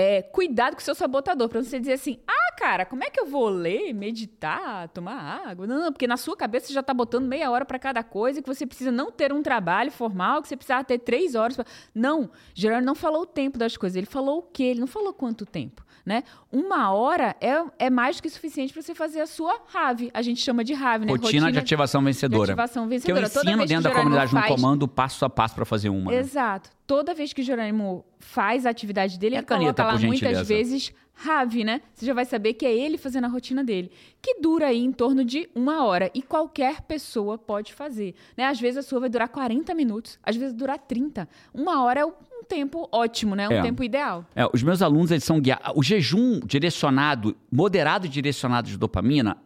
é, 0.00 0.22
cuidado 0.22 0.74
com 0.74 0.80
o 0.80 0.84
seu 0.84 0.94
sabotador, 0.94 1.48
para 1.48 1.60
você 1.60 1.80
dizer 1.80 1.94
assim, 1.94 2.20
ah, 2.24 2.54
cara, 2.56 2.86
como 2.86 3.02
é 3.02 3.10
que 3.10 3.18
eu 3.18 3.26
vou 3.26 3.48
ler, 3.48 3.92
meditar, 3.92 4.88
tomar 4.90 5.48
água? 5.48 5.66
Não, 5.66 5.80
não 5.80 5.92
porque 5.92 6.06
na 6.06 6.16
sua 6.16 6.36
cabeça 6.36 6.68
você 6.68 6.72
já 6.72 6.78
está 6.78 6.94
botando 6.94 7.26
meia 7.26 7.50
hora 7.50 7.64
para 7.64 7.80
cada 7.80 8.04
coisa, 8.04 8.40
que 8.40 8.46
você 8.46 8.64
precisa 8.64 8.92
não 8.92 9.10
ter 9.10 9.32
um 9.32 9.42
trabalho 9.42 9.90
formal, 9.90 10.40
que 10.40 10.46
você 10.46 10.56
precisa 10.56 10.84
ter 10.84 11.00
três 11.00 11.34
horas. 11.34 11.56
Pra... 11.56 11.64
Não, 11.92 12.30
Gerardo 12.54 12.86
não 12.86 12.94
falou 12.94 13.22
o 13.22 13.26
tempo 13.26 13.58
das 13.58 13.76
coisas, 13.76 13.96
ele 13.96 14.06
falou 14.06 14.38
o 14.38 14.42
quê? 14.42 14.62
Ele 14.62 14.78
não 14.78 14.86
falou 14.86 15.12
quanto 15.12 15.44
tempo. 15.44 15.84
Né? 16.08 16.24
Uma 16.50 16.90
hora 16.90 17.36
é, 17.38 17.62
é 17.78 17.90
mais 17.90 18.16
do 18.16 18.22
que 18.22 18.30
suficiente 18.30 18.72
para 18.72 18.80
você 18.80 18.94
fazer 18.94 19.20
a 19.20 19.26
sua 19.26 19.60
RAV. 19.66 20.08
A 20.14 20.22
gente 20.22 20.40
chama 20.40 20.64
de 20.64 20.72
RAV, 20.72 21.04
né? 21.04 21.12
Rotina, 21.12 21.26
Rotina 21.26 21.52
de 21.52 21.58
ativação 21.58 22.02
vencedora. 22.02 22.46
De 22.46 22.52
ativação 22.52 22.88
vencedora. 22.88 23.28
Que 23.28 23.36
eu 23.36 23.42
ensino 23.42 23.66
dentro 23.66 23.82
da 23.84 23.94
comunidade 23.94 24.32
faz... 24.32 24.50
no 24.50 24.56
comando, 24.56 24.88
passo 24.88 25.24
a 25.26 25.30
passo 25.30 25.54
para 25.54 25.66
fazer 25.66 25.90
uma. 25.90 26.10
Né? 26.10 26.18
Exato. 26.18 26.70
Toda 26.86 27.12
vez 27.12 27.34
que 27.34 27.42
o 27.42 27.44
Jerônimo 27.44 28.06
faz 28.18 28.64
a 28.64 28.70
atividade 28.70 29.18
dele, 29.18 29.34
é 29.34 29.38
ele 29.38 29.46
caneta, 29.46 29.82
coloca 29.82 30.02
lá 30.02 30.08
muitas 30.08 30.48
vezes 30.48 30.92
RAV, 31.18 31.64
né? 31.64 31.82
Você 31.92 32.06
já 32.06 32.14
vai 32.14 32.24
saber 32.24 32.54
que 32.54 32.64
é 32.64 32.72
ele 32.72 32.96
fazendo 32.96 33.24
a 33.24 33.28
rotina 33.28 33.64
dele. 33.64 33.90
Que 34.22 34.40
dura 34.40 34.68
aí 34.68 34.78
em 34.78 34.92
torno 34.92 35.24
de 35.24 35.50
uma 35.52 35.84
hora. 35.84 36.10
E 36.14 36.22
qualquer 36.22 36.82
pessoa 36.82 37.36
pode 37.36 37.74
fazer. 37.74 38.14
Né? 38.36 38.44
Às 38.44 38.60
vezes 38.60 38.78
a 38.78 38.82
sua 38.82 39.00
vai 39.00 39.08
durar 39.08 39.28
40 39.28 39.74
minutos, 39.74 40.18
às 40.22 40.36
vezes 40.36 40.54
durar 40.54 40.78
30. 40.78 41.28
Uma 41.52 41.82
hora 41.82 42.00
é 42.00 42.04
o 42.04 42.12
tempo 42.48 42.88
ótimo, 42.90 43.34
né? 43.34 43.48
Um 43.48 43.52
é. 43.52 43.62
tempo 43.62 43.84
ideal. 43.84 44.24
É, 44.34 44.48
os 44.52 44.62
meus 44.62 44.82
alunos, 44.82 45.10
eles 45.10 45.24
são 45.24 45.40
guiados. 45.40 45.72
O 45.76 45.82
jejum 45.82 46.40
direcionado, 46.40 47.36
moderado 47.52 48.06
e 48.06 48.08
direcionado 48.08 48.68
de 48.68 48.76
dopamina, 48.76 49.36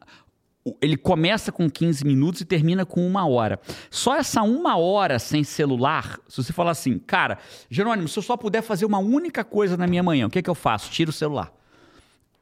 ele 0.80 0.96
começa 0.96 1.50
com 1.50 1.68
15 1.68 2.04
minutos 2.06 2.40
e 2.40 2.44
termina 2.44 2.86
com 2.86 3.04
uma 3.06 3.26
hora. 3.26 3.60
Só 3.90 4.16
essa 4.16 4.42
uma 4.42 4.76
hora 4.76 5.18
sem 5.18 5.42
celular, 5.42 6.20
se 6.28 6.42
você 6.42 6.52
falar 6.52 6.70
assim, 6.70 6.98
cara, 6.98 7.38
Jerônimo, 7.68 8.08
se 8.08 8.18
eu 8.18 8.22
só 8.22 8.36
puder 8.36 8.62
fazer 8.62 8.86
uma 8.86 8.98
única 8.98 9.42
coisa 9.42 9.76
na 9.76 9.86
minha 9.86 10.02
manhã, 10.02 10.26
o 10.26 10.30
que, 10.30 10.38
é 10.38 10.42
que 10.42 10.50
eu 10.50 10.54
faço? 10.54 10.90
Tiro 10.90 11.10
o 11.10 11.12
celular 11.12 11.52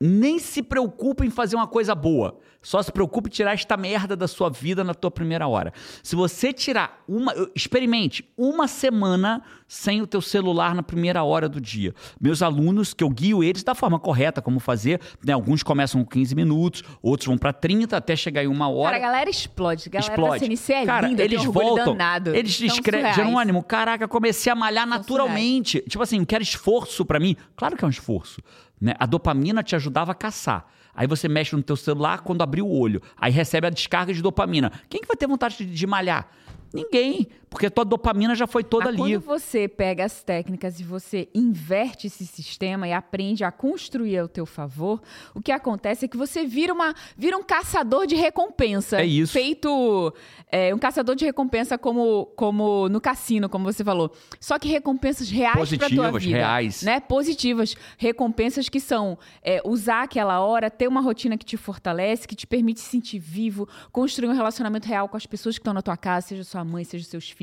nem 0.01 0.39
se 0.39 0.63
preocupe 0.63 1.27
em 1.27 1.31
fazer 1.31 1.57
uma 1.57 1.67
coisa 1.67 1.95
boa. 1.95 2.39
Só 2.63 2.83
se 2.83 2.93
preocupe 2.93 3.29
em 3.29 3.33
tirar 3.33 3.53
esta 3.53 3.77
merda 3.77 4.15
da 4.15 4.29
sua 4.29 4.51
vida 4.51 4.85
na 4.85 4.95
tua 4.95 5.11
primeira 5.11 5.47
hora. 5.47 5.73
Se 6.03 6.15
você 6.15 6.53
tirar 6.53 7.03
uma, 7.09 7.33
experimente 7.55 8.29
uma 8.37 8.69
semana 8.69 9.43
sem 9.67 10.03
o 10.03 10.07
teu 10.07 10.21
celular 10.21 10.75
na 10.75 10.83
primeira 10.83 11.23
hora 11.23 11.49
do 11.49 11.61
dia. 11.61 11.95
Meus 12.21 12.43
alunos, 12.43 12.93
que 12.93 13.05
eu 13.05 13.09
guio 13.09 13.43
eles 13.43 13.63
da 13.63 13.75
forma 13.75 13.99
correta 13.99 14.43
como 14.43 14.59
fazer, 14.59 15.01
né? 15.25 15.33
Alguns 15.33 15.63
começam 15.63 16.03
com 16.03 16.11
15 16.11 16.35
minutos, 16.35 16.83
outros 17.03 17.29
vão 17.29 17.39
para 17.39 17.53
30 17.53 17.97
até 17.97 18.15
chegar 18.15 18.45
em 18.45 18.49
uma 18.49 18.69
hora. 18.69 18.93
Cara, 18.93 18.97
a 18.97 19.11
galera 19.11 19.31
explode. 19.31 19.85
A 19.89 19.91
galera 19.91 20.13
explode. 20.13 20.41
da 20.41 20.47
CNC 20.47 20.73
é 20.73 20.87
Cara, 20.87 21.09
linda, 21.09 21.23
eles 21.23 21.45
voltam. 21.45 21.97
Danado. 21.97 22.35
Eles 22.35 22.61
escrevem, 22.61 23.15
Jerônimo, 23.15 23.63
caraca, 23.63 24.07
comecei 24.07 24.53
a 24.53 24.55
malhar 24.55 24.87
São 24.87 24.99
naturalmente. 24.99 25.79
Surreais. 25.79 25.91
Tipo 25.91 26.03
assim, 26.03 26.25
quero 26.25 26.43
esforço 26.43 27.05
para 27.07 27.19
mim. 27.19 27.37
Claro 27.57 27.77
que 27.77 27.85
é 27.85 27.87
um 27.87 27.91
esforço. 27.91 28.43
Né? 28.81 28.95
A 28.99 29.07
dopamina 29.07 29.63
te 29.63 29.77
ajudava 29.77 30.13
a 30.13 30.15
caçar. 30.15 30.67
Aí 30.95 31.07
você 31.07 31.29
mexe 31.29 31.55
no 31.55 31.63
teu 31.63 31.77
celular 31.77 32.21
quando 32.23 32.43
abrir 32.43 32.63
o 32.63 32.69
olho. 32.69 33.03
Aí 33.17 33.33
recebe 33.33 33.67
a 33.67 33.71
descarga 33.71 34.13
de 34.13 34.23
dopamina. 34.23 34.73
Quem 34.89 35.01
que 35.01 35.07
vai 35.07 35.17
ter 35.17 35.27
vontade 35.27 35.57
de, 35.59 35.67
de 35.67 35.87
malhar? 35.87 36.29
Ninguém, 36.73 37.29
porque 37.51 37.67
a 37.67 37.71
tua 37.71 37.85
dopamina 37.85 38.35
já 38.37 38.47
foi 38.47 38.63
toda 38.63 38.87
Mas 38.87 38.95
ali. 38.95 39.19
Quando 39.19 39.25
você 39.25 39.67
pega 39.67 40.05
as 40.05 40.23
técnicas 40.23 40.79
e 40.79 40.85
você 40.85 41.29
inverte 41.35 42.07
esse 42.07 42.25
sistema 42.25 42.87
e 42.87 42.93
aprende 42.93 43.43
a 43.43 43.51
construir 43.51 44.19
ao 44.19 44.29
teu 44.29 44.47
favor, 44.47 45.03
o 45.35 45.43
que 45.43 45.51
acontece 45.51 46.05
é 46.05 46.09
que 46.09 46.17
você 46.17 46.47
vira, 46.47 46.73
uma, 46.73 46.95
vira 47.17 47.37
um 47.37 47.43
caçador 47.43 48.07
de 48.07 48.15
recompensa. 48.15 49.01
É 49.01 49.05
isso. 49.05 49.33
Feito 49.33 50.15
é, 50.51 50.73
um 50.73 50.79
caçador 50.79 51.17
de 51.17 51.25
recompensa 51.25 51.77
como, 51.77 52.27
como 52.37 52.89
no 52.89 53.01
cassino, 53.01 53.49
como 53.49 53.65
você 53.65 53.83
falou. 53.83 54.13
Só 54.39 54.57
que 54.57 54.69
recompensas 54.69 55.29
reais 55.29 55.77
para 55.77 55.91
tua 55.91 56.13
vida. 56.13 56.37
reais. 56.37 56.83
Né? 56.83 57.01
Positivas. 57.01 57.75
Recompensas 57.99 58.69
que 58.69 58.79
são 58.79 59.19
é, 59.43 59.61
usar 59.65 60.05
aquela 60.05 60.39
hora, 60.39 60.71
ter 60.71 60.87
uma 60.87 61.01
rotina 61.01 61.37
que 61.37 61.45
te 61.45 61.57
fortalece, 61.57 62.29
que 62.29 62.37
te 62.37 62.47
permite 62.47 62.79
se 62.79 62.87
sentir 62.87 63.19
vivo, 63.19 63.69
construir 63.91 64.29
um 64.29 64.35
relacionamento 64.35 64.87
real 64.87 65.09
com 65.09 65.17
as 65.17 65.27
pessoas 65.27 65.57
que 65.57 65.61
estão 65.61 65.75
na 65.75 65.83
tua 65.83 65.97
casa, 65.97 66.29
seja 66.29 66.45
sua 66.45 66.65
mãe, 66.65 66.85
seja 66.85 67.05
seus 67.05 67.29
filhos, 67.29 67.40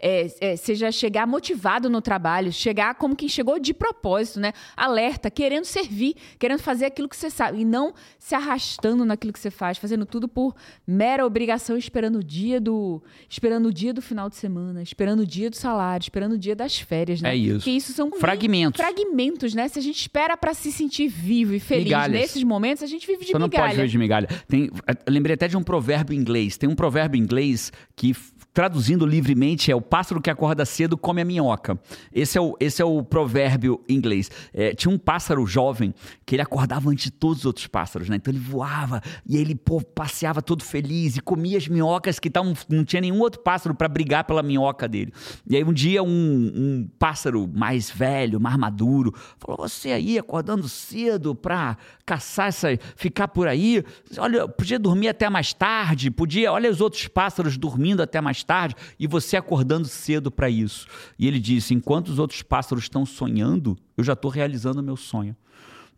é, 0.00 0.26
é, 0.40 0.56
seja 0.56 0.92
chegar 0.92 1.26
motivado 1.26 1.90
no 1.90 2.00
trabalho, 2.00 2.52
chegar 2.52 2.94
como 2.94 3.16
quem 3.16 3.28
chegou 3.28 3.58
de 3.58 3.74
propósito, 3.74 4.38
né? 4.38 4.52
Alerta, 4.76 5.30
querendo 5.30 5.64
servir, 5.64 6.14
querendo 6.38 6.60
fazer 6.60 6.86
aquilo 6.86 7.08
que 7.08 7.16
você 7.16 7.30
sabe 7.30 7.60
e 7.60 7.64
não 7.64 7.92
se 8.18 8.34
arrastando 8.34 9.04
naquilo 9.04 9.32
que 9.32 9.38
você 9.38 9.50
faz, 9.50 9.78
fazendo 9.78 10.06
tudo 10.06 10.28
por 10.28 10.54
mera 10.86 11.26
obrigação, 11.26 11.76
esperando 11.76 12.16
o 12.16 12.24
dia 12.24 12.60
do, 12.60 13.02
esperando 13.28 13.66
o 13.66 13.72
dia 13.72 13.92
do 13.92 14.00
final 14.00 14.28
de 14.28 14.36
semana, 14.36 14.82
esperando 14.82 15.20
o 15.20 15.26
dia 15.26 15.50
do 15.50 15.56
salário, 15.56 16.02
esperando 16.02 16.32
o 16.32 16.38
dia 16.38 16.54
das 16.54 16.78
férias, 16.78 17.20
né? 17.20 17.30
É 17.30 17.36
isso. 17.36 17.64
Que 17.64 17.70
isso 17.70 17.92
são 17.92 18.10
fragmentos. 18.12 18.80
Fragmentos, 18.80 19.54
né? 19.54 19.68
Se 19.68 19.78
a 19.78 19.82
gente 19.82 20.00
espera 20.00 20.36
para 20.36 20.54
se 20.54 20.70
sentir 20.70 21.08
vivo 21.08 21.54
e 21.54 21.60
feliz 21.60 21.84
migalhas. 21.84 22.20
nesses 22.20 22.42
momentos, 22.42 22.82
a 22.82 22.86
gente 22.86 23.06
vive 23.06 23.24
de 23.24 23.32
Você 23.32 23.38
migalha. 23.38 23.50
não 23.50 23.64
pode 23.64 23.76
viver 23.76 23.88
de 23.88 23.98
migalha. 23.98 24.28
Tem, 24.46 24.70
lembrei 25.08 25.34
até 25.34 25.48
de 25.48 25.56
um 25.56 25.62
provérbio 25.62 26.14
inglês. 26.14 26.56
Tem 26.56 26.68
um 26.68 26.74
provérbio 26.74 27.18
inglês 27.18 27.72
que 27.96 28.14
traduzindo 28.54 29.04
livremente, 29.04 29.72
é 29.72 29.74
o 29.74 29.80
pássaro 29.80 30.22
que 30.22 30.30
acorda 30.30 30.64
cedo 30.64 30.96
come 30.96 31.20
a 31.20 31.24
minhoca. 31.24 31.76
Esse 32.12 32.38
é 32.38 32.40
o, 32.40 32.56
esse 32.60 32.80
é 32.80 32.84
o 32.84 33.02
provérbio 33.02 33.80
inglês. 33.88 34.30
É, 34.52 34.72
tinha 34.72 34.94
um 34.94 34.96
pássaro 34.96 35.44
jovem 35.44 35.92
que 36.24 36.36
ele 36.36 36.42
acordava 36.42 36.88
antes 36.88 37.06
de 37.06 37.10
todos 37.10 37.40
os 37.40 37.46
outros 37.46 37.66
pássaros, 37.66 38.08
né? 38.08 38.14
Então 38.14 38.32
ele 38.32 38.40
voava 38.40 39.02
e 39.26 39.36
ele 39.36 39.56
pô, 39.56 39.80
passeava 39.80 40.40
todo 40.40 40.62
feliz 40.62 41.16
e 41.16 41.20
comia 41.20 41.58
as 41.58 41.66
minhocas 41.66 42.20
que 42.20 42.30
tavam, 42.30 42.54
não 42.68 42.84
tinha 42.84 43.00
nenhum 43.00 43.18
outro 43.18 43.40
pássaro 43.40 43.74
para 43.74 43.88
brigar 43.88 44.22
pela 44.22 44.40
minhoca 44.40 44.86
dele. 44.86 45.12
E 45.50 45.56
aí 45.56 45.64
um 45.64 45.72
dia 45.72 46.00
um, 46.04 46.08
um 46.08 46.88
pássaro 46.96 47.50
mais 47.52 47.90
velho, 47.90 48.38
mais 48.38 48.56
maduro, 48.56 49.12
falou: 49.36 49.68
Você 49.68 49.90
aí 49.90 50.16
acordando 50.16 50.68
cedo 50.68 51.34
para 51.34 51.76
caçar 52.06 52.48
essa, 52.48 52.68
ficar 52.94 53.26
por 53.26 53.48
aí, 53.48 53.82
olha, 54.16 54.46
podia 54.46 54.78
dormir 54.78 55.08
até 55.08 55.28
mais 55.28 55.52
tarde, 55.52 56.08
podia, 56.08 56.52
olha 56.52 56.70
os 56.70 56.80
outros 56.80 57.08
pássaros 57.08 57.56
dormindo 57.56 58.00
até 58.00 58.20
mais 58.20 58.43
tarde 58.44 58.74
e 58.98 59.06
você 59.06 59.36
acordando 59.36 59.88
cedo 59.88 60.30
para 60.30 60.48
isso. 60.48 60.86
E 61.18 61.26
ele 61.26 61.40
disse: 61.40 61.74
enquanto 61.74 62.08
os 62.08 62.18
outros 62.18 62.42
pássaros 62.42 62.84
estão 62.84 63.06
sonhando, 63.06 63.76
eu 63.96 64.04
já 64.04 64.12
estou 64.12 64.30
realizando 64.30 64.80
o 64.80 64.84
meu 64.84 64.96
sonho. 64.96 65.36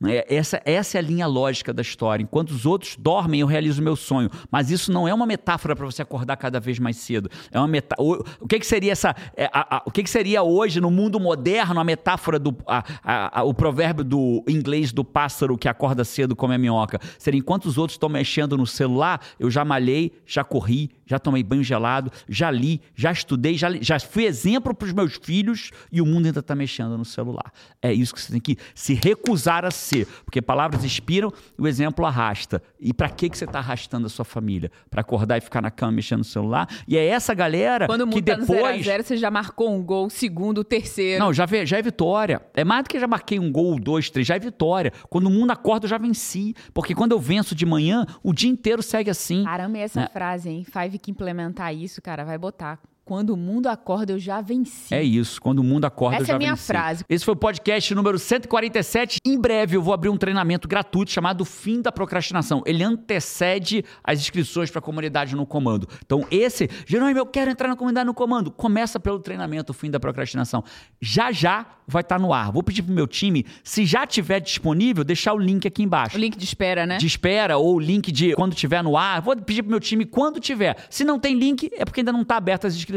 É, 0.04 0.34
essa, 0.34 0.60
essa 0.64 0.98
é 0.98 1.00
a 1.00 1.02
linha 1.02 1.26
lógica 1.26 1.72
da 1.72 1.80
história. 1.80 2.22
Enquanto 2.22 2.50
os 2.50 2.66
outros 2.66 2.96
dormem, 2.98 3.40
eu 3.40 3.46
realizo 3.46 3.80
o 3.80 3.84
meu 3.84 3.96
sonho. 3.96 4.30
Mas 4.50 4.70
isso 4.70 4.92
não 4.92 5.08
é 5.08 5.14
uma 5.14 5.24
metáfora 5.24 5.74
para 5.74 5.86
você 5.86 6.02
acordar 6.02 6.36
cada 6.36 6.60
vez 6.60 6.78
mais 6.78 6.96
cedo. 6.96 7.30
É 7.50 7.58
uma 7.58 7.68
meta... 7.68 7.96
o, 7.98 8.22
que, 8.46 8.58
que 8.58 8.66
seria 8.66 8.92
essa. 8.92 9.14
É, 9.36 9.48
o 9.86 9.90
que, 9.90 10.02
que 10.02 10.10
seria 10.10 10.42
hoje, 10.42 10.80
no 10.80 10.90
mundo 10.90 11.18
moderno, 11.18 11.80
a 11.80 11.84
metáfora 11.84 12.38
do. 12.38 12.54
A, 12.66 13.42
o 13.42 13.54
provérbio 13.54 14.04
do 14.04 14.44
inglês 14.46 14.92
do 14.92 15.04
pássaro 15.04 15.56
que 15.56 15.68
acorda 15.68 16.04
cedo 16.04 16.36
come 16.36 16.54
a 16.54 16.58
minhoca? 16.58 17.00
Seria 17.18 17.38
enquanto 17.38 17.66
os 17.66 17.78
outros 17.78 17.94
estão 17.94 18.08
mexendo 18.08 18.56
no 18.56 18.66
celular, 18.66 19.20
eu 19.38 19.50
já 19.50 19.64
malhei, 19.64 20.12
já 20.26 20.44
corri, 20.44 20.90
já 21.06 21.18
tomei 21.18 21.42
banho 21.42 21.62
gelado, 21.62 22.10
já 22.28 22.50
li, 22.50 22.80
já 22.94 23.12
estudei, 23.12 23.56
já, 23.56 23.68
li, 23.68 23.78
já 23.80 23.98
fui 24.00 24.24
exemplo 24.24 24.74
para 24.74 24.86
os 24.86 24.92
meus 24.92 25.14
filhos 25.14 25.70
e 25.90 26.02
o 26.02 26.06
mundo 26.06 26.26
ainda 26.26 26.40
está 26.40 26.54
mexendo 26.54 26.98
no 26.98 27.04
celular. 27.04 27.52
É 27.80 27.92
isso 27.92 28.12
que 28.12 28.20
você 28.20 28.32
tem 28.32 28.40
que 28.40 28.56
se 28.74 28.94
recusar 28.94 29.64
a 29.64 29.70
ser, 29.70 30.06
porque 30.24 30.42
palavras 30.42 30.84
inspiram, 30.84 31.32
o 31.56 31.66
exemplo 31.68 32.04
arrasta. 32.04 32.62
E 32.80 32.92
para 32.92 33.08
que 33.08 33.30
que 33.30 33.38
você 33.38 33.44
está 33.44 33.60
arrastando 33.60 34.06
a 34.06 34.10
sua 34.10 34.24
família? 34.24 34.70
Para 34.90 35.00
acordar 35.00 35.38
e 35.38 35.40
ficar 35.40 35.62
na 35.62 35.70
cama 35.70 35.92
mexendo 35.92 36.18
no 36.18 36.24
celular? 36.24 36.68
E 36.86 36.96
é 36.96 37.06
essa 37.06 37.32
galera 37.32 37.86
Quando 37.86 38.02
o 38.02 38.06
mundo 38.06 38.16
que 38.16 38.22
tá 38.22 38.34
depois 38.34 38.48
no 38.48 38.56
0 38.56 38.66
a 38.66 38.82
0, 38.82 39.04
você 39.04 39.16
já 39.16 39.30
marcou 39.30 39.72
um 39.72 39.82
gol, 39.82 40.10
segundo, 40.10 40.64
terceiro. 40.64 41.22
não, 41.22 41.32
já, 41.32 41.46
já 41.64 41.78
é 41.78 41.82
vitória. 41.82 42.42
É 42.54 42.64
mais 42.64 42.82
do 42.82 42.88
que 42.88 42.98
já 42.98 43.06
marquei 43.06 43.38
um 43.38 43.50
gol, 43.50 43.78
dois, 43.78 44.10
três, 44.10 44.26
já 44.26 44.34
é 44.34 44.38
vitória. 44.38 44.92
Quando 45.08 45.26
o 45.26 45.30
mundo 45.30 45.50
acorda, 45.52 45.86
eu 45.86 45.90
já 45.90 45.98
venci. 45.98 46.54
Porque 46.74 46.94
quando 46.94 47.12
eu 47.12 47.20
venço 47.20 47.54
de 47.54 47.64
manhã, 47.64 48.04
o 48.22 48.32
dia 48.32 48.50
inteiro 48.50 48.82
segue 48.82 49.10
assim. 49.10 49.44
Caramba, 49.44 49.78
e 49.78 49.80
essa 49.80 50.00
né? 50.00 50.08
frase, 50.12 50.48
hein? 50.50 50.64
Five 50.64 50.95
que 50.98 51.10
implementar 51.10 51.74
isso, 51.74 52.00
cara, 52.02 52.24
vai 52.24 52.38
botar. 52.38 52.80
Quando 53.06 53.30
o 53.30 53.36
mundo 53.36 53.68
acorda, 53.68 54.12
eu 54.12 54.18
já 54.18 54.40
venci. 54.40 54.92
É 54.92 55.00
isso, 55.00 55.40
quando 55.40 55.60
o 55.60 55.62
mundo 55.62 55.84
acorda, 55.84 56.16
Essa 56.16 56.24
eu 56.24 56.26
já 56.26 56.32
é 56.32 56.34
a 56.34 56.38
minha 56.40 56.54
venci. 56.54 56.66
frase. 56.66 57.04
Esse 57.08 57.24
foi 57.24 57.34
o 57.34 57.36
podcast 57.36 57.94
número 57.94 58.18
147. 58.18 59.18
Em 59.24 59.38
breve 59.40 59.76
eu 59.76 59.80
vou 59.80 59.94
abrir 59.94 60.08
um 60.08 60.16
treinamento 60.16 60.66
gratuito 60.66 61.12
chamado 61.12 61.44
Fim 61.44 61.80
da 61.80 61.92
Procrastinação. 61.92 62.64
Ele 62.66 62.82
antecede 62.82 63.84
as 64.02 64.18
inscrições 64.18 64.72
para 64.72 64.80
a 64.80 64.82
comunidade 64.82 65.36
no 65.36 65.46
comando. 65.46 65.86
Então 66.04 66.26
esse, 66.32 66.68
Jerônimo, 66.84 67.20
eu 67.20 67.26
quero 67.26 67.48
entrar 67.48 67.68
na 67.68 67.76
comunidade 67.76 68.06
no 68.06 68.12
comando. 68.12 68.50
Começa 68.50 68.98
pelo 68.98 69.20
treinamento 69.20 69.72
Fim 69.72 69.88
da 69.88 70.00
Procrastinação. 70.00 70.64
Já 71.00 71.30
já 71.30 71.64
vai 71.86 72.00
estar 72.02 72.18
no 72.18 72.32
ar. 72.32 72.50
Vou 72.50 72.64
pedir 72.64 72.82
pro 72.82 72.92
meu 72.92 73.06
time, 73.06 73.46
se 73.62 73.86
já 73.86 74.04
tiver 74.04 74.40
disponível, 74.40 75.04
deixar 75.04 75.32
o 75.32 75.38
link 75.38 75.68
aqui 75.68 75.84
embaixo 75.84 76.16
O 76.16 76.20
link 76.20 76.36
de 76.36 76.44
espera, 76.44 76.84
né? 76.84 76.96
de 76.96 77.06
espera 77.06 77.56
ou 77.56 77.78
link 77.78 78.10
de 78.10 78.34
quando 78.34 78.52
tiver 78.56 78.82
no 78.82 78.96
ar. 78.96 79.22
Vou 79.22 79.36
pedir 79.36 79.62
pro 79.62 79.70
meu 79.70 79.78
time 79.78 80.04
quando 80.04 80.40
tiver. 80.40 80.76
Se 80.90 81.04
não 81.04 81.20
tem 81.20 81.38
link, 81.38 81.70
é 81.76 81.84
porque 81.84 82.00
ainda 82.00 82.10
não 82.10 82.22
está 82.22 82.36
aberto 82.36 82.66
as 82.66 82.74
inscrições. 82.74 82.95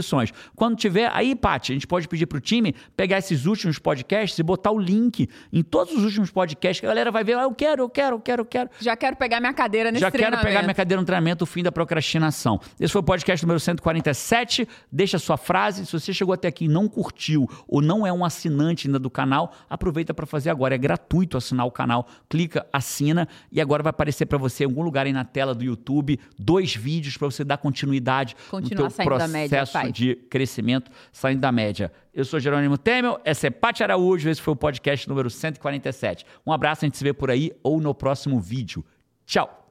Quando 0.56 0.76
tiver, 0.76 1.10
aí, 1.14 1.36
Paty, 1.36 1.72
a 1.72 1.76
gente 1.76 1.88
pode 1.88 2.08
pedir 2.08 2.26
pro 2.26 2.40
time 2.40 2.76
pegar 2.96 3.18
esses 3.18 3.46
últimos 3.46 3.80
podcasts 3.80 4.38
e 4.38 4.44
botar 4.44 4.72
o 4.72 4.80
link 4.80 5.30
em 5.52 5.64
todos 5.64 5.94
os 5.96 6.04
últimos 6.04 6.32
podcasts 6.32 6.80
que 6.80 6.86
a 6.86 6.90
galera 6.90 7.12
vai 7.12 7.24
ver, 7.24 7.38
ah, 7.38 7.44
eu 7.44 7.54
quero, 7.54 7.84
eu 7.84 7.90
quero, 7.90 8.16
eu 8.16 8.20
quero, 8.20 8.42
eu 8.42 8.46
quero. 8.46 8.70
Já 8.80 8.96
quero 8.96 9.16
pegar 9.16 9.40
minha 9.40 9.54
cadeira 9.54 9.92
nesse 9.92 10.02
Já 10.02 10.12
quero 10.12 10.24
treinamento. 10.24 10.48
pegar 10.48 10.62
minha 10.64 10.74
cadeira 10.74 11.02
no 11.02 11.06
treinamento, 11.06 11.44
o 11.44 11.48
fim 11.48 11.64
da 11.64 11.72
procrastinação. 11.72 12.60
Esse 12.80 12.92
foi 12.92 13.02
o 13.02 13.04
podcast 13.04 13.46
número 13.46 13.60
147. 13.60 14.68
Deixa 14.92 15.18
a 15.18 15.20
sua 15.20 15.38
frase. 15.38 15.86
Se 15.86 15.92
você 15.92 16.14
chegou 16.14 16.34
até 16.34 16.48
aqui 16.48 16.66
e 16.66 16.68
não 16.68 16.88
curtiu 16.88 17.50
ou 17.68 17.82
não 17.82 18.06
é 18.06 18.12
um 18.12 18.24
assinante 18.24 18.88
ainda 18.88 19.00
do 19.00 19.10
canal, 19.10 19.54
aproveita 19.70 20.14
para 20.14 20.26
fazer 20.26 20.50
agora. 20.50 20.76
É 20.76 20.78
gratuito 20.78 21.38
assinar 21.38 21.66
o 21.66 21.72
canal. 21.72 22.08
Clica, 22.28 22.66
assina 22.72 23.28
e 23.52 23.62
agora 23.62 23.84
vai 23.84 23.90
aparecer 23.90 24.26
para 24.26 24.38
você 24.38 24.64
em 24.64 24.68
algum 24.68 24.84
lugar 24.84 25.06
aí 25.06 25.14
na 25.14 25.26
tela 25.26 25.54
do 25.54 25.64
YouTube 25.64 26.20
dois 26.38 26.76
vídeos 26.76 27.18
para 27.18 27.30
você 27.30 27.44
dar 27.44 27.58
continuidade 27.58 28.36
Continuar 28.50 28.90
no 28.90 28.96
teu 28.96 29.28
média, 29.28 29.50
processo 29.50 29.74
pai. 29.74 29.89
De 29.92 30.16
crescimento, 30.16 30.92
saindo 31.12 31.42
da 31.42 31.52
média. 31.52 31.92
Eu 32.14 32.26
sou 32.26 32.40
Jerônimo 32.40 32.78
Temel, 32.78 33.20
essa 33.24 33.48
é 33.48 33.50
Paty 33.50 33.84
Araújo, 33.84 34.30
esse 34.30 34.42
foi 34.42 34.54
o 34.54 34.58
podcast 34.58 35.08
número 35.08 35.30
147. 35.30 36.26
Um 36.46 36.52
abraço, 36.52 36.86
a 36.86 36.88
gente 36.88 36.98
se 36.98 37.04
vê 37.04 37.14
por 37.14 37.30
aí 37.30 37.52
ou 37.64 37.80
no 37.80 37.94
próximo 37.94 38.40
vídeo. 38.40 38.84
Tchau! 39.26 39.68